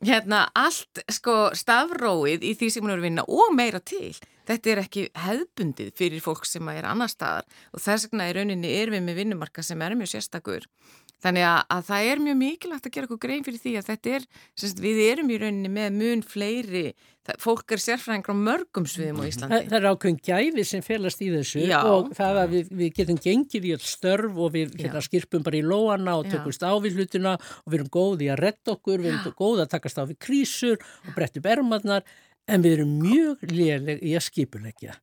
hérna 0.06 0.46
allt 0.58 1.02
sko 1.16 1.50
stafróið 1.56 2.44
í 2.46 2.54
því 2.60 2.72
sem 2.72 2.86
hún 2.86 2.94
er 2.94 3.00
að 3.00 3.08
vinna 3.08 3.24
og 3.32 3.54
meira 3.56 3.80
til 3.82 4.12
þetta 4.50 4.74
er 4.74 4.84
ekki 4.84 5.08
hefðbundið 5.26 5.96
fyrir 5.98 6.24
fólk 6.24 6.46
sem 6.50 6.70
er 6.74 6.88
annar 6.90 7.12
staðar 7.12 7.48
og 7.74 7.84
þess 7.84 8.10
vegna 8.10 8.30
í 8.30 8.38
rauninni 8.38 8.76
er 8.82 8.94
við 8.94 9.04
með 9.08 9.20
vinnumarka 9.24 9.66
sem 9.66 9.82
er 9.82 9.98
mjög 9.98 10.16
sérstakur. 10.16 10.70
Þannig 11.24 11.46
að, 11.48 11.60
að 11.74 11.84
það 11.88 12.08
er 12.12 12.22
mjög 12.22 12.38
mikilvægt 12.38 12.88
að 12.88 12.94
gera 12.96 13.08
okkur 13.08 13.20
grein 13.24 13.44
fyrir 13.46 13.62
því 13.62 13.74
að 13.80 13.90
þetta 13.90 14.16
er, 14.18 14.26
semst, 14.62 14.82
við 14.84 15.02
erum 15.08 15.30
í 15.32 15.38
rauninni 15.42 15.72
með 15.74 15.96
mun 15.96 16.22
fleiri, 16.28 16.84
það, 17.26 17.40
fólk 17.42 17.74
er 17.74 17.82
sérfræðingar 17.82 18.36
á 18.36 18.44
mörgum 18.46 18.88
sviðum 18.90 19.22
á 19.24 19.26
Íslandi. 19.26 19.56
Það, 19.56 19.70
það 19.72 19.78
er 19.80 19.88
ákveðin 19.90 20.20
gæfi 20.28 20.66
sem 20.70 20.84
felast 20.86 21.24
í 21.24 21.30
þessu 21.34 21.64
Já. 21.66 21.78
og 21.90 22.12
það 22.20 22.42
að 22.44 22.54
við, 22.54 22.70
við 22.82 22.92
getum 23.00 23.22
gengið 23.26 23.66
í 23.66 23.74
all 23.78 23.88
störf 23.88 24.44
og 24.46 24.54
við 24.58 24.78
hérna, 24.84 25.04
skirpum 25.08 25.48
bara 25.48 25.62
í 25.62 25.64
lóana 25.66 26.18
og 26.20 26.30
tökumst 26.30 26.68
á 26.68 26.74
við 26.84 27.00
hlutina 27.00 27.38
og 27.40 27.72
við 27.72 27.80
erum 27.80 27.92
góði 27.96 28.30
að 28.36 28.42
retta 28.44 28.76
okkur, 28.76 29.02
við 29.02 29.16
erum 29.16 29.40
góði 29.40 29.66
að 29.66 29.74
takast 29.74 30.02
á 30.02 30.04
við 30.06 30.22
krísur 30.28 30.78
og 30.78 31.18
breytta 31.18 31.42
bermadnar 31.48 32.06
en 32.48 32.66
við 32.66 32.80
erum 32.80 32.94
mjög 33.02 33.50
léleg 33.52 34.04
í 34.06 34.16
að 34.18 34.28
skipulegja 34.30 35.00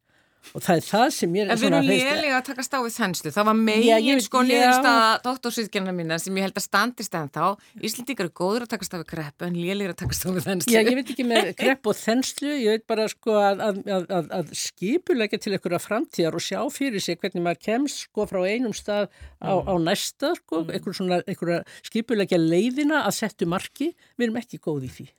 og 0.50 0.62
það 0.64 0.78
er 0.78 0.84
það 0.84 1.04
sem 1.14 1.36
ég 1.36 1.44
er 1.44 1.52
en 1.52 1.60
við 1.60 1.68
erum 1.68 1.86
lélega 1.86 2.38
að 2.38 2.46
taka 2.48 2.64
stáið 2.66 2.94
þenslu. 2.96 3.32
Það 3.32 3.46
var 3.48 3.58
megin 3.58 4.22
sko 4.24 4.42
niðurstaða 4.46 5.04
dóttorsýðkjörna 5.24 5.94
mína 5.96 6.18
sem 6.20 6.38
ég 6.38 6.46
held 6.48 6.58
að 6.58 6.66
standist 6.66 7.16
en 7.16 7.30
þá 7.32 7.44
Íslandíkar 7.88 8.28
er 8.28 8.32
góður 8.40 8.66
að 8.66 8.72
taka 8.74 8.88
stáið 8.88 9.04
kreppu 9.12 9.48
en 9.48 9.56
lélega 9.56 9.94
að 9.94 10.00
taka 10.02 10.18
stáið 10.18 10.40
þenslu. 10.48 10.74
Já, 10.74 10.80
ég 10.82 10.98
veit 10.98 11.14
ekki 11.14 11.26
með 11.28 11.52
krepp 11.62 11.88
og 11.92 11.98
þenslu. 12.00 12.50
Ég 12.58 12.76
veit 12.76 12.86
bara 12.90 13.06
sko 13.12 13.38
að, 13.38 13.64
að, 13.68 13.80
að, 14.02 14.28
að 14.40 14.52
skipulegja 14.64 15.40
til 15.46 15.54
einhverja 15.54 15.82
framtíðar 15.86 16.38
og 16.38 16.46
sjá 16.48 16.60
fyrir 16.74 17.06
sig 17.06 17.22
hvernig 17.22 17.46
maður 17.46 17.64
kemst 17.70 18.04
sko 18.08 18.28
frá 18.28 18.42
einum 18.42 18.76
stað 18.76 19.08
á, 19.40 19.54
mm. 19.54 19.72
á 19.72 19.74
næsta 19.86 20.34
sko, 20.42 20.66
mm. 20.66 21.24
einhverja 21.30 21.62
skipulegja 21.86 22.42
leiðina 22.42 23.06
að 23.06 23.18
settu 23.22 23.48
marki, 23.48 23.92
við 24.18 24.28
erum 24.28 24.42
ekki 24.42 24.60
góð 24.60 24.90
í 24.90 24.94
því. 24.98 25.10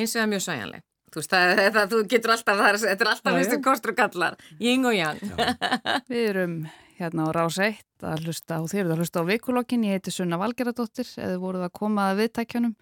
Hins 0.00 0.16
vegar 0.16 0.32
mjög 0.32 0.46
sæjanleg 0.48 0.86
Þú 1.16 1.22
veist, 1.22 1.32
það, 1.32 1.60
það, 1.72 1.84
þú 1.88 1.98
getur 2.12 2.30
alltaf, 2.34 2.58
það 2.60 2.74
þetta 2.82 3.04
er 3.04 3.08
alltaf 3.08 3.36
viðstu 3.38 3.56
kostur 3.64 3.92
og 3.94 3.96
kallar, 3.96 4.34
yng 4.60 4.82
og 4.84 4.92
yang. 4.92 5.20
Við 6.12 6.24
erum 6.26 6.56
hérna 6.98 7.24
á 7.24 7.28
Rás 7.32 7.56
1 7.56 8.04
að 8.04 8.26
hlusta 8.26 8.58
og 8.60 8.68
þeir 8.68 8.82
eru 8.82 8.92
að 8.92 9.00
hlusta 9.00 9.22
á 9.24 9.28
vikulokkin. 9.30 9.86
Ég 9.88 9.96
heiti 9.96 10.12
Sunna 10.12 10.36
Valgeradóttir 10.42 11.08
eða 11.16 11.38
voruð 11.40 11.64
að 11.64 11.72
koma 11.80 12.10
að 12.10 12.20
viðtækjunum 12.20 12.74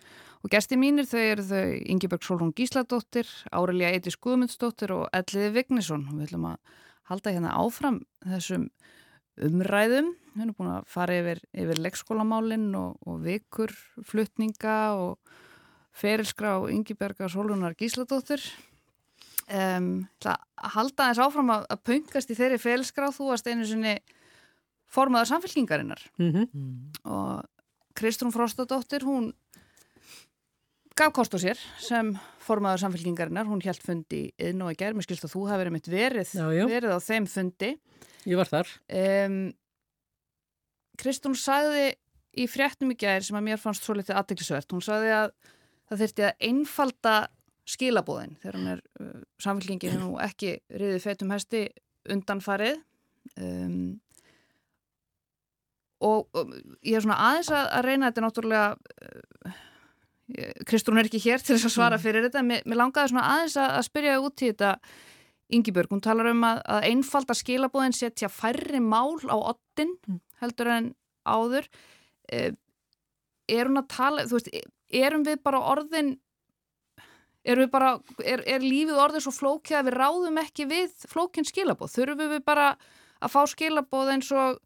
og 0.42 0.50
gæsti 0.50 0.80
mínir 0.82 1.06
þau 1.06 1.20
eru 1.20 1.46
þau 1.52 1.62
Ingeberg 1.94 2.26
Solrún 2.26 2.50
Gísladóttir, 2.58 3.30
Árelia 3.54 3.94
Eitis 3.94 4.18
Guðmundsdóttir 4.18 4.96
og 4.98 5.06
Elliði 5.14 5.54
Vignisson. 5.60 6.02
Við 6.16 6.26
ætlum 6.26 6.50
að 6.50 6.74
halda 7.12 7.36
hérna 7.36 7.54
áfram 7.54 8.02
þessum 8.26 8.66
umræðum. 9.46 10.10
Við 10.34 10.42
erum 10.48 10.58
búin 10.58 10.74
að 10.74 10.90
fara 10.90 11.22
yfir, 11.22 11.46
yfir 11.54 11.86
leikskólamálinn 11.86 12.72
og, 12.82 12.98
og 13.06 13.22
vikur, 13.22 13.78
flutninga 14.02 14.78
og 14.98 15.36
ferilskrá 15.94 16.56
Ingeberga 16.74 17.28
Solrúnar 17.30 17.76
Gísladóttir. 17.78 18.42
Um, 19.44 20.06
að 20.24 20.70
halda 20.74 21.10
þess 21.10 21.20
áfram 21.20 21.50
að, 21.52 21.66
að 21.74 21.80
pöngast 21.84 22.30
í 22.32 22.36
þeirri 22.38 22.56
félskrá 22.62 23.10
þú 23.12 23.26
varst 23.28 23.46
einu 23.50 23.66
sinni 23.68 23.98
formaður 24.88 25.28
samfélkingarinnar 25.34 26.00
Mm 26.18 26.30
-hmm. 26.32 26.46
mm. 26.54 26.92
og 27.04 27.44
Kristrún 27.94 28.32
Frostadóttir 28.32 29.04
hún 29.04 29.34
gaf 30.96 31.12
kost 31.12 31.34
á 31.34 31.38
sér 31.38 31.58
sem 31.78 32.14
formaður 32.38 32.80
samfélkingarinnar 32.86 33.44
hún 33.46 33.60
held 33.64 33.82
fundi 33.82 34.32
inn 34.38 34.62
og 34.62 34.72
í 34.72 34.76
gerð 34.80 34.96
mér 34.96 35.02
skilst 35.06 35.24
að 35.24 35.34
þú 35.34 35.48
hafi 35.50 35.60
verið 35.64 35.72
mitt 35.72 35.88
verið, 35.88 36.28
Já, 36.34 36.46
já. 36.54 36.64
verið 36.66 36.90
á 36.96 36.98
þeim 37.04 37.26
fundi 37.26 37.78
Ég 38.24 38.36
var 38.36 38.46
þar. 38.48 38.68
um, 38.88 39.52
Kristrún 40.96 41.34
sagði 41.36 41.94
í 42.38 42.46
fréttum 42.48 42.90
í 42.90 42.96
gerð 42.96 43.24
sem 43.28 43.36
að 43.36 43.42
mér 43.48 43.58
fannst 43.58 43.84
svo 43.84 43.94
litið 43.94 44.16
aðdeklisvert 44.16 44.72
hún 44.72 44.80
sagði 44.82 45.10
að 45.12 45.30
það 45.88 46.04
þurfti 46.04 46.26
að 46.28 46.46
einfalda 46.48 47.14
skilabóðin 47.64 48.36
þegar 48.42 48.58
hann 48.58 48.72
er 48.74 48.82
uh, 49.00 49.20
samfélkingin 49.40 50.00
nú 50.00 50.16
ekki 50.22 50.56
riðið 50.72 51.04
feitum 51.04 51.32
hesti 51.32 51.66
undanfarið. 52.12 52.80
Um, 53.40 53.76
og, 56.04 56.26
og 56.36 56.50
ég 56.84 56.98
er 56.98 57.04
svona 57.04 57.20
aðeins 57.30 57.48
að, 57.54 57.70
að 57.78 57.86
reyna 57.88 58.10
þetta 58.10 58.20
er 58.20 58.26
náttúrulega 58.26 58.66
uh, 58.74 59.62
Kristrún 60.68 61.00
er 61.00 61.08
ekki 61.08 61.20
hér 61.20 61.42
til 61.44 61.54
þess 61.54 61.68
að 61.68 61.74
svara 61.74 62.00
fyrir 62.00 62.24
þetta 62.26 62.42
mér, 62.44 62.62
mér 62.68 62.80
langaði 62.80 63.12
svona 63.12 63.26
aðeins 63.32 63.56
að, 63.60 63.72
að 63.78 63.86
spyrja 63.88 64.20
út 64.24 64.44
í 64.44 64.52
þetta 64.52 64.76
Ingibjörg, 65.54 65.90
hún 65.92 66.00
talar 66.04 66.30
um 66.30 66.44
að, 66.48 66.62
að 66.72 66.86
einfalda 66.88 67.34
skilabóðin 67.36 67.96
setja 67.96 68.30
færri 68.32 68.80
mál 68.80 69.20
á 69.28 69.36
ottin 69.36 69.92
heldur 70.40 70.70
en 70.72 70.86
áður. 71.28 71.68
Uh, 72.32 72.52
er 73.48 73.70
hún 73.70 73.80
að 73.80 73.90
tala 73.94 74.26
þú 74.28 74.38
veist, 74.38 74.52
erum 74.90 75.26
við 75.26 75.42
bara 75.44 75.64
orðin 75.74 76.14
Erum 77.44 77.66
við 77.66 77.72
bara, 77.74 77.88
er, 78.24 78.40
er 78.48 78.62
lífið 78.64 78.96
orðið 78.96 79.26
svo 79.26 79.30
flókið 79.36 79.76
að 79.76 79.88
við 79.90 79.96
ráðum 80.00 80.38
ekki 80.40 80.64
við 80.64 80.94
flókinn 81.10 81.44
skilabóð? 81.44 81.90
Þurfum 81.92 82.30
við 82.30 82.40
bara 82.46 82.70
að 83.20 83.34
fá 83.34 83.42
skilabóð 83.52 84.12
eins 84.14 84.30
og 84.32 84.62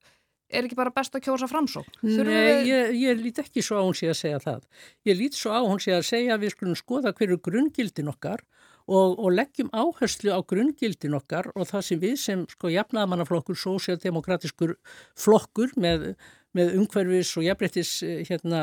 er 0.48 0.64
ekki 0.64 0.78
bara 0.78 0.92
best 0.94 1.16
að 1.18 1.24
kjósa 1.26 1.48
framsók? 1.50 1.88
Þurfum 2.04 2.30
Nei, 2.30 2.44
við... 2.46 2.70
ég, 2.70 2.92
ég 3.02 3.18
lít 3.24 3.40
ekki 3.42 3.64
svo 3.66 3.80
á 3.80 3.84
hún 3.84 3.98
sé 3.98 4.12
að 4.12 4.20
segja 4.20 4.38
það. 4.44 4.62
Ég 5.10 5.18
lít 5.18 5.40
svo 5.40 5.58
á 5.58 5.60
hún 5.60 5.82
sé 5.82 5.96
að 5.96 6.06
segja 6.06 6.38
við 6.38 6.54
skulum 6.54 6.78
skoða 6.78 7.12
hverju 7.18 7.40
grungildin 7.48 8.12
okkar 8.14 8.46
og, 8.88 9.18
og 9.18 9.34
leggjum 9.34 9.74
áherslu 9.74 10.32
á 10.32 10.40
grungildin 10.48 11.18
okkar 11.18 11.50
og 11.54 11.68
það 11.68 11.86
sem 11.90 12.02
við 12.02 12.16
sem 12.22 12.46
sko 12.48 12.70
jafnaðamannaflokkur, 12.72 13.58
sósialdemokratiskur 13.58 14.76
flokkur 15.18 15.74
með, 15.76 16.12
með 16.56 16.76
umhverfis 16.78 17.34
og 17.36 17.44
jafnbrettis 17.44 17.90
hérna, 18.28 18.62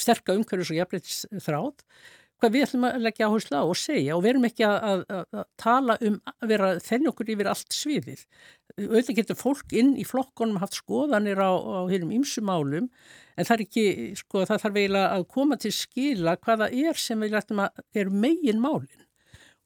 sterka 0.00 0.34
umhverfis 0.34 0.72
og 0.72 0.80
jafnbrettis 0.80 1.20
þráð 1.44 1.76
hvað 2.38 2.54
við 2.54 2.64
ætlum 2.66 2.86
að 2.86 3.00
leggja 3.02 3.28
áherslu 3.28 3.58
á 3.58 3.62
og 3.66 3.78
segja 3.78 4.16
og 4.16 4.22
verum 4.22 4.46
ekki 4.46 4.64
að, 4.66 4.76
að, 5.10 5.24
að 5.34 5.46
tala 5.58 5.96
um 6.06 6.18
að 6.30 6.52
vera 6.52 6.68
þenni 6.84 7.10
okkur 7.10 7.32
yfir 7.34 7.50
allt 7.50 7.74
sviðið. 7.74 8.22
Auðvitað 8.78 9.18
getur 9.18 9.38
fólk 9.40 9.74
inn 9.80 9.94
í 9.98 10.06
flokkonum 10.06 10.60
haft 10.62 10.78
skoðanir 10.78 11.42
á, 11.42 11.50
á 11.50 11.80
hérum 11.90 12.14
ymsumálum 12.14 12.86
en 12.86 13.48
það 13.48 13.54
er 13.56 13.64
ekki, 13.66 13.86
sko 14.22 14.44
það 14.46 14.62
þarf 14.64 14.80
eiginlega 14.80 15.10
að 15.16 15.28
koma 15.34 15.58
til 15.58 15.74
skila 15.74 16.38
hvaða 16.38 16.70
er 16.70 17.02
sem 17.02 17.26
við 17.26 17.38
ætlum 17.40 17.64
að 17.66 17.84
er 17.98 18.14
megin 18.26 18.62
málinn. 18.62 19.07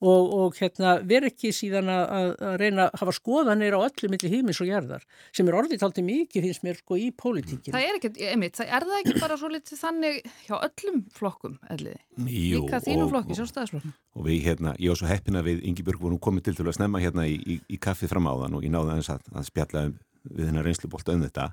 Og, 0.03 0.32
og 0.34 0.57
hérna, 0.59 0.96
ver 1.07 1.28
ekki 1.28 1.53
síðan 1.55 1.86
að, 1.94 2.32
að 2.42 2.55
reyna 2.59 2.88
að 2.88 2.96
hafa 3.05 3.12
skoðanir 3.14 3.76
á 3.78 3.86
öllu 3.86 4.09
millir 4.11 4.32
hímis 4.32 4.59
og 4.64 4.66
gerðar 4.66 5.05
sem 5.30 5.46
er 5.46 5.55
orðið 5.61 5.78
taltið 5.84 6.07
mikið 6.09 6.46
finnst 6.48 6.64
mér 6.66 6.80
sko 6.80 6.98
í 6.98 7.05
pólitíkinu. 7.14 7.70
Það 7.76 7.86
er 7.86 7.98
ekki, 8.00 8.11
einmitt, 8.32 8.57
það 8.59 8.72
er 8.74 8.86
það 8.88 8.96
ekki 9.05 9.14
bara 9.22 9.36
svo 9.38 9.50
litið 9.53 9.78
þannig 9.84 10.18
hjá 10.48 10.57
öllum 10.59 10.98
flokkum, 11.14 11.55
elliði? 11.70 12.00
Jú, 12.26 12.64
Líka 12.64 12.82
þínum 12.82 13.05
og- 13.07 13.12
flokki, 13.14 13.38
sjálfstæðisflokkum. 13.38 13.94
og 14.18 14.26
við 14.26 14.42
hérna, 14.48 14.74
ég 14.82 14.90
var 14.90 15.00
svo 15.05 15.12
heppina 15.12 15.44
við 15.46 15.62
Ingibjörg 15.70 16.03
vorum 16.03 16.18
komið 16.26 16.48
til 16.50 16.57
til 16.59 16.66
að 16.66 16.76
snemma 16.80 16.98
hérna 17.07 17.28
í, 17.30 17.38
í, 17.38 17.61
í 17.70 17.78
kaffið 17.78 18.11
fram 18.16 18.26
áðan 18.26 18.59
og 18.59 18.66
ég 18.66 18.74
náði 18.74 18.96
aðeins 18.96 19.12
að, 19.14 19.22
að 19.38 19.46
spjalla 19.53 19.86
um, 19.86 19.94
við 20.34 20.50
hennar 20.50 20.66
reynslubolt 20.66 21.09
um 21.14 21.22
þetta 21.28 21.46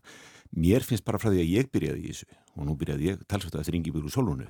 mér 0.58 0.82
finnst 0.82 1.06
bara 1.06 1.22
frá 1.22 1.30
því 1.30 1.44
að 1.46 1.54
ég 1.54 1.70
byrjaði 1.70 2.02
í 2.02 2.10
þessu 2.10 2.26
og 2.60 2.68
nú 2.68 2.76
byrjaði 2.80 3.10
ég 3.14 3.24
talsvöldu 3.32 3.62
eftir 3.64 3.78
Ingibjörg 3.80 4.10
úr 4.10 4.14
Solúnu 4.14 4.48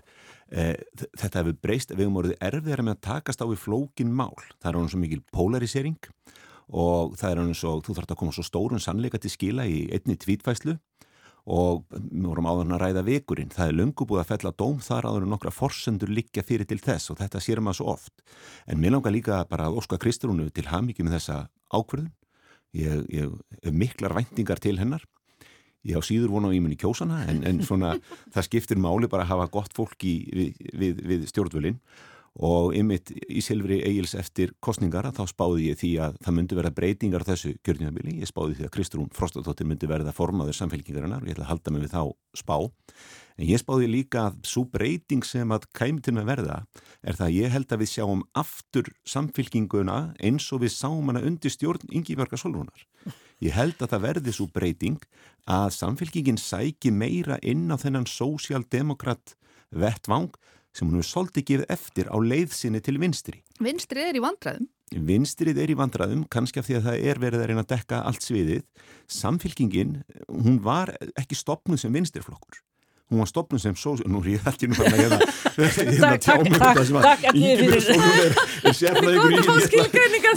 eh, 0.52 0.76
þ- 0.98 1.10
þetta 1.22 1.44
hefur 1.44 1.58
breyst 1.64 1.94
við 1.96 2.06
höfum 2.08 2.20
orðið 2.24 2.38
erfiðara 2.50 2.86
með 2.90 2.98
að 2.98 3.04
takast 3.10 3.42
á 3.42 3.46
við 3.52 3.62
flókin 3.64 4.12
mál 4.14 4.34
það 4.60 4.70
er 4.74 4.80
hann 4.82 4.90
svo 4.92 5.02
mikil 5.06 5.22
polarisering 5.36 5.98
og 6.70 7.16
það 7.18 7.32
er 7.32 7.42
hann 7.44 7.56
svo, 7.58 7.78
þú 7.82 7.96
þarf 7.98 8.12
að 8.14 8.20
koma 8.22 8.36
svo 8.36 8.44
stórun 8.46 8.82
sannleika 8.84 9.18
til 9.22 9.32
skila 9.34 9.64
í 9.70 9.88
einni 9.96 10.18
tvítfæslu 10.22 10.76
og 11.50 11.86
við 11.90 12.26
vorum 12.28 12.46
áður 12.46 12.74
að 12.76 12.82
ræða 12.84 13.02
vikurinn. 13.08 13.50
Það 13.50 13.72
er 13.72 13.78
löngu 13.80 14.06
búið 14.06 14.20
að 14.22 14.28
fella 14.30 14.52
dóm 14.60 14.76
þar 14.86 15.08
áður 15.10 15.24
en 15.26 15.32
nokkra 15.34 15.54
forsendur 15.56 16.12
liggja 16.14 16.44
fyrir 16.46 16.68
til 16.70 16.78
þess 16.84 17.10
og 17.10 17.18
þetta 17.24 17.42
sér 17.42 17.62
maður 17.64 17.80
svo 17.80 17.88
oft. 17.96 18.22
En 18.70 18.78
mér 18.78 18.94
langar 18.94 19.16
líka 19.16 19.40
bara 19.50 19.66
að 19.72 19.80
óska 19.82 19.98
Kristrúnu 20.04 20.46
til 20.54 20.68
hamingi 20.70 21.02
með 21.08 21.16
þessa 21.18 21.38
ákverðun. 21.74 22.12
Ég, 22.78 23.02
ég 23.10 23.74
miklar 23.74 24.14
væntingar 24.20 24.62
til 24.62 24.78
hennar. 24.78 25.08
Ég 25.88 25.96
á 25.96 26.02
síður 26.04 26.34
vona 26.36 26.52
á 26.52 26.56
ímunni 26.56 26.76
kjósana 26.80 27.24
en, 27.32 27.44
en 27.48 27.62
svona 27.64 27.96
það 28.34 28.48
skiptir 28.50 28.82
máli 28.82 29.08
bara 29.12 29.24
að 29.28 29.34
hafa 29.34 29.52
gott 29.54 29.76
fólk 29.78 30.04
í, 30.04 30.16
við, 30.36 30.64
við, 30.76 31.04
við 31.08 31.28
stjórnvölinn 31.32 31.80
og 32.40 32.76
ymitt 32.78 33.12
í 33.28 33.42
Silfri 33.44 33.80
Egils 33.84 34.14
eftir 34.18 34.54
kostningar 34.64 35.08
að 35.10 35.20
þá 35.20 35.32
spáði 35.32 35.70
ég 35.70 35.80
því 35.80 35.90
að 36.06 36.20
það 36.24 36.36
myndi 36.38 36.58
verða 36.60 36.76
breytingar 36.78 37.26
þessu 37.28 37.56
kjörnjafabili. 37.66 38.20
Ég 38.22 38.30
spáði 38.30 38.60
því 38.60 38.68
að 38.68 38.74
Kristrún 38.76 39.10
Frostadóttir 39.16 39.68
myndi 39.68 39.90
verða 39.90 40.14
formaður 40.16 40.60
samfélkingarinnar 40.60 41.24
og 41.24 41.28
ég 41.28 41.36
ætla 41.36 41.48
að 41.48 41.52
halda 41.54 41.74
mig 41.74 41.84
við 41.84 41.96
þá 41.96 42.04
spá. 42.40 42.56
En 43.40 43.48
ég 43.48 43.62
spáði 43.62 43.90
líka 43.90 44.26
að 44.30 44.40
svo 44.52 44.66
breyting 44.68 45.26
sem 45.28 45.52
að 45.56 45.68
kæmi 45.76 46.04
til 46.04 46.16
með 46.16 46.30
verða 46.32 46.58
er 47.02 47.16
það 47.16 47.28
að 47.28 47.38
ég 47.38 47.54
held 47.56 47.74
að 47.74 47.84
við 47.84 47.92
sjáum 47.94 48.24
aftur 48.38 48.92
samfélkinguna 49.08 50.00
eins 50.20 50.48
og 50.54 50.64
við 50.66 50.76
sáum 50.76 51.12
hana 51.12 51.24
undir 51.24 51.54
stjórn 51.54 51.88
Ingiberga 51.92 52.40
Solrúnar. 52.40 52.88
Ég 53.40 53.56
held 53.56 53.80
að 53.80 53.94
það 53.94 54.04
verði 54.04 54.36
svo 54.36 54.50
breyting 54.52 55.00
að 55.50 55.70
samfélkingin 55.74 56.38
sæki 56.40 56.92
meira 56.94 57.40
inn 57.42 57.68
á 57.74 57.78
þennan 57.82 58.06
sósjaldemokrat 58.10 59.34
vettvang 59.74 60.30
sem 60.76 60.88
hún 60.88 61.00
hefur 61.00 61.10
svolítið 61.10 61.48
gefið 61.50 61.72
eftir 61.74 62.10
á 62.14 62.18
leiðsinni 62.22 62.82
til 62.86 63.00
vinstri. 63.02 63.42
Vinstrið 63.60 64.12
er 64.12 64.20
í 64.20 64.24
vandræðum. 64.24 64.68
Vinstrið 65.06 65.60
er 65.62 65.70
í 65.74 65.78
vandraðum, 65.78 66.24
kannski 66.34 66.62
af 66.62 66.66
því 66.70 66.78
að 66.80 66.86
það 66.88 67.04
er 67.12 67.20
verið 67.22 67.42
að 67.44 67.50
reyna 67.52 67.64
að 67.66 67.72
dekka 67.74 68.00
allt 68.10 68.26
sviðið. 68.26 68.64
Samfélkingin, 69.10 69.92
hún 70.30 70.58
var 70.66 70.94
ekki 71.18 71.38
stopnuð 71.38 71.82
sem 71.84 71.94
vinstriflokkur. 71.94 72.62
Hún 73.10 73.24
var 73.24 73.30
stopnuð 73.30 73.62
sem 73.64 73.78
sós... 73.78 74.02
Nú 74.06 74.22
er 74.22 74.36
ég 74.36 74.48
ekki 74.50 74.70
nú 74.70 74.78
að 74.86 74.98
hérna, 75.00 75.18
hérna 75.58 76.18
Takk, 76.22 76.44
um 76.46 76.58
takk, 76.58 76.62
þetta 76.62 76.84
sem 76.86 77.00
takk, 77.02 77.24
að 77.26 77.40
Ingibjörg 77.42 77.86
fyrir- 77.88 78.04
er, 78.06 78.36
er 78.70 78.76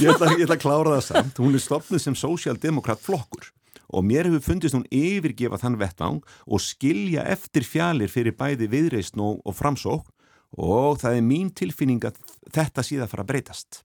Ég 0.00 0.12
ætla- 0.14 0.54
að 0.56 0.62
klára 0.64 0.94
það 0.96 1.02
samt. 1.10 1.40
Hún 1.44 1.58
er 1.58 1.64
stopnuð 1.68 2.00
sem 2.06 2.16
sósjaldemokrat 2.16 3.04
flokkur 3.04 3.50
og 3.92 4.04
mér 4.08 4.28
hefur 4.30 4.44
fundist 4.46 4.76
hún 4.76 4.86
yfirgefa 4.92 5.60
þann 5.62 5.78
vettvang 5.80 6.20
og 6.46 6.62
skilja 6.64 7.26
eftir 7.32 7.66
fjalir 7.68 8.10
fyrir 8.12 8.36
bæði 8.38 8.70
viðreysn 8.72 9.20
og, 9.22 9.42
og 9.44 9.56
framsók 9.58 10.08
og 10.58 10.98
það 11.00 11.18
er 11.18 11.26
mín 11.26 11.52
tilfinning 11.56 12.02
að 12.04 12.18
þetta 12.52 12.84
síðan 12.84 13.08
fara 13.12 13.24
að 13.24 13.30
breytast. 13.32 13.82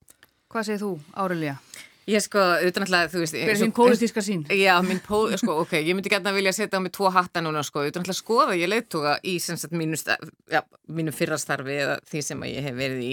Hvað 0.48 0.66
segir 0.68 0.82
þú, 0.82 0.90
Árelia? 1.16 1.54
Ég 2.08 2.22
sko, 2.24 2.40
auðvitað 2.40 2.84
náttúrulega, 2.86 3.08
þú 3.12 3.20
veist... 3.20 3.34
Er 3.36 3.50
og- 3.52 3.58
þín 3.60 3.72
pólitíska 3.76 4.22
sín? 4.24 4.44
Já, 4.56 4.72
minn 4.84 5.00
pó, 5.04 5.18
sko, 5.36 5.58
ok, 5.64 5.74
ég 5.84 5.92
myndi 5.92 6.08
gætna 6.08 6.32
vilja 6.32 6.54
setja 6.56 6.80
á 6.80 6.84
mig 6.84 6.94
tvo 6.96 7.10
hatta 7.12 7.42
núna, 7.44 7.60
sko, 7.66 7.82
auðvitað 7.82 8.00
náttúrulega 8.00 8.20
skoða 8.22 8.56
ég 8.56 8.70
leiðtoga 8.72 9.18
í 9.28 9.34
sem 9.44 9.58
sagt 9.60 9.76
mínu, 9.76 9.98
já, 10.48 10.62
mínu 10.88 11.12
fyrrastarfi 11.12 11.76
eða 11.84 11.98
því 12.08 12.22
sem 12.24 12.46
að 12.46 12.54
ég 12.54 12.64
hef 12.64 12.78
verið 12.80 13.02
í 13.04 13.12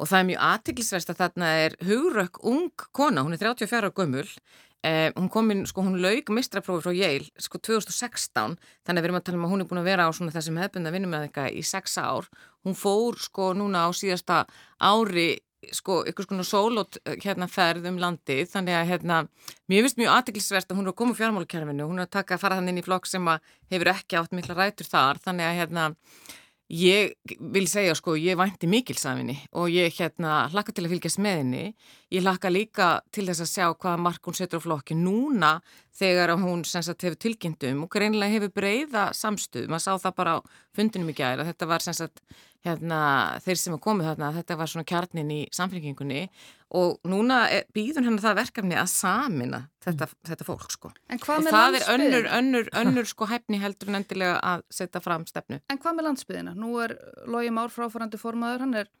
og 0.00 0.08
það 0.08 0.22
er 0.22 0.28
mjög 0.30 0.44
aðtiklisverst 0.48 1.12
að 1.12 1.20
þarna 1.20 1.50
er 1.66 1.76
hugrökk 1.84 2.40
ung 2.48 2.86
kona, 2.96 3.26
hún 3.26 3.36
er 3.36 3.42
34 3.44 3.82
ára 3.82 3.92
gömul, 3.92 4.24
eh, 4.86 5.10
hún 5.16 5.28
kom 5.32 5.50
inn, 5.54 5.66
sko, 5.68 5.84
hún 5.86 6.00
laug 6.02 6.32
mistraprófi 6.34 6.86
frá 6.86 6.96
Yale, 6.96 7.28
sko, 7.40 7.60
2016, 7.70 8.56
þannig 8.86 9.00
að 9.00 9.04
við 9.04 9.10
erum 9.10 9.20
að 9.20 9.26
tala 9.28 9.40
um 9.40 9.46
að 9.48 9.54
hún 9.54 9.64
er 9.64 9.70
búin 9.70 9.82
að 9.82 9.90
vera 9.90 10.08
á 10.08 10.10
svona 10.16 10.34
þessum 10.34 10.60
hefbunda 10.62 10.94
vinnum 10.94 11.14
með 11.14 11.28
eitthvað 11.28 11.60
í 11.60 11.62
sex 11.66 11.98
ár, 12.00 12.30
hún 12.66 12.78
fór, 12.78 13.20
sko, 13.20 13.52
núna 13.58 13.86
á 13.86 13.88
síðasta 13.96 14.44
ári 14.78 15.30
sko, 15.76 16.00
ykkur 16.08 16.24
svona 16.24 16.44
sólót 16.46 16.98
hérna 17.20 17.48
ferð 17.50 17.88
um 17.90 17.98
landið, 18.00 18.46
þannig 18.52 18.76
að 18.78 18.90
hérna 18.94 19.18
mér 19.68 19.84
finnst 19.84 19.98
mjög 20.00 20.14
aðtiklisvert 20.14 20.70
að 20.70 20.78
hún 20.78 20.86
er 20.86 20.92
að 20.94 20.98
koma 21.00 21.12
úr 21.12 21.18
fjármálukerfinu, 21.20 21.88
hún 21.88 22.00
er 22.00 22.08
að 22.08 22.14
taka 22.16 22.36
að 22.36 22.44
fara 22.44 22.58
þannig 22.58 22.74
inn 22.74 22.80
í 22.80 22.86
flokk 22.86 23.08
sem 23.10 23.28
að 23.28 23.50
hefur 23.74 23.92
ekki 23.92 24.20
átt 24.20 24.36
mikla 24.36 24.56
rætur 24.56 24.88
þar, 24.88 25.20
þannig 25.20 25.48
að 25.50 25.58
hérna 25.60 25.84
Ég 26.70 27.16
vil 27.50 27.64
segja 27.66 27.96
sko, 27.98 28.12
ég 28.14 28.36
vænti 28.38 28.68
mikilsafinni 28.70 29.34
og 29.58 29.72
ég 29.74 29.90
hérna 29.96 30.44
hlakka 30.52 30.70
til 30.70 30.84
að 30.84 30.92
fylgjast 30.92 31.18
með 31.18 31.40
henni. 31.40 31.62
Ég 32.14 32.22
hlakka 32.22 32.52
líka 32.52 32.90
til 33.10 33.24
þess 33.26 33.42
að 33.42 33.50
sjá 33.50 33.64
hvaða 33.72 33.98
mark 33.98 34.28
hún 34.28 34.36
setur 34.38 34.62
á 34.62 34.66
flokki 34.68 34.94
núna 34.94 35.50
þegar 35.98 36.36
hún 36.38 36.62
sagt, 36.62 37.02
hefur 37.02 37.18
tilkynntum 37.26 37.82
og 37.82 37.90
greinlega 37.90 38.36
hefur 38.36 38.54
breyða 38.54 39.08
samstuð. 39.18 39.66
Man 39.66 39.82
sá 39.82 39.96
það 39.98 40.14
bara 40.22 40.36
á 40.38 40.46
fundinum 40.78 41.10
í 41.10 41.16
gæri 41.18 41.42
að 41.42 41.50
þetta 41.50 41.70
var 41.72 41.82
sagt, 41.82 42.22
hérna, 42.66 43.00
þeir 43.44 43.58
sem 43.60 43.74
er 43.76 43.82
komið 43.82 44.10
þarna, 44.10 44.30
þetta 44.36 44.56
var 44.60 44.70
svona 44.70 44.88
kjarnin 44.88 45.32
í 45.32 45.38
samfélkingunni 45.56 46.22
og 46.76 47.00
núna 47.08 47.40
býður 47.74 48.06
hennar 48.06 48.22
það 48.22 48.38
verkefni 48.42 48.76
að 48.78 48.90
samina 48.92 49.62
þetta, 49.82 50.06
mm. 50.06 50.20
þetta 50.28 50.46
fólk 50.46 50.74
sko. 50.74 50.92
Og 50.92 51.24
það 51.26 51.48
landsbyðina? 51.48 51.80
er 51.80 51.94
önnur, 51.94 52.30
önnur, 52.38 52.70
önnur 52.82 53.10
sko 53.10 53.30
hæfni 53.30 53.60
heldur 53.62 53.90
en 53.90 54.02
endilega 54.02 54.36
að 54.52 54.64
setja 54.76 55.02
fram 55.02 55.26
stefnu. 55.30 55.62
En 55.72 55.80
hvað 55.80 55.98
með 55.98 56.08
landsbyðina? 56.10 56.54
Nú 56.58 56.76
er 56.84 56.96
Lógi 57.30 57.52
Már 57.56 57.72
fráfærandi 57.74 58.20
formaður, 58.20 58.66
hann 58.66 58.82
er 58.84 58.92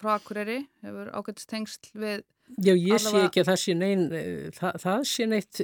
frá 0.00 0.16
Akureyri, 0.18 0.64
hefur 0.84 1.12
ágættist 1.14 1.50
tengsl 1.52 1.92
við 1.94 2.24
Já, 2.60 2.74
ég 2.74 2.98
allavega... 2.98 3.08
sé 3.08 3.28
ekki 3.28 3.40
að 3.40 3.48
það 3.48 3.60
sé 3.62 3.74
neinn, 3.78 4.02
eh, 4.12 4.48
það, 4.52 4.74
það 4.82 5.06
sé 5.08 5.26
neitt 5.30 5.60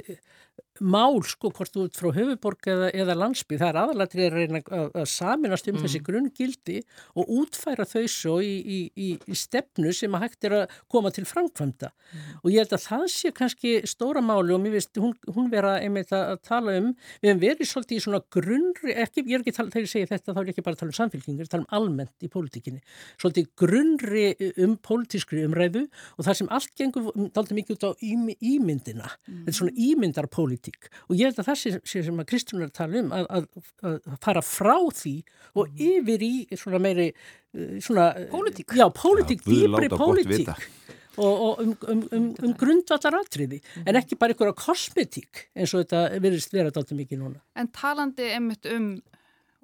mál 0.81 1.19
sko 1.27 1.51
hvort 1.53 1.77
út 1.77 1.97
frá 1.97 2.09
höfuborg 2.15 2.67
eða, 2.71 2.89
eða 3.03 3.15
landsbyð, 3.19 3.59
það 3.61 3.69
er 3.69 3.79
aðalatri 3.81 4.25
að 4.25 4.35
reyna 4.35 4.61
að, 4.65 4.87
að 4.97 5.07
saminast 5.11 5.67
um 5.69 5.75
mm. 5.75 5.81
þessi 5.85 6.01
grunngildi 6.07 6.77
og 7.21 7.29
útfæra 7.37 7.85
þau 7.85 8.05
svo 8.09 8.37
í, 8.41 8.53
í, 8.59 8.79
í, 8.97 9.09
í 9.29 9.37
stefnu 9.37 9.93
sem 9.95 10.17
að 10.17 10.25
hægt 10.25 10.47
er 10.49 10.55
að 10.61 10.75
koma 10.91 11.11
til 11.13 11.25
framkvæmda. 11.29 11.91
Mm. 11.91 12.21
og 12.41 12.47
ég 12.51 12.59
held 12.63 12.73
að 12.75 12.85
það 12.87 13.05
sé 13.13 13.31
kannski 13.35 13.73
stóra 13.87 14.21
máli 14.25 14.55
og 14.55 14.61
mér 14.63 14.75
veist 14.75 14.97
hún, 14.99 15.13
hún 15.31 15.51
vera 15.53 15.77
einmitt 15.79 16.11
að 16.15 16.41
tala 16.47 16.75
um, 16.79 16.91
við 17.21 17.29
hefum 17.29 17.43
verið 17.45 17.69
svolítið 17.69 17.97
í 17.99 18.03
svona 18.07 18.21
grunnri, 18.33 18.95
ekki, 19.05 19.25
ég 19.27 19.37
er 19.37 19.45
ekki 19.45 19.53
að 19.53 19.59
tala, 19.59 19.73
þegar 19.75 19.85
ég 19.85 19.93
segja 19.93 20.11
þetta 20.11 20.35
þá 20.35 20.41
er 20.41 20.51
ekki 20.51 20.65
bara 20.65 20.75
að 20.75 20.81
tala 20.81 20.91
um 20.91 20.97
samfélkingar, 20.99 21.51
tala 21.51 21.63
um 21.67 21.73
almennt 21.77 22.25
í 22.25 22.31
pólitíkinni, 22.31 22.81
svolítið 23.21 23.51
grunnri 23.61 24.25
um 24.65 24.75
pólitískri 24.81 25.45
umræðu 25.47 25.85
og 26.17 26.27
það 26.27 26.39
sem 26.41 26.51
allt 26.51 26.73
gengur, 26.75 27.11
pólitík 30.71 30.89
og 31.09 31.15
ég 31.15 31.29
held 31.29 31.39
að 31.39 31.47
það 31.49 31.59
sé, 31.59 31.71
sé 31.83 32.03
sem 32.05 32.19
að 32.19 32.27
Kristján 32.29 32.65
að 32.65 32.73
tala 32.73 33.01
um 33.01 33.11
að, 33.11 33.27
að, 33.29 33.45
að 33.83 34.17
fara 34.23 34.41
frá 34.41 34.77
því 34.93 35.15
og 35.55 35.67
mm. 35.67 35.81
yfir 35.87 36.23
í 36.23 36.33
svona 36.55 36.79
meiri 36.79 37.07
eh, 37.11 37.79
svona, 37.81 38.11
Pólitík? 38.31 38.75
Já, 38.75 38.87
pólitík, 38.89 39.43
dýbri 39.45 39.89
pólitík 39.89 40.49
og, 41.21 41.33
og 41.33 41.61
um, 41.61 41.75
um, 41.87 42.03
um, 42.11 42.27
um 42.43 42.53
grundvallar 42.57 43.19
atriði 43.21 43.61
mm. 43.61 43.87
en 43.87 43.99
ekki 43.99 44.17
bara 44.17 44.33
einhverja 44.33 44.57
kosmetík 44.57 45.47
eins 45.55 45.73
og 45.73 45.83
þetta 45.83 46.21
verðist 46.21 46.53
vera 46.53 46.71
dálta 46.71 46.95
mikið 46.95 47.23
núna. 47.23 47.41
En 47.55 47.71
talandi 47.71 48.31
einmitt 48.35 48.69
um 48.71 48.93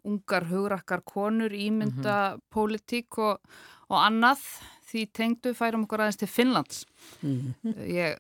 ungar, 0.07 0.45
hugrakkar, 0.47 1.01
konur, 1.03 1.51
ímynda, 1.51 2.15
mm 2.15 2.37
-hmm. 2.37 2.43
pólitík 2.53 3.17
og, 3.17 3.41
og 3.89 3.97
annað 3.99 4.39
því 4.87 5.03
tengdu 5.15 5.51
færum 5.57 5.83
okkur 5.85 6.03
aðeins 6.03 6.19
til 6.21 6.29
Finnlands. 6.31 6.85
Mm 7.21 7.53
-hmm. 7.63 7.73
Ég 7.91 8.17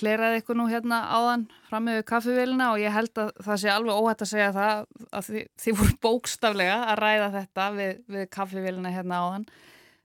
hleraði 0.00 0.40
ykkur 0.40 0.56
nú 0.56 0.68
hérna 0.68 1.02
áðan 1.12 1.48
fram 1.68 1.84
með 1.84 2.02
kaffevélina 2.04 2.72
og 2.72 2.78
ég 2.78 2.92
held 2.92 3.18
að 3.18 3.32
það 3.44 3.56
sé 3.56 3.68
alveg 3.70 3.94
óhætt 3.94 4.22
að 4.22 4.32
segja 4.32 4.52
það 4.52 4.86
að 5.12 5.26
þið, 5.28 5.46
þið 5.62 5.78
voru 5.78 5.94
bókstaflega 6.00 6.78
að 6.84 6.98
ræða 6.98 7.28
þetta 7.30 7.70
við, 7.70 7.92
við 8.08 8.28
kaffevélina 8.30 8.90
hérna 8.90 9.20
áðan. 9.20 9.46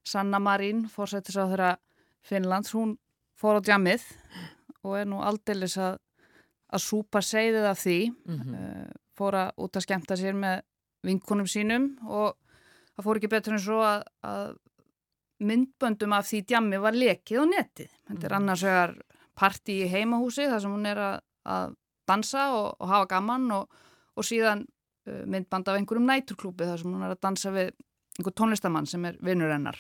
Sanna 0.04 0.40
Marín, 0.40 0.90
fórsættis 0.90 1.38
á 1.40 1.48
þeirra 1.48 1.78
Finnlands, 2.22 2.74
hún 2.74 2.98
fór 3.36 3.60
á 3.60 3.62
djamið 3.62 4.04
og 4.84 4.98
er 5.00 5.06
nú 5.06 5.22
aldeilis 5.24 5.78
að, 5.78 5.98
að 6.68 6.80
súpa 6.80 7.22
segðið 7.22 7.66
af 7.66 7.80
því. 7.80 8.12
Mm 8.26 8.40
-hmm. 8.40 8.92
Fór 9.16 9.34
að 9.36 9.52
út 9.58 9.76
að 9.76 9.86
skemta 9.86 10.16
sér 10.16 10.34
með 10.34 10.62
vinkunum 11.04 11.48
sínum 11.48 11.98
og 12.08 12.36
það 12.96 13.06
fór 13.06 13.20
ekki 13.20 13.32
betur 13.32 13.54
en 13.54 13.60
svo 13.60 13.80
að, 13.82 14.04
að 14.22 14.56
myndböndum 15.48 16.14
af 16.16 16.28
því 16.30 16.44
djammi 16.50 16.80
var 16.82 16.98
lekið 16.98 17.42
á 17.42 17.46
neti. 17.50 17.88
Þetta 18.10 18.28
er 18.28 18.34
mm. 18.34 18.38
annars 18.40 18.66
vegar 18.68 18.96
parti 19.38 19.80
í 19.84 19.90
heimahúsi 19.92 20.48
þar 20.50 20.62
sem 20.64 20.76
hún 20.76 20.90
er 20.90 21.02
að, 21.02 21.18
að 21.50 21.76
dansa 22.10 22.48
og, 22.54 22.68
og 22.80 22.92
hafa 22.92 23.10
gaman 23.16 23.50
og, 23.56 23.82
og 24.18 24.28
síðan 24.28 24.66
uh, 24.66 25.24
myndband 25.26 25.72
af 25.72 25.80
einhverjum 25.80 26.10
næturklúpi 26.10 26.68
þar 26.70 26.82
sem 26.82 26.94
hún 26.94 27.06
er 27.06 27.16
að 27.16 27.24
dansa 27.26 27.54
við 27.56 27.74
einhver 28.20 28.36
tónlistamann 28.38 28.90
sem 28.90 29.06
er 29.10 29.18
vinnur 29.26 29.54
hennar. 29.54 29.80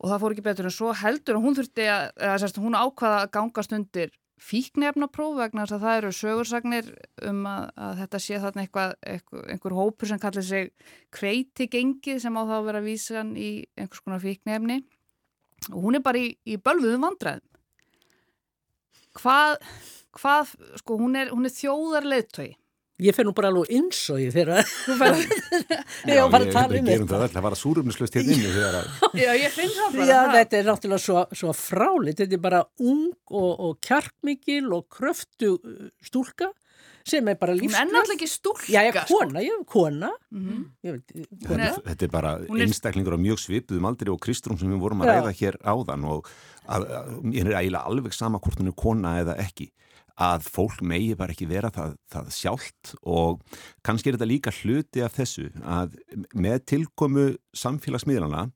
Og 0.00 0.08
það 0.08 0.22
fór 0.22 0.34
ekki 0.34 0.46
betur 0.46 0.68
en 0.70 0.74
svo 0.74 0.94
heldur 0.96 1.36
og 1.36 1.44
hún 1.44 1.56
þurfti 1.58 1.88
að, 1.92 2.06
eða 2.16 2.38
sérst, 2.40 2.60
hún 2.62 2.78
ákvaða 2.78 3.24
að 3.26 3.32
gangast 3.36 3.74
undir 3.76 4.14
fíknefnapróf 4.40 5.36
vegna 5.36 5.66
þess 5.66 5.76
að 5.76 5.84
það 5.84 5.98
eru 5.98 6.12
sögursagnir 6.16 6.88
um 7.28 7.42
að, 7.48 7.66
að 7.76 7.98
þetta 8.00 8.20
sé 8.24 8.40
þarna 8.40 8.64
eitthvað, 8.64 8.94
eitthvað, 9.12 9.44
einhver 9.54 9.76
hópur 9.76 10.10
sem 10.10 10.22
kallir 10.22 10.46
sig 10.46 10.70
kreiti 11.12 11.68
gengið 11.70 12.22
sem 12.24 12.38
á 12.40 12.42
þá 12.48 12.54
að 12.56 12.66
vera 12.70 12.82
vísan 12.84 13.34
í 13.36 13.50
einhvers 13.76 14.04
konar 14.04 14.22
fíknefni 14.24 14.80
og 15.70 15.78
hún 15.84 15.98
er 15.98 16.04
bara 16.04 16.22
í, 16.22 16.32
í 16.48 16.56
bölvuðum 16.56 17.04
vandræðum. 17.04 17.46
Hvað, 19.20 19.58
hvað, 20.16 20.54
sko, 20.80 20.96
hún 21.02 21.18
er, 21.20 21.32
er 21.34 21.54
þjóðarleðtögi 21.58 22.54
Ég 23.00 23.16
fer 23.16 23.26
nú 23.26 23.32
bara 23.36 23.50
alveg 23.50 23.72
eins 23.76 24.00
og 24.12 24.20
ég 24.20 24.32
fyrir 24.34 24.60
að 24.60 24.70
ég 26.10 26.32
var 26.32 26.44
að 26.44 26.52
tala 26.54 26.80
um 26.80 26.88
þetta. 26.90 27.28
Það 27.32 27.44
var 27.46 27.56
að 27.56 27.60
súrumnislust 27.60 28.16
hérna 28.18 28.36
inni 28.36 28.52
þegar 28.52 28.78
að... 28.80 29.04
Já, 29.24 29.30
ég 29.40 29.54
finn 29.56 29.74
það 29.76 29.98
bara. 29.98 30.08
Já, 30.10 30.20
þetta 30.36 30.58
er 30.60 30.70
náttúrulega 30.70 31.04
svo, 31.06 31.22
svo 31.42 31.54
frálit. 31.56 32.18
Þetta 32.20 32.38
er 32.38 32.42
bara 32.44 32.64
ung 32.84 33.06
og, 33.30 33.52
og 33.52 33.78
kjarkmikil 33.86 34.66
og 34.76 34.88
kröftu 34.92 35.54
stúlka 36.04 36.50
sem 37.10 37.26
er 37.32 37.38
bara 37.40 37.56
lífsglöð. 37.56 37.78
Hún 37.78 37.80
er 37.80 37.90
náttúrulega 37.94 38.18
ekki 38.18 38.30
stúlka. 38.30 38.68
Já, 38.68 38.80
ég 38.84 39.00
er 39.00 39.08
kona, 39.08 39.42
ég 39.44 39.56
er 39.56 39.64
kona. 39.64 40.12
Mm 40.30 40.46
-hmm. 40.46 40.62
ég 40.84 40.98
veit, 40.98 41.26
kona. 41.48 41.72
Þetta 41.88 42.04
er 42.04 42.12
bara 42.12 42.32
er... 42.38 42.62
einstaklingur 42.66 43.16
á 43.16 43.20
mjög 43.20 43.40
svipuðum 43.40 43.88
aldrei 43.88 44.12
og 44.12 44.20
Kristrún 44.20 44.58
sem 44.60 44.70
við 44.70 44.80
vorum 44.84 45.02
að 45.02 45.14
ræða 45.14 45.32
hér 45.40 45.56
áðan 45.64 46.04
og 46.04 46.28
að, 46.68 46.86
að, 46.86 47.06
ég 47.32 47.46
er 47.46 47.56
eiginlega 47.56 47.86
alveg 47.88 48.12
sama 48.14 48.38
hvort 48.38 48.60
hún 48.60 48.68
er 48.68 48.76
kona 48.76 49.20
eða 49.22 49.36
ekki 49.40 49.72
að 50.20 50.50
fólk 50.52 50.82
megi 50.84 51.14
bara 51.16 51.34
ekki 51.34 51.48
vera 51.48 51.70
það, 51.72 51.96
það 52.12 52.30
sjálft 52.36 52.92
og 53.08 53.40
kannski 53.86 54.10
er 54.10 54.18
þetta 54.18 54.28
líka 54.28 54.54
hluti 54.60 55.04
af 55.04 55.16
þessu 55.16 55.48
að 55.64 55.96
með 56.36 56.60
tilkomu 56.74 57.26
samfélagsmiðlana 57.56 58.50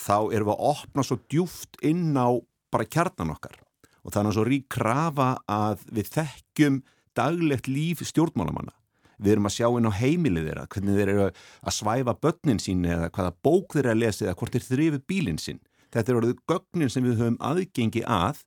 þá 0.00 0.16
erum 0.34 0.48
við 0.48 0.54
að 0.56 0.66
opna 0.72 1.04
svo 1.06 1.20
djúft 1.28 1.78
inn 1.84 2.16
á 2.16 2.32
bara 2.72 2.88
kjarnan 2.88 3.34
okkar 3.36 3.60
og 4.04 4.12
þannig 4.12 4.32
að 4.32 4.38
svo 4.38 4.46
rík 4.48 4.66
krafa 4.72 5.28
að 5.50 5.84
við 5.94 6.10
þekkjum 6.16 6.80
daglegt 7.16 7.68
líf 7.70 8.02
stjórnmálamanna. 8.04 8.74
Við 9.22 9.36
erum 9.36 9.46
að 9.48 9.54
sjá 9.54 9.68
inn 9.70 9.86
á 9.88 9.92
heimilið 9.94 10.48
þeirra, 10.48 10.64
hvernig 10.74 10.98
þeir 10.98 11.12
eru 11.12 11.26
að 11.28 11.76
svæfa 11.76 12.14
börnin 12.18 12.60
sín 12.60 12.82
eða 12.84 13.12
hvaða 13.14 13.36
bók 13.46 13.76
þeir 13.76 13.84
eru 13.84 13.92
að 13.94 14.00
lesa 14.02 14.26
eða 14.26 14.36
hvort 14.40 14.56
þeir 14.56 14.66
þrifir 14.66 15.04
bílinn 15.08 15.40
sín. 15.40 15.60
Þetta 15.94 16.10
eru 16.10 16.20
orðið 16.20 16.40
gögnin 16.50 16.90
sem 16.90 17.06
við 17.06 17.20
höfum 17.22 17.38
aðgengi 17.38 18.02
að 18.10 18.42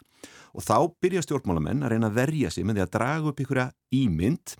og 0.57 0.65
þá 0.65 0.77
byrja 1.03 1.21
stjórnmálamenn 1.25 1.85
að 1.85 1.93
reyna 1.93 2.09
að 2.09 2.17
verja 2.17 2.51
sig 2.53 2.65
með 2.65 2.79
því 2.79 2.85
að 2.85 2.93
draga 2.95 3.31
upp 3.31 3.43
ykkur 3.43 3.61
ímynd. 3.93 4.55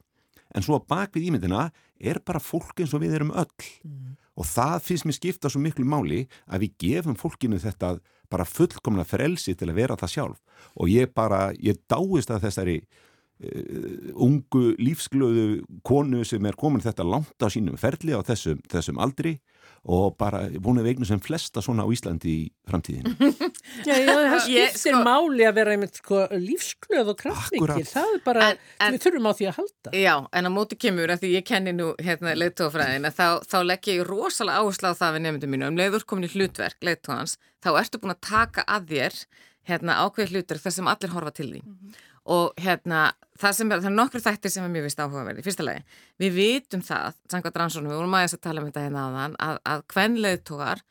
En 0.55 0.63
svo 0.63 0.77
að 0.77 0.85
bak 0.93 1.17
við 1.17 1.31
ímyndina 1.31 1.67
er 1.97 2.21
bara 2.25 2.41
fólk 2.41 2.77
eins 2.79 2.93
og 2.93 3.01
við 3.03 3.17
erum 3.17 3.33
öll. 3.33 3.67
Mm. 3.83 4.15
og 4.37 4.45
það 4.45 4.83
finnst 4.85 5.05
mér 5.09 5.15
skipta 5.17 5.49
svo 5.49 5.59
miklu 5.63 5.81
máli 5.89 6.27
að 6.45 6.67
við 6.67 6.73
gefum 6.83 7.15
fólkinu 7.17 7.57
þetta 7.57 7.95
bara 8.29 8.45
fullkomna 8.45 9.05
frelsi 9.07 9.55
til 9.57 9.71
að 9.71 9.79
vera 9.79 9.97
það 9.97 10.13
sjálf. 10.13 10.39
Og 10.77 10.91
ég 10.91 11.09
bara, 11.15 11.49
ég 11.57 11.79
dáist 11.89 12.29
að 12.29 12.45
þessari 12.45 12.75
uh, 12.83 14.13
ungu 14.13 14.75
lífsglöðu 14.77 15.63
konu 15.81 16.21
sem 16.21 16.45
er 16.45 16.59
komin 16.59 16.85
þetta 16.85 17.07
langt 17.07 17.41
á 17.41 17.49
sínum 17.49 17.79
ferli 17.81 18.13
á 18.13 18.21
þessum, 18.21 18.61
þessum 18.69 19.01
aldri 19.01 19.39
og 19.87 20.17
bara 20.19 20.41
búin 20.59 20.81
að 20.81 20.89
veikna 20.89 21.07
sem 21.07 21.19
flesta 21.23 21.61
svona 21.63 21.85
á 21.85 21.91
Íslandi 21.93 22.33
í 22.33 22.41
framtíðinu. 22.67 23.13
Já, 23.87 23.93
já, 23.93 24.07
það 24.07 24.37
skiptir 24.45 24.79
sko, 24.79 25.01
máli 25.05 25.45
að 25.47 25.57
vera 25.57 25.73
einmitt 25.75 25.99
sko, 25.99 26.21
lífsglöð 26.31 27.11
og 27.11 27.17
kraftmikið, 27.19 27.89
það 27.91 28.13
er 28.15 28.21
bara, 28.25 28.45
en, 28.47 28.61
en, 28.83 28.95
við 28.95 29.03
þurfum 29.05 29.27
á 29.27 29.33
því 29.37 29.47
að 29.49 29.57
halda. 29.59 29.93
Já, 29.99 30.13
en 30.39 30.49
á 30.49 30.51
móti 30.55 30.77
kemur, 30.79 31.13
að 31.13 31.23
því 31.23 31.31
ég 31.35 31.45
kenni 31.47 31.73
nú 31.75 31.89
hérna 32.03 32.33
leittófræðin, 32.37 33.09
þá, 33.13 33.27
þá 33.43 33.57
legg 33.67 33.91
ég 33.91 34.03
rosalega 34.07 34.63
áherslu 34.63 34.91
á 34.91 34.99
það 35.01 35.17
við 35.17 35.25
nefndum 35.27 35.53
mínu, 35.53 35.69
um 35.69 35.79
leiður 35.79 36.07
komin 36.09 36.29
í 36.29 36.31
hlutverk 36.33 36.87
leittóhans, 36.87 37.37
þá 37.63 37.71
ertu 37.75 38.01
búin 38.01 38.15
að 38.15 38.23
taka 38.31 38.65
að 38.65 38.91
þér 38.93 39.21
hérna, 39.67 39.99
ákveð 40.07 40.33
hlutur 40.33 40.63
þar 40.63 40.77
sem 40.79 40.91
allir 40.95 41.15
horfa 41.15 41.35
til 41.35 41.51
því. 41.51 41.63
Mm 41.67 41.77
-hmm 41.77 42.05
og 42.33 42.57
hérna 42.59 43.05
það, 43.39 43.55
sem, 43.59 43.71
það 43.71 43.89
er 43.89 43.95
nokkur 43.95 44.23
þættir 44.23 44.53
sem 44.53 44.65
er 44.65 44.73
mjög 44.73 44.87
vist 44.87 45.01
áhugaverði 45.01 45.45
fyrsta 45.45 45.65
lagi, 45.65 45.83
við 46.21 46.35
vitum 46.37 46.83
það 46.85 47.17
samkvæmt 47.31 47.61
rannsónum, 47.61 47.93
við 47.93 48.01
vorum 48.01 48.17
aðeins 48.19 48.37
að 48.37 48.43
tala 48.47 48.61
um 48.61 48.69
þetta 48.69 48.85
hérna 48.87 49.05
áðan 49.07 49.39
að, 49.47 49.61
að 49.73 49.85
hvernleðtógar 49.93 50.83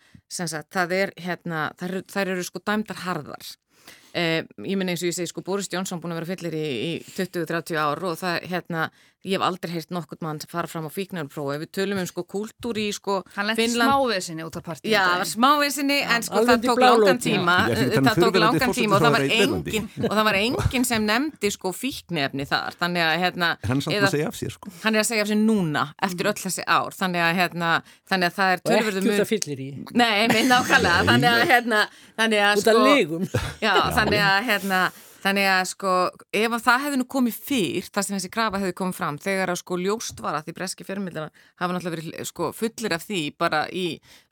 það 0.75 0.97
er 0.97 1.15
hérna 1.23 1.69
þær, 1.79 2.01
þær 2.11 2.35
eru 2.35 2.47
sko 2.47 2.63
dæmdar 2.65 3.03
harðar. 3.05 3.55
Eh, 4.17 4.43
ég 4.65 4.79
minn 4.81 4.89
eins 4.89 5.03
og 5.05 5.11
ég 5.11 5.17
segi 5.19 5.29
sko 5.29 5.43
Boris 5.45 5.69
Jónsson 5.69 6.01
búin 6.01 6.15
að 6.15 6.23
vera 6.23 6.31
fyllir 6.31 6.55
í, 6.57 6.67
í 6.89 6.93
20-30 7.05 7.77
ár 7.77 8.01
og 8.09 8.17
það 8.17 8.47
hérna 8.49 8.87
ég 9.27 9.35
hef 9.37 9.43
aldrei 9.47 9.73
heyrt 9.75 9.91
nokkurt 9.95 10.23
mann 10.23 10.39
fara 10.47 10.69
fram 10.71 10.87
á 10.87 10.91
fíknarprófi, 10.95 11.57
ef 11.57 11.61
við 11.65 11.71
tölum 11.75 11.99
um 12.01 12.07
sko 12.07 12.23
kúltúr 12.31 12.77
í 12.79 12.87
sko 12.95 13.15
Hann 13.35 13.47
lendi 13.51 13.67
smávesinni 13.75 14.43
út 14.47 14.57
af 14.59 14.63
partíu. 14.67 14.91
Já, 14.93 15.03
það 15.03 15.19
var 15.23 15.31
smávesinni 15.33 15.99
en 16.05 16.23
sko 16.27 16.39
það 16.47 16.59
tók 16.67 16.81
langan 16.85 17.19
tíma, 17.23 17.57
Já, 17.67 17.75
ég 17.77 17.83
að 17.83 17.91
tala 17.91 17.99
um 17.99 18.07
það 18.07 18.17
tók 18.23 18.37
langan 18.45 18.71
tíma 18.77 18.93
og 18.97 19.01
það 19.03 19.13
var 19.17 19.25
engin 19.27 19.87
og 20.07 20.15
það 20.15 20.25
var 20.29 20.37
engin 20.41 20.85
sem 20.87 21.03
nefndi 21.11 21.49
sko 21.55 21.69
fíknefni 21.75 22.45
þar, 22.47 22.71
þannig 22.81 23.03
að 23.07 23.17
hérna 23.25 23.49
hann 23.67 23.81
er 23.91 24.03
að 24.07 24.15
segja 24.15 24.29
af 24.31 24.37
sér 24.39 24.53
sko. 24.55 24.67
hann 24.85 24.95
er 24.95 25.01
að 25.03 25.09
segja 25.11 25.23
af 25.27 25.31
sér 25.33 25.41
núna 25.43 25.85
eftir 26.07 26.25
öll 26.31 26.41
þessi 26.41 26.63
ár, 26.67 26.93
þannig 26.95 27.21
að 27.27 27.33
hérna 27.41 27.69
þannig 28.07 28.27
að 28.31 28.35
það 28.39 28.49
er 28.53 28.59
og 28.63 28.63
ekki 28.71 28.71
tölverðu 28.77 29.01
út 29.11 29.25
af 29.25 29.31
fyllir 29.33 29.59
í 29.59 29.69
Nei, 29.97 30.29
minn 30.31 30.49
nákvæmlega, 30.53 31.01
þannig 31.11 31.31
að 31.33 31.43
hérna, 34.47 34.91
þannig 35.27 35.49
að 35.51 35.63
sko, 35.73 35.93
ef 36.39 36.55
að 36.55 36.63
það 36.63 36.83
hefði 36.85 36.99
nú 37.01 37.07
komið 37.11 37.39
fyrr, 37.49 37.89
það 37.91 38.07
sem 38.07 38.17
þessi 38.17 38.31
krafa 38.37 38.61
hefði 38.63 38.77
komið 38.79 38.99
fram, 39.01 39.19
þegar 39.23 39.53
að 39.53 39.59
sko 39.63 39.79
ljóst 39.83 40.23
var 40.23 40.39
að 40.39 40.47
því 40.47 40.55
breski 40.61 40.87
fjörmyndina 40.87 41.33
hafa 41.59 41.75
náttúrulega 41.75 41.97
verið 41.97 42.29
sko 42.31 42.51
fullir 42.55 42.95
af 42.95 43.07
því 43.09 43.23
bara 43.43 43.65
í 43.75 43.87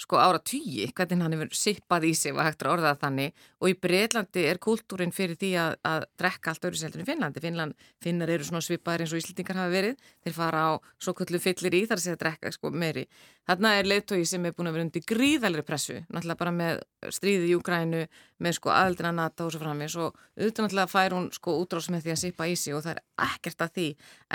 sko 0.05 0.21
ára 0.23 0.39
tugi, 0.39 0.87
hvernig 0.95 1.27
hann 1.27 1.35
hefur 1.35 1.59
sippað 1.59 2.07
í 2.07 2.15
sig 2.19 2.37
og 2.37 2.45
hægt 2.47 2.63
að 2.63 2.77
orða 2.77 2.93
það 2.95 3.03
þannig 3.09 3.45
og 3.65 3.71
í 3.73 3.77
Breitlandi 3.81 4.45
er 4.45 4.61
kultúrin 4.63 5.15
fyrir 5.15 5.39
því 5.41 5.51
að, 5.57 5.77
að 5.89 6.07
drekka 6.21 6.53
allt 6.53 6.67
öðru 6.69 6.81
seldur 6.81 7.03
í 7.03 7.07
Finnlandi. 7.09 7.41
Finnland, 7.41 7.87
finnar 8.05 8.33
eru 8.35 8.45
svona 8.45 8.61
svipaðir 8.65 9.05
eins 9.05 9.15
og 9.15 9.23
Íslandingar 9.23 9.61
hafa 9.63 9.73
verið, 9.73 10.11
þeir 10.25 10.37
fara 10.37 10.65
á 10.69 10.73
svo 11.01 11.15
kullu 11.17 11.41
fyllir 11.41 11.79
í 11.79 11.85
þar 11.89 11.97
að 11.97 12.05
segja 12.05 12.19
að 12.19 12.23
drekka 12.25 12.53
sko 12.53 12.73
meiri. 12.75 13.07
Þarna 13.49 13.73
er 13.79 13.89
leiðtói 13.89 14.25
sem 14.29 14.45
er 14.45 14.55
búin 14.57 14.69
að 14.69 14.77
vera 14.77 14.87
undir 14.87 15.07
gríðalegri 15.09 15.67
pressu, 15.69 15.97
náttúrulega 16.09 16.41
bara 16.43 16.55
með 16.59 16.85
stríði 17.13 17.51
í 17.51 17.57
Ukrænu, 17.59 18.05
með 18.45 18.57
sko 18.59 18.73
aðeldina 18.73 19.13
NATO 19.17 19.49
og 19.49 19.55
svo 19.55 19.63
framvis 19.63 19.97
og 20.01 20.13
auðvitað 20.37 20.67
náttúrulega 20.67 20.84
fær 20.93 21.15
hún 21.17 21.31
sko 21.35 21.55
útrás 21.63 21.91
með 21.93 22.07
því 22.07 22.15
að 22.15 22.21
sippa 22.23 22.49
í 22.51 22.57
sig 22.59 22.75
og 22.77 22.85
það 22.85 22.97
er 22.97 23.03
ekkert 23.27 23.65
að 23.65 23.73
því. 23.79 23.87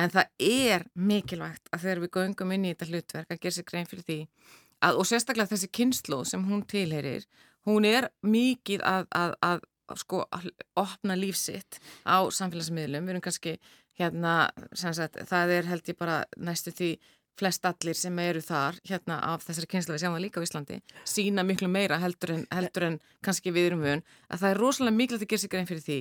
En 0.02 0.14
það 0.14 0.48
er 0.50 0.88
mikilvægt 0.96 1.70
að 1.74 1.86
þegar 1.86 2.02
við 2.04 2.14
göngum 2.18 2.56
inn 2.56 2.66
í 2.66 2.74
þetta 2.74 2.90
hlutverk 2.90 3.34
að 3.36 3.42
gera 3.44 3.58
sér 3.58 3.70
grein 3.70 3.90
fyrir 3.90 4.08
því 4.08 4.20
að, 4.86 5.00
og 5.00 5.08
sérstaklega 5.08 5.52
þessi 5.54 5.72
kynslu 5.76 6.22
sem 6.28 6.46
hún 6.48 6.64
tilherir, 6.70 7.28
hún 7.68 7.88
er 7.88 8.10
mikið 8.26 8.84
að, 8.88 9.08
að, 9.16 9.36
að 9.46 9.68
sko 10.00 10.24
opna 10.78 11.18
lífsitt 11.18 11.80
á 12.06 12.22
samfélagsmiðlum, 12.30 13.08
við 13.08 13.16
erum 13.16 13.26
kannski 13.26 13.56
hérna, 14.00 14.34
sagt, 14.78 15.18
það 15.28 15.56
er 15.58 15.70
held 15.70 15.90
ég 15.92 15.98
bara 16.00 16.22
næstu 16.40 16.74
því 16.76 16.92
flest 17.40 17.66
allir 17.70 17.98
sem 17.98 18.20
eru 18.24 18.44
þar 18.44 18.80
hérna 18.90 19.20
af 19.32 19.46
þessari 19.48 19.70
kynslu 19.74 19.96
við 19.96 20.04
sjáum 20.04 20.18
það 20.18 20.26
líka 20.26 20.44
á 20.44 20.46
Íslandi 20.46 20.80
sína 21.08 21.46
miklu 21.48 21.70
meira 21.72 22.00
heldur 22.02 22.36
en, 22.36 22.48
heldur 22.54 22.88
en 22.90 22.98
kannski 23.26 23.54
við 23.56 23.72
erum 23.72 23.86
vun 23.86 24.04
að 24.30 24.42
það 24.44 24.50
er 24.50 24.62
rosalega 24.64 25.00
mikilvægt 25.00 25.28
að 25.28 25.32
gera 25.34 25.44
sig 25.44 25.54
grein 25.54 25.70
fyrir 25.70 25.86
því 25.86 26.00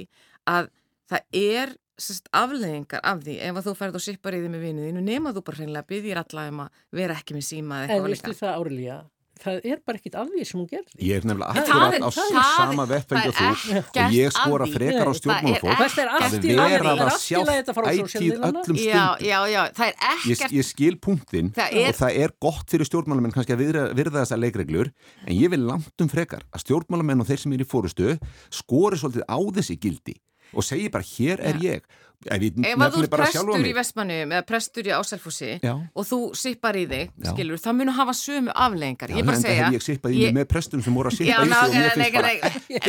að 0.54 0.72
það 1.08 1.38
er 1.42 1.76
sérst, 1.98 2.28
afleðingar 2.36 3.02
af 3.02 3.22
því 3.26 3.38
ef 3.48 3.58
að 3.58 3.68
þú 3.68 3.76
ferð 3.78 3.98
og 3.98 4.04
sippar 4.04 4.36
í 4.36 4.42
því 4.42 4.50
með 4.52 4.66
vinuðinu 4.68 5.04
nema 5.04 5.32
þú 5.34 5.44
bara 5.48 5.60
hreinlega 5.62 5.88
byggðir 5.92 6.20
alla 6.22 6.48
um 6.52 6.60
að 6.66 6.82
vera 7.00 7.16
ekki 7.18 7.38
með 7.38 7.46
síma 7.48 7.80
eða 7.84 7.88
en 7.88 7.94
eitthvað 7.96 8.12
líka. 8.14 8.98
Það 9.42 9.60
er 9.72 9.78
bara 9.86 9.98
ekkit 9.98 10.14
af 10.18 10.28
því 10.32 10.44
sem 10.48 10.60
hún 10.60 10.68
gerði. 10.70 10.98
Ég 11.08 11.16
er 11.18 11.26
nefnilega 11.28 11.50
akkurat 11.54 11.98
á 12.02 12.10
það- 12.10 12.56
sama 12.58 12.86
vettfengi 12.90 13.28
og 13.28 13.34
þú 13.38 13.48
og 13.78 14.16
ég 14.18 14.32
skora 14.36 14.66
frekar 14.72 15.06
á 15.08 15.12
stjórnmálafólk. 15.18 15.76
það 15.78 15.98
er 15.98 16.08
er 16.78 16.84
allt 16.88 17.08
að 17.08 17.48
er 17.48 17.98
ætíð 17.98 18.08
sósíalmiðlana. 18.08 18.48
öllum 18.48 18.78
stundum. 18.78 19.18
er 19.78 19.94
ég, 20.28 20.34
ekkert 20.38 20.52
ég 20.58 20.64
skil 20.64 20.96
er- 21.72 21.88
og 21.88 21.94
það 22.02 22.18
er 22.24 22.30
gott 22.40 22.66
fyrir 22.68 22.86
stjórnmálamenn 22.88 23.32
kannski 23.34 23.54
að 23.56 23.62
virða, 23.64 23.84
þessar 24.24 24.40
leikreglur 24.42 24.92
en 25.26 25.34
ég 25.36 25.50
vil 25.50 25.60
langt 25.66 26.00
um 26.00 26.08
frekar 26.08 26.42
að 26.52 26.64
stjórnmálamenn 26.64 27.20
og 27.20 27.26
þeir 27.26 27.38
sem 27.38 27.52
er 27.52 27.58
í 27.64 27.68
fórustu 27.68 28.18
skori 28.50 28.96
svolítið 28.96 29.24
á 29.28 29.38
þessi 29.58 29.78
gildi 29.78 30.14
og 30.54 30.66
segi 30.66 30.90
bara 30.92 31.06
hér 31.06 31.42
er 31.44 31.58
ég. 31.64 31.88
Ef 32.26 32.42
ég 32.42 32.56
Ef 32.66 32.80
að 32.82 32.96
þú 32.96 33.02
sjálfa 33.06 33.18
prestur 33.20 33.66
í 33.68 33.72
Vestmannum 33.76 34.32
eða 34.34 34.44
prestur 34.48 34.88
í 34.88 34.90
Ásælfossi 34.90 35.52
Já. 35.62 35.74
og 35.78 36.06
þú 36.08 36.18
sippar 36.34 36.74
í 36.74 36.82
þig, 36.90 37.12
skilur, 37.28 37.60
það 37.62 37.76
munu 37.78 37.94
hafa 37.94 38.14
sömu 38.18 38.54
afleðingar. 38.58 39.12
Ég 39.14 39.22
er 39.22 39.28
bara 39.28 39.38
segja... 39.38 39.68
ég 39.76 39.84
sippað 39.84 40.16
í 40.16 40.24
mig 40.24 40.34
með 40.40 40.48
prestum 40.50 40.82
sem 40.82 40.98
voru 40.98 41.12
að 41.12 41.20
sippa 41.20 41.38
í 41.38 41.52
mér 41.52 41.94
nei, 41.94 42.10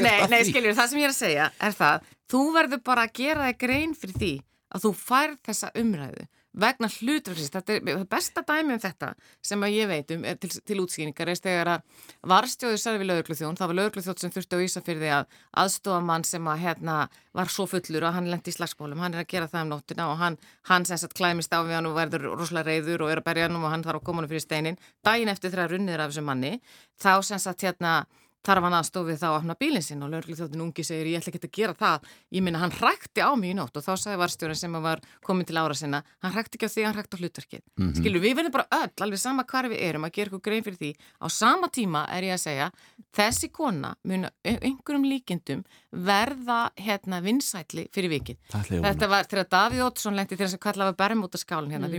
nei, 0.01 0.17
nei, 0.33 0.41
skiljur, 0.49 0.73
það 0.79 0.89
sem 0.89 1.03
ég 1.03 1.05
er 1.05 1.13
að 1.13 1.19
segja 1.19 1.51
er 1.69 1.77
það, 1.77 2.09
þú 2.33 2.43
verður 2.57 2.83
bara 2.89 3.05
að 3.05 3.13
gera 3.21 3.51
þig 3.51 3.61
grein 3.61 3.95
fyrir 4.01 4.17
því 4.17 4.33
að 4.73 4.85
þú 4.87 4.93
færð 5.05 5.39
þessa 5.45 5.71
umræðu 5.77 6.25
vegna 6.57 6.89
hlutverksins, 6.89 7.51
þetta 7.53 7.75
er 7.77 8.05
besta 8.09 8.41
dæmi 8.45 8.73
um 8.73 8.81
þetta 8.81 9.11
sem 9.45 9.61
að 9.63 9.75
ég 9.75 9.89
veit 9.89 10.13
um 10.15 10.25
til, 10.41 10.49
til 10.49 10.77
útskýringar 10.81 11.29
er 11.29 11.39
þegar 11.39 11.71
að 11.75 12.05
varstjóður 12.31 12.81
særði 12.81 13.01
við 13.03 13.09
lögurkljóðjón, 13.11 13.59
það 13.59 13.71
var 13.71 13.77
lögurkljóð 13.79 14.23
sem 14.23 14.33
þurfti 14.33 14.57
á 14.57 14.65
Ísafyrði 14.65 15.11
að 15.19 15.35
aðstofa 15.63 15.99
mann 16.09 16.25
sem 16.25 16.49
að 16.49 16.63
hérna 16.63 16.95
var 17.37 17.53
svo 17.53 17.67
fullur 17.69 18.07
og 18.09 18.15
hann 18.17 18.31
lendi 18.31 18.49
í 18.49 18.57
slagsmálum, 18.57 19.03
hann 19.03 19.17
er 19.17 19.23
að 19.23 19.29
gera 19.33 19.49
það 19.51 19.67
um 19.67 19.73
nóttina 19.75 20.07
og 20.09 20.17
hann, 20.23 20.39
hann 20.71 20.87
sem 20.89 20.97
sagt 20.97 21.17
klæmist 21.19 21.53
á 21.53 21.61
við 21.61 21.77
hann 21.77 21.89
og 21.91 21.99
verður 21.99 22.31
rosalega 22.33 22.73
reyður 22.73 23.05
og 23.05 23.13
er 23.13 23.21
að 23.21 23.29
berja 23.29 23.45
hann 23.45 23.59
og 23.59 23.69
hann 23.69 23.85
þarf 23.85 24.01
að 24.01 24.07
koma 24.09 24.23
hann 24.23 24.31
fyrir 24.31 24.45
steinin 24.45 24.81
daginn 25.05 25.29
eftir 25.29 25.53
þegar 25.53 25.75
runnir 25.75 26.01
af 26.01 26.09
þessum 26.09 26.27
manni 26.31 26.55
þá 26.97 27.13
sem 27.29 27.41
sagt 27.41 27.67
hérna 27.67 27.99
þarf 28.45 28.65
hann 28.65 28.75
aðstofið 28.77 29.19
þá 29.21 29.25
að 29.29 29.37
opna 29.39 29.55
bílinn 29.59 29.83
sinn? 29.85 30.03
Og 30.05 30.11
lögurklið 30.13 30.39
þjóttin 30.41 30.63
ungi 30.65 30.83
segir 30.87 31.09
ég 31.11 31.19
ætla 31.19 31.31
ekki 31.33 31.41
að 31.47 31.55
gera 31.57 31.73
það. 31.79 31.99
Ég 32.35 32.41
minna 32.45 32.59
hann 32.63 32.73
hrækti 32.75 33.19
á 33.23 33.31
mig 33.39 33.49
í 33.51 33.55
nótt 33.57 33.77
og 33.77 33.83
þá 33.85 33.93
sagði 33.99 34.21
varstjórin 34.23 34.59
sem 34.59 34.73
var 34.83 34.99
komin 35.25 35.45
til 35.47 35.57
ára 35.59 35.75
sinna 35.75 36.03
hann 36.23 36.33
hrækti 36.35 36.55
ekki 36.57 36.67
á 36.67 36.73
því, 36.73 36.83
hann 36.87 36.95
hrækti 36.97 37.13
á 37.15 37.21
hlutverkið. 37.23 37.61
Mm. 37.65 37.83
-hmm. 37.83 37.95
skilur, 37.99 38.21
við 38.23 38.35
verðum 38.37 38.55
bara 38.55 38.67
öll, 38.79 38.93
alveg 39.05 39.19
sama 39.19 39.43
hvar 39.43 39.65
við 39.69 39.79
erum 39.89 40.03
að 40.05 40.13
gera 40.15 40.27
eitthvað 40.29 40.45
grein 40.47 40.63
fyrir 40.63 40.79
því. 40.79 40.91
Á 41.19 41.27
sama 41.29 41.67
tíma 41.67 42.05
er 42.09 42.23
ég 42.23 42.33
að 42.33 42.45
segja 42.47 42.71
þessi 43.13 43.47
kona 43.51 43.95
mun 44.03 44.25
að 44.25 44.31
einhverjum 44.45 45.05
líkindum 45.05 45.63
verða 45.91 46.69
hérna 46.77 47.21
vinsætli 47.21 47.87
fyrir 47.91 48.09
vikið. 48.09 48.37
Það 48.49 48.59
ætla 48.61 48.75
ég 48.75 48.79
að 48.79 48.83
vona. 48.83 48.93
Þetta 48.93 49.07
var 49.07 49.23
þegar 49.25 49.47
Davíð 49.49 49.85
Ótsson 49.85 50.15
lendi 50.15 50.35
þegar 50.35 50.49
sem 50.49 50.59
kallaði 50.59 50.93
Bermútaskálinn 50.99 51.71
hérna 51.73 51.89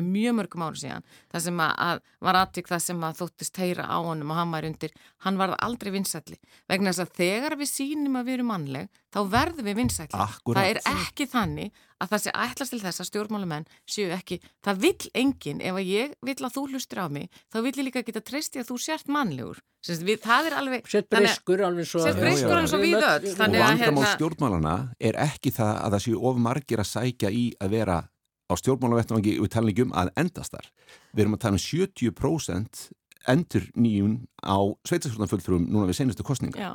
fyrir 6.29 6.29
vinsætli. 6.30 6.38
Vegna 6.68 6.92
þess 6.92 7.04
að 7.04 7.14
þegar 7.18 7.56
við 7.58 7.70
sýnum 7.70 8.18
að 8.18 8.26
við 8.26 8.34
erum 8.36 8.50
mannleg 8.50 8.88
þá 9.10 9.20
verðum 9.30 9.66
við 9.66 9.78
vinsætli. 9.80 10.20
Akkúrat. 10.20 10.60
það 10.60 10.70
er 10.70 10.80
ekki 10.90 11.26
þannig 11.26 11.72
að 12.00 12.10
það 12.10 12.22
sé 12.22 12.30
ætlast 12.34 12.70
til 12.70 12.80
þess 12.80 13.00
að 13.00 13.08
stjórnmálumenn 13.10 13.66
séu 13.86 14.12
ekki 14.14 14.40
það 14.64 14.80
vill 14.84 15.10
enginn, 15.14 15.60
ef 15.60 15.74
að 15.74 15.90
ég 15.90 16.14
vill 16.22 16.38
að 16.38 16.54
þú 16.54 16.62
hlustir 16.70 17.02
á 17.02 17.06
mig, 17.10 17.28
þá 17.52 17.58
vill 17.60 17.74
ég 17.76 17.84
líka 17.88 18.04
geta 18.06 18.22
treysti 18.22 18.60
að 18.60 18.70
þú 18.70 18.78
sért 18.80 19.10
mannlegur. 19.10 19.60
Við, 19.80 20.20
það 20.20 20.46
er 20.50 20.54
alveg 20.60 20.88
Sett 20.92 21.08
breyskur 21.08 21.62
alveg 21.64 21.86
svo 21.88 22.02
Sett 22.04 22.18
breyskur 22.20 22.52
alveg 22.52 22.68
svo 22.68 22.80
við 22.82 22.98
öll, 23.00 23.30
og 23.32 23.38
vandamál 23.40 23.78
hérna- 23.80 24.10
stjórnmálana 24.12 24.74
er 25.00 25.16
ekki 25.16 25.52
það 25.56 25.72
að 25.80 25.94
það 25.94 26.02
séu 26.04 26.18
of 26.28 26.36
margir 26.36 26.82
að 26.82 26.90
sækja 26.90 27.30
í 27.32 27.44
að 27.56 27.76
vera 27.78 27.96
á 28.04 28.52
stjórnmálavettvangi 28.60 29.38
við 29.40 29.52
tala 29.54 29.72
ekki 29.72 29.86
um 29.86 29.94
að 29.96 30.12
endast 30.20 30.52
þar. 30.52 30.68
Við 31.14 31.24
erum 31.24 31.36
að 31.38 31.42
tala 31.46 31.56
um 31.56 31.64
70% 31.64 32.84
endur 33.28 33.66
nýjum 33.76 34.14
á 34.40 34.56
sveitarstjórnarfulltrúum 34.88 35.66
núna 35.68 35.88
við 35.90 36.00
senustu 36.00 36.24
kostninga 36.26 36.60
Já. 36.60 36.70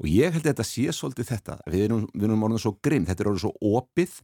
og 0.00 0.08
ég 0.10 0.34
held 0.34 0.42
að 0.42 0.50
þetta 0.50 0.66
sé 0.66 0.88
svolítið 0.94 1.30
þetta 1.30 1.58
við 1.68 1.86
erum, 1.86 2.08
við 2.14 2.26
erum 2.28 2.46
orðin 2.48 2.64
svo 2.64 2.74
grimm, 2.82 3.06
þetta 3.06 3.24
er 3.24 3.30
orðin 3.30 3.44
svo 3.44 3.78
opið 3.78 4.16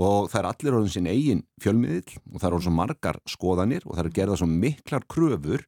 og 0.00 0.30
það 0.30 0.40
er 0.40 0.48
allir 0.52 0.76
orðin 0.78 0.94
sín 0.94 1.10
eigin 1.10 1.42
fjölmiðil 1.60 2.16
og 2.20 2.38
það 2.38 2.46
er 2.48 2.56
orðin 2.56 2.68
svo 2.68 2.74
margar 2.78 3.20
skoðanir 3.28 3.86
og 3.86 3.96
það 3.96 4.04
er 4.04 4.16
gerða 4.20 4.40
svo 4.40 4.50
miklar 4.50 5.06
kröfur 5.10 5.66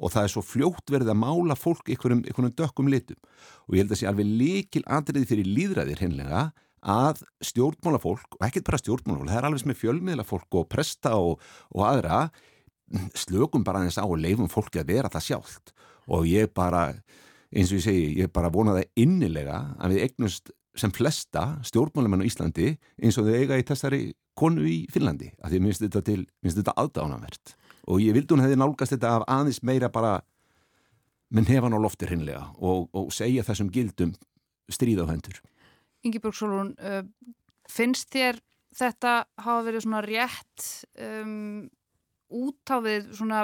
og 0.00 0.10
það 0.12 0.26
er 0.26 0.32
svo 0.34 0.42
fljótt 0.42 0.90
verið 0.90 1.12
að 1.12 1.20
mála 1.22 1.56
fólk 1.56 1.92
einhverjum, 1.92 2.24
einhverjum 2.26 2.56
dökkum 2.58 2.90
litum 2.90 3.20
og 3.68 3.76
ég 3.76 3.84
held 3.84 3.94
að 3.94 4.02
sé 4.02 4.10
alveg 4.10 4.34
líkil 4.40 4.82
andriði 4.90 5.30
fyrir 5.30 5.54
líðræðir 5.54 6.02
hennilega 6.02 6.50
að 6.80 7.20
stjórnmálafólk, 7.44 8.38
og 8.38 8.46
ekkert 8.46 8.70
bara 8.70 8.80
stjórnmálafólk, 8.80 9.28
það 9.28 9.38
er 9.38 9.48
alveg 9.48 9.62
sem 9.62 9.72
er 9.74 9.80
fjölmiðlafólk 9.80 10.56
og 10.56 10.68
presta 10.72 11.12
og, 11.20 11.42
og 11.76 11.84
aðra 11.84 12.20
slökum 13.14 13.64
bara 13.66 13.82
aðeins 13.82 14.00
á 14.00 14.04
og 14.04 14.18
leifum 14.20 14.50
fólki 14.50 14.82
að 14.82 14.94
vera 14.94 15.10
það 15.12 15.26
sjálft. 15.28 15.74
Og 16.10 16.26
ég 16.26 16.50
bara, 16.54 16.88
eins 17.54 17.70
og 17.70 17.78
ég 17.80 17.86
segi, 17.86 18.08
ég 18.22 18.32
bara 18.34 18.50
vona 18.52 18.74
það 18.78 19.04
innilega 19.04 19.60
að 19.78 19.94
við 19.94 20.06
eignust 20.08 20.50
sem 20.78 20.92
flesta 20.94 21.44
stjórnmálumenn 21.66 22.22
á 22.22 22.28
Íslandi 22.28 22.74
eins 23.02 23.18
og 23.18 23.26
þau 23.26 23.36
eiga 23.36 23.58
í 23.58 23.66
þessari 23.66 24.02
konu 24.38 24.64
í 24.64 24.84
Finnlandi, 24.90 25.32
af 25.42 25.50
því 25.50 25.62
minnst 25.64 25.82
þetta 25.82 26.02
þetta 26.46 26.76
aðdánavert 26.78 27.56
og 27.90 28.02
ég 28.02 28.14
vildi 28.14 28.34
hún 28.34 28.44
hefði 28.44 28.58
nálgast 28.60 28.94
þetta 28.94 29.14
af 29.18 29.26
aðeins 29.30 29.62
meira 29.66 29.90
bara 29.92 30.20
menn 31.34 31.48
hefan 31.48 31.74
á 31.74 31.78
lofti 31.80 32.08
hinnlega 32.10 32.42
og, 32.58 32.88
og 32.94 33.10
segja 33.14 33.44
þessum 33.46 33.70
gildum 33.72 34.14
stríð 34.70 35.02
á 35.06 35.10
hendur. 35.10 35.40
Ingeborg 36.06 36.36
Solrún, 36.36 36.72
uh, 36.78 37.02
finnst 37.70 38.10
þér 38.14 38.40
þetta 38.76 39.14
hafa 39.42 39.66
verið 39.66 39.84
svona 39.84 40.02
rétt 40.06 40.66
um, 41.02 41.68
út 42.30 42.72
á 42.72 42.76
við 42.84 43.10
svona, 43.18 43.42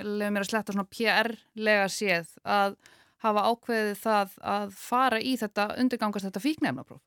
leður 0.00 0.34
mér 0.34 0.44
að 0.44 0.50
sletta 0.50 0.74
svona 0.74 0.90
PR-lega 0.90 1.86
séð 1.92 2.32
að 2.44 2.78
hafa 3.24 3.46
ákveðið 3.52 3.98
það 4.00 4.36
að 4.54 4.76
fara 4.80 5.20
í 5.20 5.34
þetta, 5.40 5.66
undirgangast 5.82 6.28
þetta 6.28 6.42
fíknefnapróf? 6.44 7.02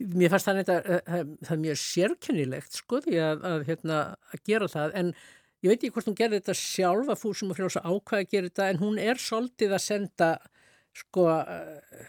Mér 0.00 0.32
fannst 0.32 0.48
það, 0.48 0.62
þetta, 0.62 0.76
uh, 0.80 1.34
það 1.44 1.52
er 1.54 1.60
mjög 1.66 1.80
sérkennilegt 1.82 2.78
sko 2.78 3.02
því 3.04 3.18
að, 3.20 3.42
að, 3.50 3.66
hérna, 3.68 3.98
að 4.32 4.46
gera 4.48 4.70
það. 4.72 4.94
En 4.96 5.10
ég 5.60 5.68
veit 5.68 5.76
ekki 5.76 5.92
hvort 5.96 6.08
hún 6.08 6.16
gerði 6.16 6.40
þetta 6.40 6.56
sjálf 6.56 7.12
að 7.12 7.20
fúsum 7.20 7.52
og 7.52 7.58
frjósa 7.58 7.82
ákvæða 7.84 8.24
að 8.24 8.32
gera 8.32 8.48
þetta 8.48 8.70
en 8.70 8.80
hún 8.80 8.96
er 9.02 9.20
svolítið 9.20 9.76
að 9.76 9.84
senda 9.84 10.30
sko 10.96 11.26
uh, 11.28 12.08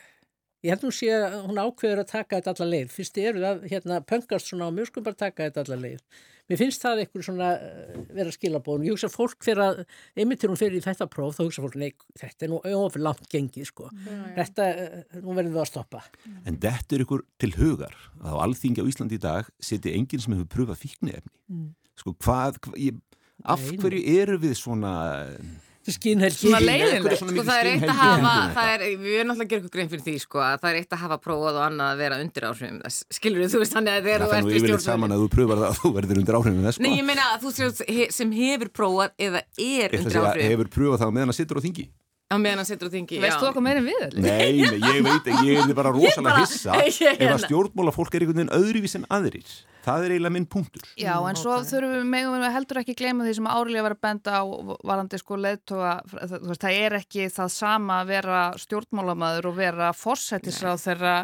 ég 0.63 0.71
held 0.71 0.87
hún 0.87 0.95
sé 0.95 1.11
að 1.17 1.37
hún 1.49 1.59
ákveður 1.59 2.05
að 2.05 2.11
taka 2.13 2.39
þetta 2.39 2.55
alla 2.55 2.69
leið. 2.71 2.95
Fyrst 2.95 3.19
eru 3.19 3.43
það 3.43 3.67
hérna 3.73 3.99
pöngast 4.07 4.47
svona 4.47 4.71
og 4.71 4.77
mjög 4.77 4.93
sko 4.93 5.03
bara 5.09 5.23
taka 5.25 5.49
þetta 5.49 5.65
alla 5.65 5.81
leið 5.83 6.23
mér 6.51 6.59
finnst 6.59 6.83
það 6.83 7.03
eitthvað 7.03 7.25
svona 7.27 7.49
uh, 7.55 7.99
vera 8.11 8.35
skilabóðum, 8.35 8.85
ég 8.87 8.95
hugsa 8.95 9.09
að 9.09 9.15
fólk 9.15 9.47
fyrir 9.47 9.63
að 9.65 9.81
einmitt 10.19 10.41
til 10.43 10.51
hún 10.51 10.59
fyrir 10.59 10.77
í 10.77 10.83
þetta 10.83 11.07
próf, 11.11 11.37
þá 11.37 11.43
hugsa 11.45 11.65
fólk 11.65 11.77
nei, 11.79 11.89
þetta 12.19 12.47
er 12.47 12.53
nú 12.53 12.61
ofur 12.81 13.05
langt 13.07 13.27
gengið 13.31 13.69
sko. 13.71 13.89
Þetta, 14.37 14.67
uh, 14.67 15.19
nú 15.21 15.37
verðum 15.37 15.55
við 15.55 15.63
að 15.63 15.69
stoppa. 15.71 16.03
En 16.45 16.59
þetta 16.61 16.97
er 16.97 17.05
ykkur 17.05 17.25
til 17.41 17.51
hugar 17.57 17.95
að 18.21 18.37
á 18.37 18.43
alþingi 18.45 18.83
á 18.83 18.89
Íslandi 18.91 19.19
í 19.19 19.23
dag 19.23 19.49
seti 19.63 19.95
enginn 19.95 20.23
sem 20.23 20.35
hefur 20.35 20.51
pröfað 20.51 20.83
fíknefni 20.85 21.33
mm. 21.51 21.67
sko 21.99 22.15
hvað, 22.21 22.61
hvað 22.65 22.79
ég, 22.81 23.01
af 23.41 23.67
Nei, 23.67 23.77
hverju 23.81 24.01
eru 24.21 24.39
við 24.41 24.57
svona 24.59 24.93
skinnhelgi 25.95 26.41
Svona 26.41 26.59
leiðinlegt. 26.63 27.19
Svona 27.21 27.35
Sko 27.35 27.45
það 27.47 27.59
er 27.61 27.69
eitt 27.71 27.85
að 27.87 27.99
hafa, 28.01 28.65
er, 28.73 28.83
við 29.01 29.15
erum 29.21 29.31
náttúrulega 29.31 29.45
að 29.45 29.51
gera 29.51 29.61
ykkur 29.61 29.73
grein 29.75 29.91
fyrir 29.91 30.03
því 30.07 30.15
sko 30.25 30.41
að 30.45 30.57
það 30.61 30.69
er 30.71 30.79
eitt 30.81 30.95
að 30.95 31.03
hafa 31.05 31.17
prófað 31.25 31.59
og 31.61 31.65
annað 31.67 31.91
að 31.95 32.01
vera 32.03 32.19
undir 32.25 32.47
áhrifum 32.49 32.81
þess, 32.85 32.99
skilur 33.17 33.47
þú 33.51 33.61
veist 33.63 33.77
þannig 33.77 33.95
að 33.97 34.09
þegar 34.09 34.25
þú 34.25 34.31
er 34.31 34.37
ert 34.41 34.51
í 34.51 34.61
stjórnvöldu. 34.61 34.85
saman 34.87 35.15
að 35.15 35.23
þú 35.25 35.29
pröfar 35.37 35.61
það 35.61 35.69
að 35.71 35.79
þú 35.81 35.93
verður 35.97 36.21
undir 36.21 36.39
áhrifinu 36.41 36.67
þess 36.67 36.81
Nei, 36.81 36.91
sko. 36.91 36.99
ég 37.01 37.07
meina 37.11 37.29
að 37.31 37.47
þú 37.47 38.11
sem 38.17 38.35
hefur 38.41 38.71
prófað 38.81 39.15
eða 39.27 39.43
er 39.57 39.97
undir 39.99 40.21
áhrifum 40.21 40.53
hefur 40.55 40.71
pröfað 40.77 41.03
það 41.05 41.15
meðan 41.17 41.33
að 41.33 41.39
sittur 41.41 41.61
á 41.61 41.65
þingi 41.65 41.87
á 42.31 42.37
meðan 42.39 42.61
hann 42.63 42.69
situr 42.69 42.89
á 42.89 42.95
þingi. 42.95 43.19
Veist 43.21 43.35
já. 43.35 43.41
þú 43.41 43.49
okkur 43.51 43.65
meira 43.65 43.81
en 43.81 43.89
við? 43.89 44.05
Elli? 44.07 44.23
Nei, 44.23 44.51
nei, 44.63 44.79
ég 44.79 45.03
veit 45.05 45.27
ekki, 45.33 45.49
ég 45.51 45.65
er 45.65 45.75
bara 45.77 45.91
rosalega 45.95 46.45
hissa 46.45 46.77
er 46.79 46.87
ef 46.87 47.01
að 47.01 47.25
hérna. 47.25 47.43
stjórnmálafólk 47.45 48.15
er 48.15 48.25
einhvern 48.25 48.41
veginn 48.41 48.55
öðruvís 48.57 48.97
en 48.99 49.05
aðrir 49.11 49.51
það 49.81 50.05
er 50.05 50.13
eiginlega 50.15 50.35
minn 50.35 50.47
punktur 50.49 50.89
Já, 50.99 51.13
en 51.17 51.39
svo 51.39 51.57
þurfum 51.65 51.95
við 51.95 52.09
megum 52.11 52.37
við 52.37 52.53
heldur 52.55 52.81
ekki 52.81 52.97
gleyma 52.99 53.27
því 53.27 53.37
sem 53.39 53.49
árilega 53.49 53.85
var 53.87 53.95
að 53.95 54.03
benda 54.05 54.41
á 54.41 54.43
varandi 54.91 55.21
sko 55.21 55.39
leðtoga, 55.41 55.93
það 56.51 56.67
er 56.71 56.97
ekki 57.01 57.29
það 57.33 57.53
sama 57.55 58.01
að 58.01 58.13
vera 58.15 58.41
stjórnmálamaður 58.61 59.49
og 59.51 59.57
vera 59.57 59.91
forsættisráð 59.97 60.85
þeirra 60.85 61.15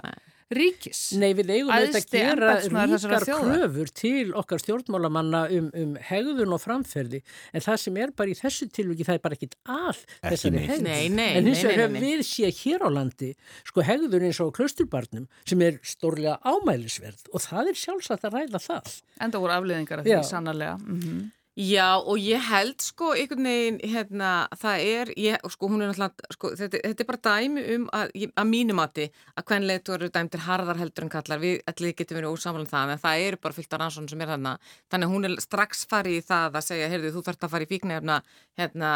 ríkis. 0.53 1.01
Nei, 1.19 1.31
við 1.37 1.51
eigum 1.55 1.71
að 1.75 1.87
Æðsti 1.87 2.19
gera 2.21 2.51
embættismaður 2.51 2.93
þessarar 2.93 3.23
ríkar 3.23 3.27
þjóðar. 3.27 3.61
kröfur 3.61 3.91
til 4.01 4.33
okkar 4.41 4.63
stjórnmálamanna 4.63 5.41
um, 5.57 5.69
um 5.83 5.93
hegðun 6.09 6.55
og 6.55 6.61
framferði. 6.63 7.21
En 7.51 7.65
það 7.65 7.79
sem 7.83 8.01
er 8.03 8.13
bara 8.17 8.33
í 8.33 8.37
þessu 8.39 8.69
tilviki 8.77 9.07
það 9.07 9.19
er 9.19 9.23
bara 9.27 9.39
ekkit 9.39 9.57
að 9.77 10.03
þessari 10.15 10.65
hegðun. 10.65 10.89
Nei, 10.89 11.07
nei, 11.13 11.29
en 11.39 11.49
hins 11.51 11.63
vegar 11.67 11.83
hefur 11.85 12.07
við 12.07 12.25
séð 12.27 12.61
hér 12.63 12.87
á 12.87 12.89
landi 12.97 13.31
sko 13.67 13.87
hegðun 13.87 14.27
eins 14.29 14.43
og 14.43 14.53
klausturbarnum 14.57 15.27
sem 15.43 15.65
er 15.67 15.81
stórlega 15.85 16.37
ámælisverð 16.47 17.27
og 17.33 17.43
það 17.43 17.73
er 17.73 17.81
sjálfsagt 17.85 18.29
að 18.29 18.39
ræða 18.41 18.63
það. 18.63 19.01
Enda 19.27 19.41
voru 19.43 19.57
afliðingar 19.57 20.03
af 20.03 20.07
því 20.07 20.21
sannarlega. 20.27 20.77
Mm 20.83 21.25
Já 21.57 21.97
og 21.97 22.19
ég 22.21 22.43
held 22.51 22.83
sko 22.85 23.15
einhvern 23.17 23.47
veginn 23.49 23.77
hérna 23.81 24.31
það 24.61 24.83
er, 24.85 25.11
ég, 25.17 25.45
sko 25.49 25.69
hún 25.71 25.81
er 25.81 25.89
náttúrulega, 25.89 26.29
sko 26.35 26.51
þetta, 26.53 26.81
þetta 26.83 27.01
er 27.01 27.07
bara 27.09 27.21
dæmi 27.25 27.63
um 27.73 27.87
að, 27.97 28.11
að 28.29 28.49
mínumati 28.51 29.07
að 29.33 29.47
hvernlega 29.49 29.81
þú 29.87 29.95
eru 29.95 30.09
dæmtir 30.13 30.43
harðar 30.45 30.77
heldur 30.77 31.07
en 31.07 31.13
kallar, 31.15 31.41
við 31.41 31.63
allir 31.71 31.95
getum 31.97 32.19
verið 32.19 32.35
ósamlega 32.35 32.69
það 32.75 32.93
en 32.93 33.01
það 33.07 33.23
eru 33.23 33.39
bara 33.41 33.57
fyllt 33.57 33.73
af 33.73 33.81
rannsóknum 33.81 34.11
sem 34.11 34.21
er 34.21 34.31
þarna. 34.35 34.51
Þannig 34.93 35.15
hún 35.15 35.29
er 35.31 35.39
strax 35.47 35.81
farið 35.89 36.19
í 36.19 36.27
það 36.27 36.59
að 36.59 36.67
segja, 36.67 36.91
heyrðu 36.93 37.13
þú 37.15 37.25
þarft 37.25 37.47
að 37.47 37.55
fara 37.55 37.65
í 37.65 37.71
fíknefna 37.73 38.19
hérna 38.61 38.91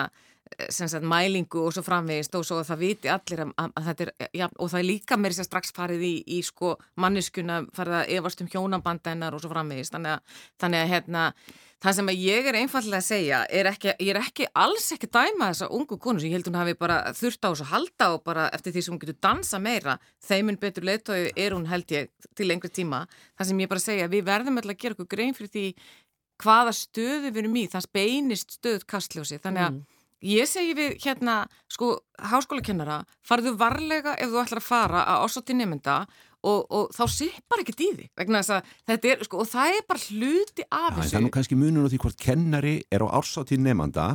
sem 0.70 0.90
sagt 0.92 1.06
mælingu 1.08 1.64
og 1.66 1.74
svo 1.74 1.82
framvegist 1.86 2.36
og 2.36 2.46
svo 2.46 2.60
að 2.60 2.70
það 2.70 2.82
viti 2.82 3.10
allir 3.10 3.44
að, 3.46 3.52
að, 3.64 3.84
þetta 3.88 4.06
er, 4.06 4.14
já, 4.36 4.46
og 4.52 4.72
það 4.72 4.80
er 4.82 4.88
líka 4.88 5.18
meiri 5.18 5.38
sér 5.38 5.48
strax 5.48 5.74
farið 5.76 6.06
í, 6.06 6.14
í 6.38 6.40
sko 6.46 6.76
manneskuna 7.02 7.62
farið 7.74 8.00
að 8.02 8.14
efast 8.18 8.44
um 8.44 8.50
hjónabanda 8.52 9.14
hennar 9.14 9.38
og 9.38 9.44
svo 9.44 9.52
framvegist 9.54 9.96
þannig 9.96 10.18
að, 10.18 10.40
þannig 10.62 10.84
að 10.84 10.92
hérna 10.92 11.26
það 11.82 11.96
sem 11.98 12.12
ég 12.14 12.50
er 12.50 12.58
einfallega 12.60 13.00
að 13.00 13.08
segja 13.08 13.40
er 13.50 13.70
ekki, 13.72 13.94
ég 13.98 14.12
er 14.14 14.20
ekki 14.22 14.48
alls 14.64 14.92
ekki 14.96 15.10
dæma 15.10 15.50
þessa 15.52 15.70
ungu 15.74 15.98
konu 16.02 16.22
sem 16.22 16.30
ég 16.30 16.38
held 16.38 16.50
hún 16.52 16.60
hafi 16.60 16.76
bara 16.80 17.00
þurft 17.18 17.42
á 17.42 17.50
þessu 17.50 17.70
halda 17.72 18.10
og 18.16 18.26
bara 18.28 18.50
eftir 18.56 18.76
því 18.76 18.84
sem 18.86 18.96
hún 18.96 19.02
getur 19.02 19.18
dansa 19.24 19.62
meira 19.62 19.98
þeimun 20.28 20.60
betur 20.62 20.88
leitói 20.88 21.32
er 21.32 21.56
hún 21.58 21.66
held 21.72 21.90
ég 21.96 22.12
til 22.38 22.50
lengri 22.52 22.70
tíma. 22.70 23.06
Það 23.38 23.52
sem 23.52 23.64
ég 23.64 23.72
bara 23.72 23.86
segja 23.86 24.12
við 24.12 24.28
verðum 24.30 24.62
alltaf 24.62 24.76
að 24.76 24.84
gera 24.84 24.98
okkur 24.98 25.12
grein 25.16 25.38
fyrir 25.38 25.54
því 25.56 25.66
hvaða 26.42 26.76
stöðu 26.78 27.32
við 27.32 27.42
erum 27.44 27.58
í 27.58 27.66
það 27.70 27.90
beinist 27.98 28.56
stöðut 28.60 28.88
kastljósi. 28.90 29.42
Þannig 29.42 29.68
að 29.68 29.82
Ég 30.22 30.46
segi 30.46 30.76
við 30.78 31.00
hérna, 31.02 31.48
sko, 31.72 31.96
háskólakennara, 32.30 33.00
farðu 33.26 33.56
varlega 33.58 34.14
ef 34.22 34.30
þú 34.30 34.42
ætlar 34.44 34.60
að 34.62 34.68
fara 34.68 35.00
að 35.10 35.24
ásóti 35.26 35.56
nefnda 35.58 35.96
og, 36.06 36.20
og 36.44 36.90
þá 36.96 37.04
sippar 37.14 37.62
ekkert 37.62 37.84
í 37.86 37.90
því. 37.98 38.10
Vegna 38.18 38.42
þess 38.42 38.56
að 38.58 38.74
þetta 38.90 39.12
er, 39.14 39.24
sko, 39.28 39.42
og 39.44 39.50
það 39.52 39.78
er 39.78 39.86
bara 39.88 40.04
hluti 40.08 40.66
af 40.72 40.90
en 40.92 40.98
þessu. 40.98 41.12
það 41.12 41.20
er 41.20 41.26
nú 41.28 41.32
kannski 41.38 41.58
munur 41.60 41.86
á 41.86 41.90
því 41.92 42.00
hvort 42.06 42.18
kennari 42.18 42.76
er 42.92 43.06
á 43.06 43.08
ársáttíð 43.20 43.62
nefnda 43.68 44.08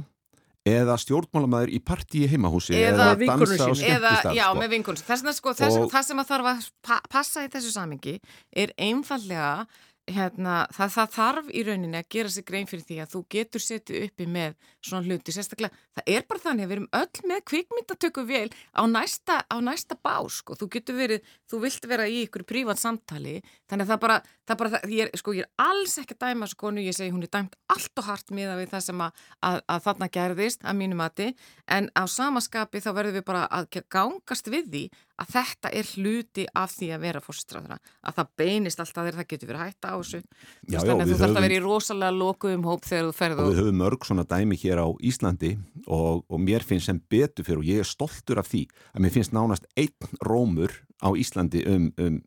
eða 0.66 0.96
stjórnmálamæður 0.98 1.70
í 1.76 1.80
partíi 1.86 2.26
heimahúsi 2.26 2.74
Eða 2.74 3.12
eða 3.14 3.26
dansa. 3.28 3.54
Eða, 3.54 3.76
skemmtistað 3.78 4.34
já, 4.34 4.46
sko. 4.50 4.58
með 4.58 4.72
vinkunns. 4.74 5.04
Þess 5.06 5.36
sko, 5.38 5.54
þess, 5.54 5.76
Og- 5.78 5.90
það 5.92 6.06
sem 6.08 6.18
að 6.18 6.30
þarf 6.32 6.48
að 6.50 6.70
pa 6.82 7.00
passa 7.08 7.44
í 7.46 7.50
þessu 7.52 7.70
samingi 7.76 8.16
er 8.50 8.72
einfallega, 8.76 9.66
hérna, 10.06 10.54
það, 10.74 10.92
það 10.94 11.14
þarf 11.16 11.48
í 11.50 11.62
rauninni 11.66 11.98
að 11.98 12.08
gera 12.14 12.30
sig 12.30 12.44
grein 12.46 12.68
fyrir 12.70 12.84
því 12.86 12.98
að 13.02 13.12
þú 13.14 13.20
getur 13.34 13.62
setið 13.62 14.04
uppi 14.06 14.26
með 14.30 14.54
svona 14.84 15.06
hluti, 15.06 15.34
sérstaklega, 15.34 15.82
það 15.96 16.10
er 16.14 16.26
bara 16.28 16.42
þannig 16.44 16.66
að 16.66 16.70
við 16.70 16.76
erum 16.76 16.88
öll 17.00 17.30
með 17.30 17.40
kvikmyndatöku 17.50 18.24
vel 18.28 18.46
á 18.54 18.82
næsta, 18.86 19.38
á 19.50 19.56
næsta 19.64 19.98
bás, 19.98 20.38
sko, 20.42 20.54
þú 20.60 20.68
getur 20.76 20.98
verið, 21.00 21.32
þú 21.50 21.60
vilt 21.64 21.88
vera 21.90 22.06
í 22.06 22.20
ykkur 22.26 22.46
prívat 22.46 22.82
samtali, 22.82 23.40
þannig 23.66 23.86
að 23.86 23.92
það 23.94 24.02
bara, 24.06 24.18
það 24.46 24.60
bara, 24.62 24.72
það, 24.76 24.94
ég 24.94 25.08
er, 25.08 25.22
sko, 25.22 25.34
ég 25.34 25.48
er 25.48 25.66
alls 25.66 25.98
ekki 26.02 26.16
að 26.16 26.22
dæma 26.22 26.46
þessu 26.46 26.60
konu, 26.62 26.86
ég 26.86 26.98
segi 26.98 27.14
hún 27.14 27.26
er 27.26 27.32
dæmt 27.34 27.58
allt 27.74 28.02
og 28.02 28.06
hart 28.06 28.30
miða 28.36 28.54
við 28.60 28.70
það 28.76 28.86
sem 28.86 29.04
að, 29.08 29.26
að, 29.50 29.60
að 29.74 29.84
þarna 29.88 30.10
gerðist, 30.18 30.62
að 30.62 30.78
mínu 30.84 31.00
mati, 31.02 31.32
en 31.66 31.90
á 31.98 32.02
samaskapi 32.06 32.84
þá 32.84 32.90
verðum 32.94 33.18
við 33.18 33.26
bara 33.26 33.46
að 33.50 33.82
gangast 33.90 34.52
við 34.52 34.70
því 34.70 34.86
að 35.16 35.32
þetta 35.32 35.72
er 35.80 35.90
hluti 35.94 36.44
af 36.52 36.74
því 36.76 36.88
að 36.96 37.04
vera 37.06 37.22
fórstráðra, 37.24 37.78
að 38.04 38.18
það 38.18 38.32
beinist 38.42 38.82
alltaf 38.82 39.02
þegar 39.06 39.18
það 39.20 39.28
getur 39.32 39.50
verið 39.52 39.64
hægt 39.64 39.88
á 39.88 39.94
þessu 39.96 40.20
Já, 40.20 40.78
já, 40.78 40.92
þú 40.92 41.18
þarf 41.22 41.40
að 41.40 41.46
vera 41.46 41.56
í 41.56 41.62
rosalega 41.64 42.16
lokuðum 42.16 42.68
hóp 42.68 42.86
þegar 42.86 43.08
þú 43.08 43.16
ferð 43.16 43.40
og 43.40 43.46
og 43.46 43.52
við 43.52 43.60
höfum 43.62 43.82
mörg 43.82 44.08
svona 44.08 44.26
dæmi 44.28 44.60
hér 44.60 44.82
á 44.84 44.88
Íslandi 45.10 45.52
og, 45.86 46.24
og 46.28 46.42
mér 46.42 46.66
finnst 46.66 46.90
sem 46.90 47.00
betur 47.10 47.48
fyrir 47.48 47.62
og 47.62 47.68
ég 47.68 47.82
er 47.82 47.88
stoltur 47.88 48.42
af 48.42 48.50
því 48.52 48.66
að 48.92 49.04
mér 49.04 49.16
finnst 49.16 49.36
nánast 49.36 49.68
einn 49.76 50.16
rómur 50.26 50.74
á 51.00 51.08
Íslandi 51.16 51.64
um, 51.70 51.90
um 51.96 52.20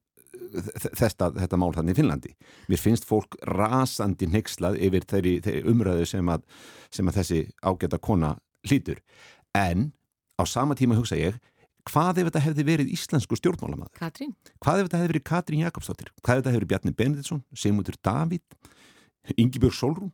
þetta, 0.50 1.30
þetta 1.36 1.60
mál 1.60 1.72
þannig 1.76 1.96
í 1.96 2.00
Finnlandi. 2.00 2.34
Mér 2.72 2.82
finnst 2.82 3.08
fólk 3.08 3.38
rasandi 3.50 4.30
nexlað 4.32 4.80
yfir 4.82 5.06
þeirri, 5.10 5.36
þeirri 5.46 5.64
umræðu 5.70 6.08
sem 6.10 6.32
að, 6.32 6.46
sem 6.94 7.10
að 7.10 7.20
þessi 7.20 7.42
ágæta 7.62 8.00
kona 8.02 8.36
hlýtur. 8.68 9.02
En 9.58 9.92
á 10.40 10.44
sama 10.50 10.78
tíma 10.80 10.98
hugsa 10.98 11.20
ég, 11.20 11.40
hvað 11.88 12.22
ef 12.24 12.30
þetta 12.30 12.44
hefði 12.48 12.66
verið 12.68 12.94
íslensku 12.96 13.38
stjórnmálamaður? 13.40 13.94
Katrín, 14.00 14.34
Hvað 14.60 14.82
ef 14.82 14.90
þetta 14.90 15.02
hefði 15.02 15.12
verið 15.14 15.26
Katrín 15.30 15.64
Jakobsdóttir? 15.64 16.12
Hvað 16.20 16.34
ef 16.34 16.42
þetta 16.42 16.50
hefði 16.54 16.60
verið 16.60 16.72
Bjarni 16.74 16.96
Benediktsson, 17.00 17.44
Sigmundur 17.56 18.00
Davíð, 18.06 18.44
Ingibjörg 19.38 19.78
Solrún? 19.78 20.12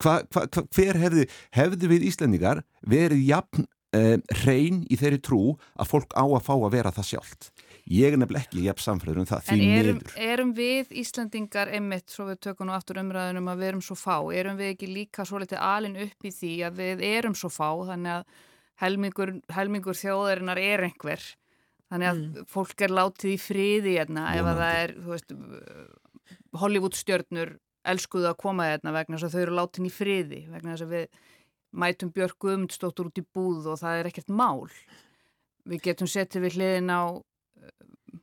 Hva, 0.00 0.20
hva, 0.32 0.46
hva, 0.48 0.64
hver 0.72 0.96
hefði, 0.96 1.26
hefði 1.52 1.90
við 1.90 2.06
Íslendingar 2.08 2.62
verið 2.88 3.20
jafn 3.28 3.66
uh, 3.96 4.16
reyn 4.46 4.82
í 4.88 4.96
þeirri 5.00 5.20
trú 5.24 5.40
að 5.76 5.90
fólk 5.90 6.14
á 6.16 6.24
að 6.24 6.44
fá 6.46 6.54
að 6.56 6.70
vera 6.76 6.92
það 6.94 7.08
sjálft? 7.10 7.50
Ég 7.90 8.14
er 8.14 8.20
nefnilega 8.20 8.46
ekki 8.46 8.64
jafn 8.64 8.84
samfræður 8.84 9.22
um 9.22 9.28
það, 9.28 9.42
því 9.48 9.56
En 9.56 9.72
erum, 9.80 9.96
miður. 9.98 10.16
erum 10.30 10.52
við 10.56 10.92
Íslandingar 11.02 11.72
einmitt, 11.74 12.06
svo 12.12 12.28
við 12.28 12.38
tökum 12.46 12.68
nú 12.68 12.76
aftur 12.76 13.00
umræðunum 13.02 13.50
að 13.50 13.62
við 13.64 13.70
erum 13.72 13.82
svo 13.84 13.96
fá, 13.98 14.16
erum 14.36 14.60
við 14.60 14.72
ekki 14.76 14.90
líka 14.92 15.26
svo 15.26 15.40
litið 15.42 15.60
alin 15.64 15.98
upp 16.04 16.28
í 16.28 16.32
því 16.36 16.52
að 16.68 16.80
við 16.80 17.04
erum 17.10 17.36
svo 17.36 17.50
fá, 17.52 17.68
þannig 17.90 18.20
að 18.20 18.38
helmingur, 18.80 19.34
helmingur 19.54 19.98
þjóðarinnar 19.98 20.60
er 20.62 20.84
einhver, 20.88 21.24
þannig 21.90 22.10
að 22.10 22.44
fólk 22.50 22.84
er 22.86 22.94
látið 22.94 23.34
í 23.34 23.40
friði 23.40 23.96
hérna 23.98 24.28
ef 24.38 24.46
að 24.52 24.62
það 24.62 24.78
er, 24.84 24.94
veist, 25.08 25.34
Hollywood 26.60 26.96
stjörnur 26.98 27.56
elskuðu 27.90 28.30
að 28.30 28.40
koma 28.40 28.68
hérna 28.68 28.94
vegna 28.94 29.18
þess 29.18 29.30
að 29.30 29.36
þau 29.36 29.42
eru 29.44 29.58
látin 29.58 29.88
í 29.88 29.92
friði, 29.92 30.40
vegna 30.52 30.74
þess 30.74 30.86
að 30.86 30.94
við 30.96 31.20
mætum 31.70 32.10
Björk 32.14 32.38
Guðmundsdóttur 32.42 33.10
út 33.10 33.20
í 33.20 33.24
búð 33.24 33.70
og 33.70 33.80
það 33.80 34.00
er 34.00 34.10
ekkert 34.10 34.32
mál. 34.34 34.68
Við 35.70 35.84
getum 35.86 36.10
setið 36.10 36.46
við 36.46 36.56
hliðin 36.58 36.90
á 36.90 37.02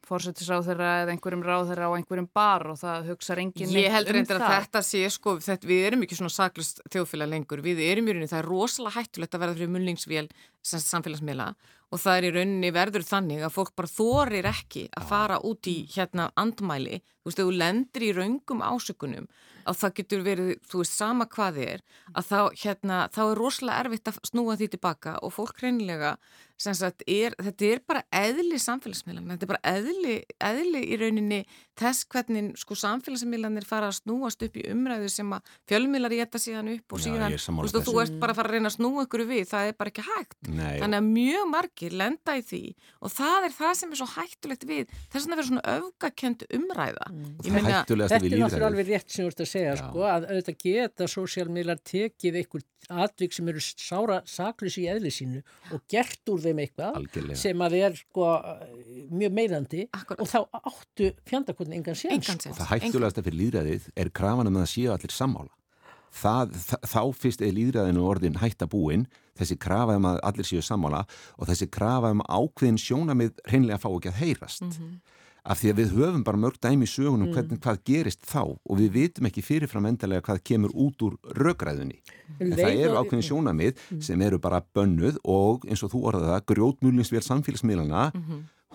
fórsættisráðherra 0.08 0.91
eða 1.03 1.14
einhverjum 1.14 1.43
ráðherra 1.45 1.89
á 1.91 1.95
einhverjum 1.97 2.30
bar 2.34 2.66
og 2.72 2.80
það 2.80 3.10
hugsa 3.12 3.38
enginn 3.41 3.74
ég 3.76 3.93
held 3.93 4.10
um 4.10 4.18
reyndir 4.18 4.38
að 4.38 4.43
það. 4.45 4.53
þetta 4.55 4.84
sé 4.88 5.01
sko, 5.14 5.36
þetta, 5.43 5.70
við 5.70 5.88
erum 5.89 6.05
ekki 6.05 6.20
svona 6.20 6.34
saklust 6.34 6.82
þjóðfélag 6.93 7.32
lengur, 7.34 7.64
við 7.66 7.82
erum 7.88 8.08
í 8.08 8.16
rauninni, 8.16 8.32
það 8.32 8.41
er 8.41 8.49
rosalega 8.51 9.01
hættulegt 9.01 9.36
að 9.36 9.43
verða 9.43 9.58
fyrir 9.60 9.74
munlingsvél 9.76 10.30
samfélagsmiðla 10.68 11.49
og 11.88 12.01
það 12.03 12.18
er 12.18 12.28
í 12.28 12.32
rauninni 12.36 12.72
verður 12.76 13.05
þannig 13.08 13.43
að 13.47 13.53
fólk 13.55 13.76
bara 13.78 13.91
þorir 13.91 14.49
ekki 14.49 14.88
að 14.91 15.12
fara 15.12 15.38
út 15.47 15.70
í 15.72 15.78
hérna 15.93 16.32
andmæli, 16.39 16.99
þú 17.22 17.30
veist, 17.30 17.43
þú 17.43 17.60
lendir 17.62 18.08
í 18.08 18.16
raungum 18.18 18.66
ásökunum 18.66 19.30
að 19.68 19.80
það 19.82 19.95
getur 19.99 20.26
verið, 20.26 20.51
þú 20.68 20.82
veist, 20.82 20.95
sama 20.97 21.28
hvað 21.32 21.59
þið 21.59 21.72
er 21.74 21.84
að 22.13 22.28
þá, 22.30 22.39
hérna, 22.63 22.99
þá 23.13 23.22
er 23.26 23.41
rosalega 23.41 23.84
erfitt 23.84 24.11
að 24.11 24.20
snúa 24.32 24.57
því 24.59 24.70
tilbaka 24.74 25.15
og 25.26 25.34
fólk 25.36 25.63
reynilega 25.63 26.15
sem 26.57 26.76
sagt, 26.78 27.03
er, 27.05 27.36
þetta 27.38 27.70
er 27.70 27.84
bara 27.86 28.03
eðli 28.18 28.59
samfélagsmiðlan, 28.61 29.30
þetta 29.36 29.45
er 29.45 29.51
bara 29.53 29.76
eðli, 29.76 30.15
eðli 30.49 30.84
í 30.88 30.99
rauninni 31.01 31.41
þess 31.78 32.05
hvernig 32.11 32.51
sko 32.59 32.78
samfélagsmiðlanir 32.82 33.65
fara 33.67 33.89
að 33.91 33.97
snúast 33.99 34.43
upp 34.47 34.57
í 34.57 34.63
umræðu 34.71 35.09
sem 35.13 35.34
að 35.36 35.51
fjölmiðlar 35.69 36.15
geta 36.17 36.41
síðan 36.41 36.71
upp 36.73 36.95
og 36.97 37.01
Já, 37.01 37.05
síðan, 37.07 37.36
sammála 37.43 37.67
þú 37.67 37.73
veist, 37.73 37.78
og 37.78 37.84
þú 37.88 38.01
ert 38.03 38.15
bara 38.21 38.34
að 38.34 38.39
fara 38.39 38.51
að 38.51 38.55
reyna 38.57 38.71
að 38.71 38.75
snúa 38.78 39.05
ykkur 39.07 39.23
við, 39.30 39.43
það 39.51 39.71
er 39.71 39.78
bara 39.82 39.93
ekki 39.93 40.05
hægt. 40.07 40.38
Nei, 40.47 40.75
þannig 40.82 40.97
að 40.97 41.09
mjög 41.11 41.43
margir 41.53 41.97
lenda 42.01 42.38
í 42.38 42.43
því 42.47 42.63
og 43.01 43.13
það 43.17 43.49
er 43.49 43.53
það 43.57 43.73
sem 43.82 43.91
er 43.93 44.01
svo 44.01 44.09
hættulegt 44.15 44.67
við 44.67 44.86
þess 44.97 45.23
vegna 45.28 45.38
verður 45.38 45.51
svona 45.51 45.75
öfgakend 45.78 46.47
umræða. 46.57 47.05
Það 47.07 47.47
ég 47.47 47.51
er 47.51 47.57
meina, 47.57 47.84
Þetta 47.88 48.15
er 48.17 48.41
náttúrulega 48.41 48.71
alveg 48.71 48.86
rétt 48.91 49.09
sem 49.11 49.21
þú 49.23 49.30
ert 49.32 49.43
að 49.43 49.51
segja 49.53 49.73
sko 49.82 50.07
að 50.07 50.28
auðvitað 50.32 50.57
geta 50.63 51.03
sósjálfmiðlar 51.11 51.80
tekið 51.88 52.41
einhver 52.41 52.65
atvik 52.88 53.34
sem 53.36 53.47
eru 53.51 53.59
sára 53.59 54.21
saklus 54.30 54.78
í 54.80 54.86
eðli 54.88 55.09
sínu 55.11 55.41
og 55.75 55.82
gert 55.91 56.30
úr 56.32 56.39
þeim 56.39 56.61
eitthvað 56.63 56.95
Fjandakotni 61.68 61.76
engan 61.76 61.95
séns. 61.95 62.28
Sko. 62.47 62.55
Það 62.57 62.72
hættulegast 62.74 63.22
fyrir 63.22 63.38
líðræðið 63.41 63.88
er 63.95 64.09
krafan 64.15 64.47
um 64.47 64.59
að 64.61 64.70
séu 64.72 64.91
allir 64.93 65.13
sammála. 65.13 65.53
Það, 66.18 66.55
það, 66.63 66.88
þá 66.88 67.01
fyrst 67.20 67.43
er 67.43 67.53
líðræðinu 67.53 68.05
orðin 68.07 68.39
hættabúin, 68.41 69.05
þessi 69.38 69.57
krafa 69.59 69.97
um 69.99 70.07
að 70.07 70.20
allir 70.24 70.47
séu 70.47 70.63
sammála 70.63 71.03
og 71.38 71.49
þessi 71.49 71.68
krafa 71.70 72.13
um 72.15 72.24
ákveðin 72.26 72.80
sjónamið 72.82 73.38
hreinlega 73.45 73.82
fá 73.84 73.89
ekki 73.91 74.11
að 74.13 74.20
heyrast. 74.24 74.65
Mhm. 74.65 74.97
Af 75.47 75.61
því 75.61 75.70
að 75.72 75.78
við 75.80 75.91
höfum 75.95 76.24
bara 76.28 76.38
mörg 76.38 76.57
dæmi 76.59 76.84
í 76.84 76.91
sögunum 76.91 77.30
hvernig 77.32 77.61
hvað 77.63 77.78
gerist 77.88 78.26
þá 78.28 78.41
og 78.59 78.74
við 78.76 78.89
vitum 78.91 79.30
ekki 79.30 79.39
fyrirfram 79.39 79.86
endalega 79.88 80.26
hvað 80.26 80.41
kemur 80.43 80.74
út 80.76 80.99
úr 81.07 81.15
rökræðunni. 81.39 82.01
En 82.41 82.51
það 82.51 82.82
eru 82.84 82.97
ákveðin 82.99 83.24
sjónamið 83.24 83.80
sem 84.03 84.22
eru 84.22 84.41
bara 84.43 84.59
bönnuð 84.76 85.22
og 85.24 85.63
eins 85.63 85.86
og 85.88 85.93
þú 85.93 86.03
orðaði 86.03 86.34
það, 86.34 86.43
grjótmúlinsvél 86.51 87.24
samfélagsmiðlana, 87.24 88.11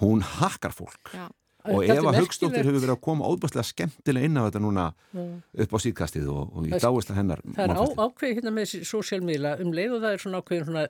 hún 0.00 0.24
hakkar 0.24 0.72
fólk. 0.72 1.12
Já. 1.12 1.28
Og 1.70 1.84
er 1.86 2.00
Eva 2.00 2.10
merkilegt. 2.10 2.56
hefur 2.58 2.74
verið 2.74 2.92
að 2.96 3.00
koma 3.04 3.28
óbúslega 3.30 3.62
skemmtilega 3.66 4.26
inn 4.26 4.38
á 4.38 4.42
þetta 4.48 4.62
núna 4.64 4.86
upp 5.14 5.74
á 5.74 5.78
síðkastið 5.84 6.30
og, 6.32 6.48
og 6.58 6.66
í 6.66 6.72
dáislega 6.72 7.18
hennar 7.20 7.42
Það 7.46 7.62
er 7.64 7.74
á, 7.78 7.84
ákveð 8.02 8.34
hérna 8.38 8.52
með 8.56 8.66
þessi 8.66 8.88
sósjálfmiðla 8.90 9.52
um 9.62 9.70
leið 9.76 9.94
og 9.94 10.02
það 10.02 10.16
er 10.16 10.22
svona 10.24 10.40
ákveðin 10.42 10.66
svona 10.68 10.84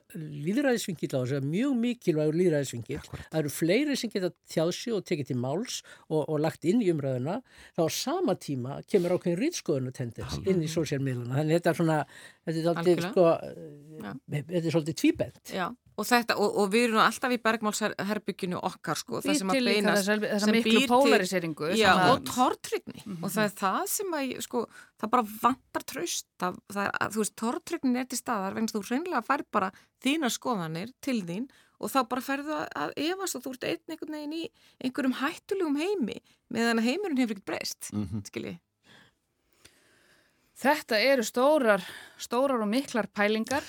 líðræðisvingill 0.47 1.11
á 1.13 1.19
þessu, 1.19 1.41
mjög 1.53 1.75
mikilvægur 1.83 2.39
líðræðisvingill. 2.39 3.03
Það 3.21 3.39
eru 3.43 3.53
fleiri 3.53 3.99
sem 3.99 4.13
geta 4.13 4.31
tjáðsi 4.55 4.95
og 4.97 5.05
tekið 5.09 5.29
til 5.29 5.39
máls 5.43 5.79
og, 6.09 6.23
og 6.23 6.41
lagt 6.41 6.65
inn 6.65 6.81
í 6.81 6.89
umræðuna. 6.93 7.37
Þá 7.77 7.85
á 7.85 7.89
sama 7.93 8.37
tíma 8.39 8.79
kemur 8.89 9.17
ákveðin 9.17 9.39
rýtskoðunatendens 9.43 10.41
inn 10.47 10.65
í 10.65 10.71
sósjálfmiðlana. 10.71 11.37
Þannig 11.37 11.59
þetta 11.59 11.73
er 11.73 11.79
svona, 11.81 12.01
þetta 12.49 12.57
er 12.57 12.67
svolítið, 12.67 13.07
sko, 13.11 13.29
þetta 14.33 14.63
er 14.63 14.73
svolítið 14.73 14.99
tvíbent. 15.03 15.41
Já, 15.53 15.67
og 15.97 16.07
þetta, 16.09 16.35
og, 16.41 16.55
og 16.63 16.69
við 16.73 16.85
erum 16.87 17.01
alltaf 17.03 17.33
í 17.35 17.39
bergmálsherbygginu 17.43 18.59
okkar, 18.69 18.97
sko, 18.97 19.19
það 19.21 19.37
sem 19.39 19.51
að 19.53 19.59
beinast 19.67 19.99
þessa, 20.07 20.15
þessa 20.23 20.47
sem 20.47 20.57
miklu 20.57 20.81
polariseringu 20.89 21.69
Já, 21.77 21.91
og 22.13 22.23
tortrygni 22.29 23.03
og 23.19 23.27
það 23.33 23.43
er 23.43 23.53
það 23.59 23.83
sem 23.93 24.15
að, 24.19 24.31
sko, 24.47 24.63
það 25.03 25.11
bara 25.13 25.27
vantar 25.43 25.85
tröst, 25.93 26.27
það, 26.41 26.57
það 26.73 26.89
er, 26.89 27.13
þú 27.13 27.21
veist, 27.23 27.35
tortrygnin 27.43 28.01
er 28.01 28.09
til 28.09 28.19
staðar, 28.21 28.57
vegna 28.57 28.73
þú 28.73 28.83
hreinlega 28.89 29.23
fær 29.29 29.45
bara 29.53 29.71
þínar 30.03 30.33
skoðanir 30.33 30.93
til 31.03 31.19
þín 31.27 31.47
og 31.83 31.91
þá 31.91 31.99
bara 32.07 32.23
færðu 32.23 32.53
að, 32.57 32.67
að 32.79 32.91
efast 33.09 33.35
og 33.37 33.43
þú 33.45 33.53
ert 33.57 33.65
einn 33.69 33.93
einhvern 33.93 34.17
veginn 34.17 34.35
í 34.37 34.43
einhverjum 34.87 35.17
hættulegum 35.19 35.79
heimi 35.81 36.19
meðan 36.53 36.79
heimurinn 36.85 37.19
hefur 37.19 37.35
ekkert 37.37 37.49
breyst, 37.53 37.89
mm 37.93 38.05
Mhm. 38.07 38.21
skiljið. 38.29 38.59
Þetta 40.63 40.99
eru 41.01 41.23
stórar, 41.27 41.81
stórar 42.21 42.61
og 42.63 42.69
miklar 42.71 43.07
pælingar. 43.11 43.65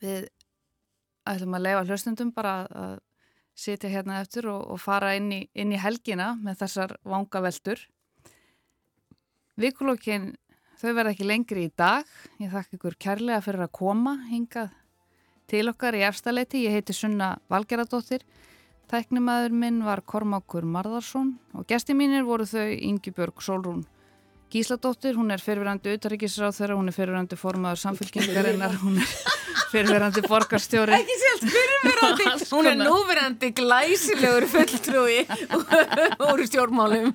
Við 0.00 0.28
ætlum 1.28 1.56
að 1.56 1.64
leifa 1.66 1.86
hlustundum 1.86 2.30
bara 2.34 2.54
að 2.66 2.94
sitja 3.54 3.90
hérna 3.92 4.20
eftir 4.22 4.48
og, 4.50 4.62
og 4.72 4.80
fara 4.80 5.12
inn 5.18 5.30
í, 5.32 5.40
inn 5.54 5.72
í 5.74 5.80
helgina 5.80 6.32
með 6.40 6.62
þessar 6.64 6.96
vangaveltur. 7.04 7.82
Vikulókin, 9.60 10.32
þau 10.80 10.92
verða 10.96 11.12
ekki 11.12 11.28
lengri 11.28 11.66
í 11.68 11.72
dag. 11.76 12.08
Ég 12.40 12.52
þakka 12.52 12.78
ykkur 12.78 12.98
kærlega 13.06 13.42
fyrir 13.44 13.66
að 13.66 13.74
koma 13.76 14.16
hingað 14.30 14.72
til 15.52 15.66
okkar 15.68 15.98
í 15.98 16.04
efstaleiti. 16.08 16.64
Ég 16.66 16.78
heiti 16.78 16.96
Sunna 16.96 17.34
Valgeradóttir. 17.52 18.24
Tæknimaður 18.92 19.54
minn 19.56 19.82
var 19.84 20.02
Kormákur 20.04 20.66
Marðarsson 20.68 21.36
og 21.56 21.68
gesti 21.68 21.94
mínir 21.96 22.26
voru 22.28 22.44
þau 22.48 22.66
Ingi 22.72 23.12
Björg 23.14 23.40
Solrún 23.40 23.86
Gísladóttir, 24.52 25.14
hún 25.16 25.32
er 25.32 25.40
fyrirverandi 25.40 25.94
utaríkisráð 25.96 26.58
þeirra, 26.58 26.74
hún 26.76 26.90
er 26.90 26.92
fyrirverandi 26.92 27.36
formaður 27.40 27.78
samfélkingarinnar, 27.80 28.74
hún 28.82 28.98
er 29.00 29.12
fyrirverandi 29.72 30.20
borgarstjóri. 30.26 30.92
Ekki 30.98 31.14
sélt 31.22 31.46
fyrirverandi, 31.54 32.26
hún 32.52 32.68
er 32.68 32.76
núverandi 32.82 33.48
glæsilegur 33.56 34.44
fulltrúi 34.52 35.22
úr 36.28 36.42
stjórnmálum. 36.50 37.14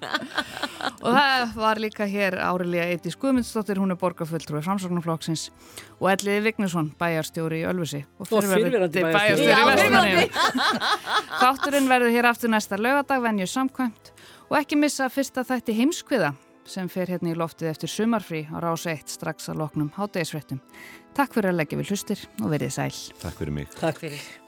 Og 1.06 1.14
það 1.14 1.54
var 1.62 1.84
líka 1.84 2.08
hér 2.10 2.40
Árilega 2.42 2.88
Eiti 2.96 3.14
Skumundsdóttir, 3.14 3.78
hún 3.78 3.94
er 3.94 4.02
borgarfulltrúi 4.02 4.64
framsóknarflokksins 4.66 5.52
og 6.00 6.10
Elliði 6.16 6.42
Vignesson, 6.50 6.90
bæjarstjóri 6.98 7.62
í 7.62 7.70
Ölfusi. 7.70 8.02
Og 8.18 8.34
fyrrverandi 8.34 9.06
bæjarstjóri. 9.06 9.54
í 9.54 9.70
Vestmanni. 9.70 10.26
Þátturinn 11.38 11.94
verður 11.94 12.18
hér 12.18 12.32
aftur 12.34 12.56
næsta 12.56 12.82
lögadag, 12.82 13.22
venju 13.30 13.46
samkvæmt 13.54 14.14
og 14.50 14.58
ekki 14.58 14.82
missa 14.82 15.06
fyrsta 15.12 15.46
þætti 15.46 15.78
heimskviða 15.78 16.34
sem 16.68 16.90
fer 16.92 17.12
hérna 17.12 17.32
í 17.34 17.38
loftið 17.38 17.72
eftir 17.72 17.92
sumarfrí 17.92 18.44
á 18.52 18.58
rása 18.64 18.94
1 18.94 19.16
strax 19.18 19.52
að 19.52 19.64
loknum 19.64 19.94
hátegisfrettum. 19.98 20.60
Takk 21.18 21.38
fyrir 21.38 21.54
að 21.54 21.64
leggja 21.64 21.80
við 21.80 21.94
hlustir 21.94 22.28
og 22.44 22.52
verið 22.54 22.76
sæl. 22.76 22.92
Takk 23.24 23.40
fyrir 23.40 23.58
mig. 23.62 23.72
Takk 23.80 24.04
fyrir. 24.04 24.47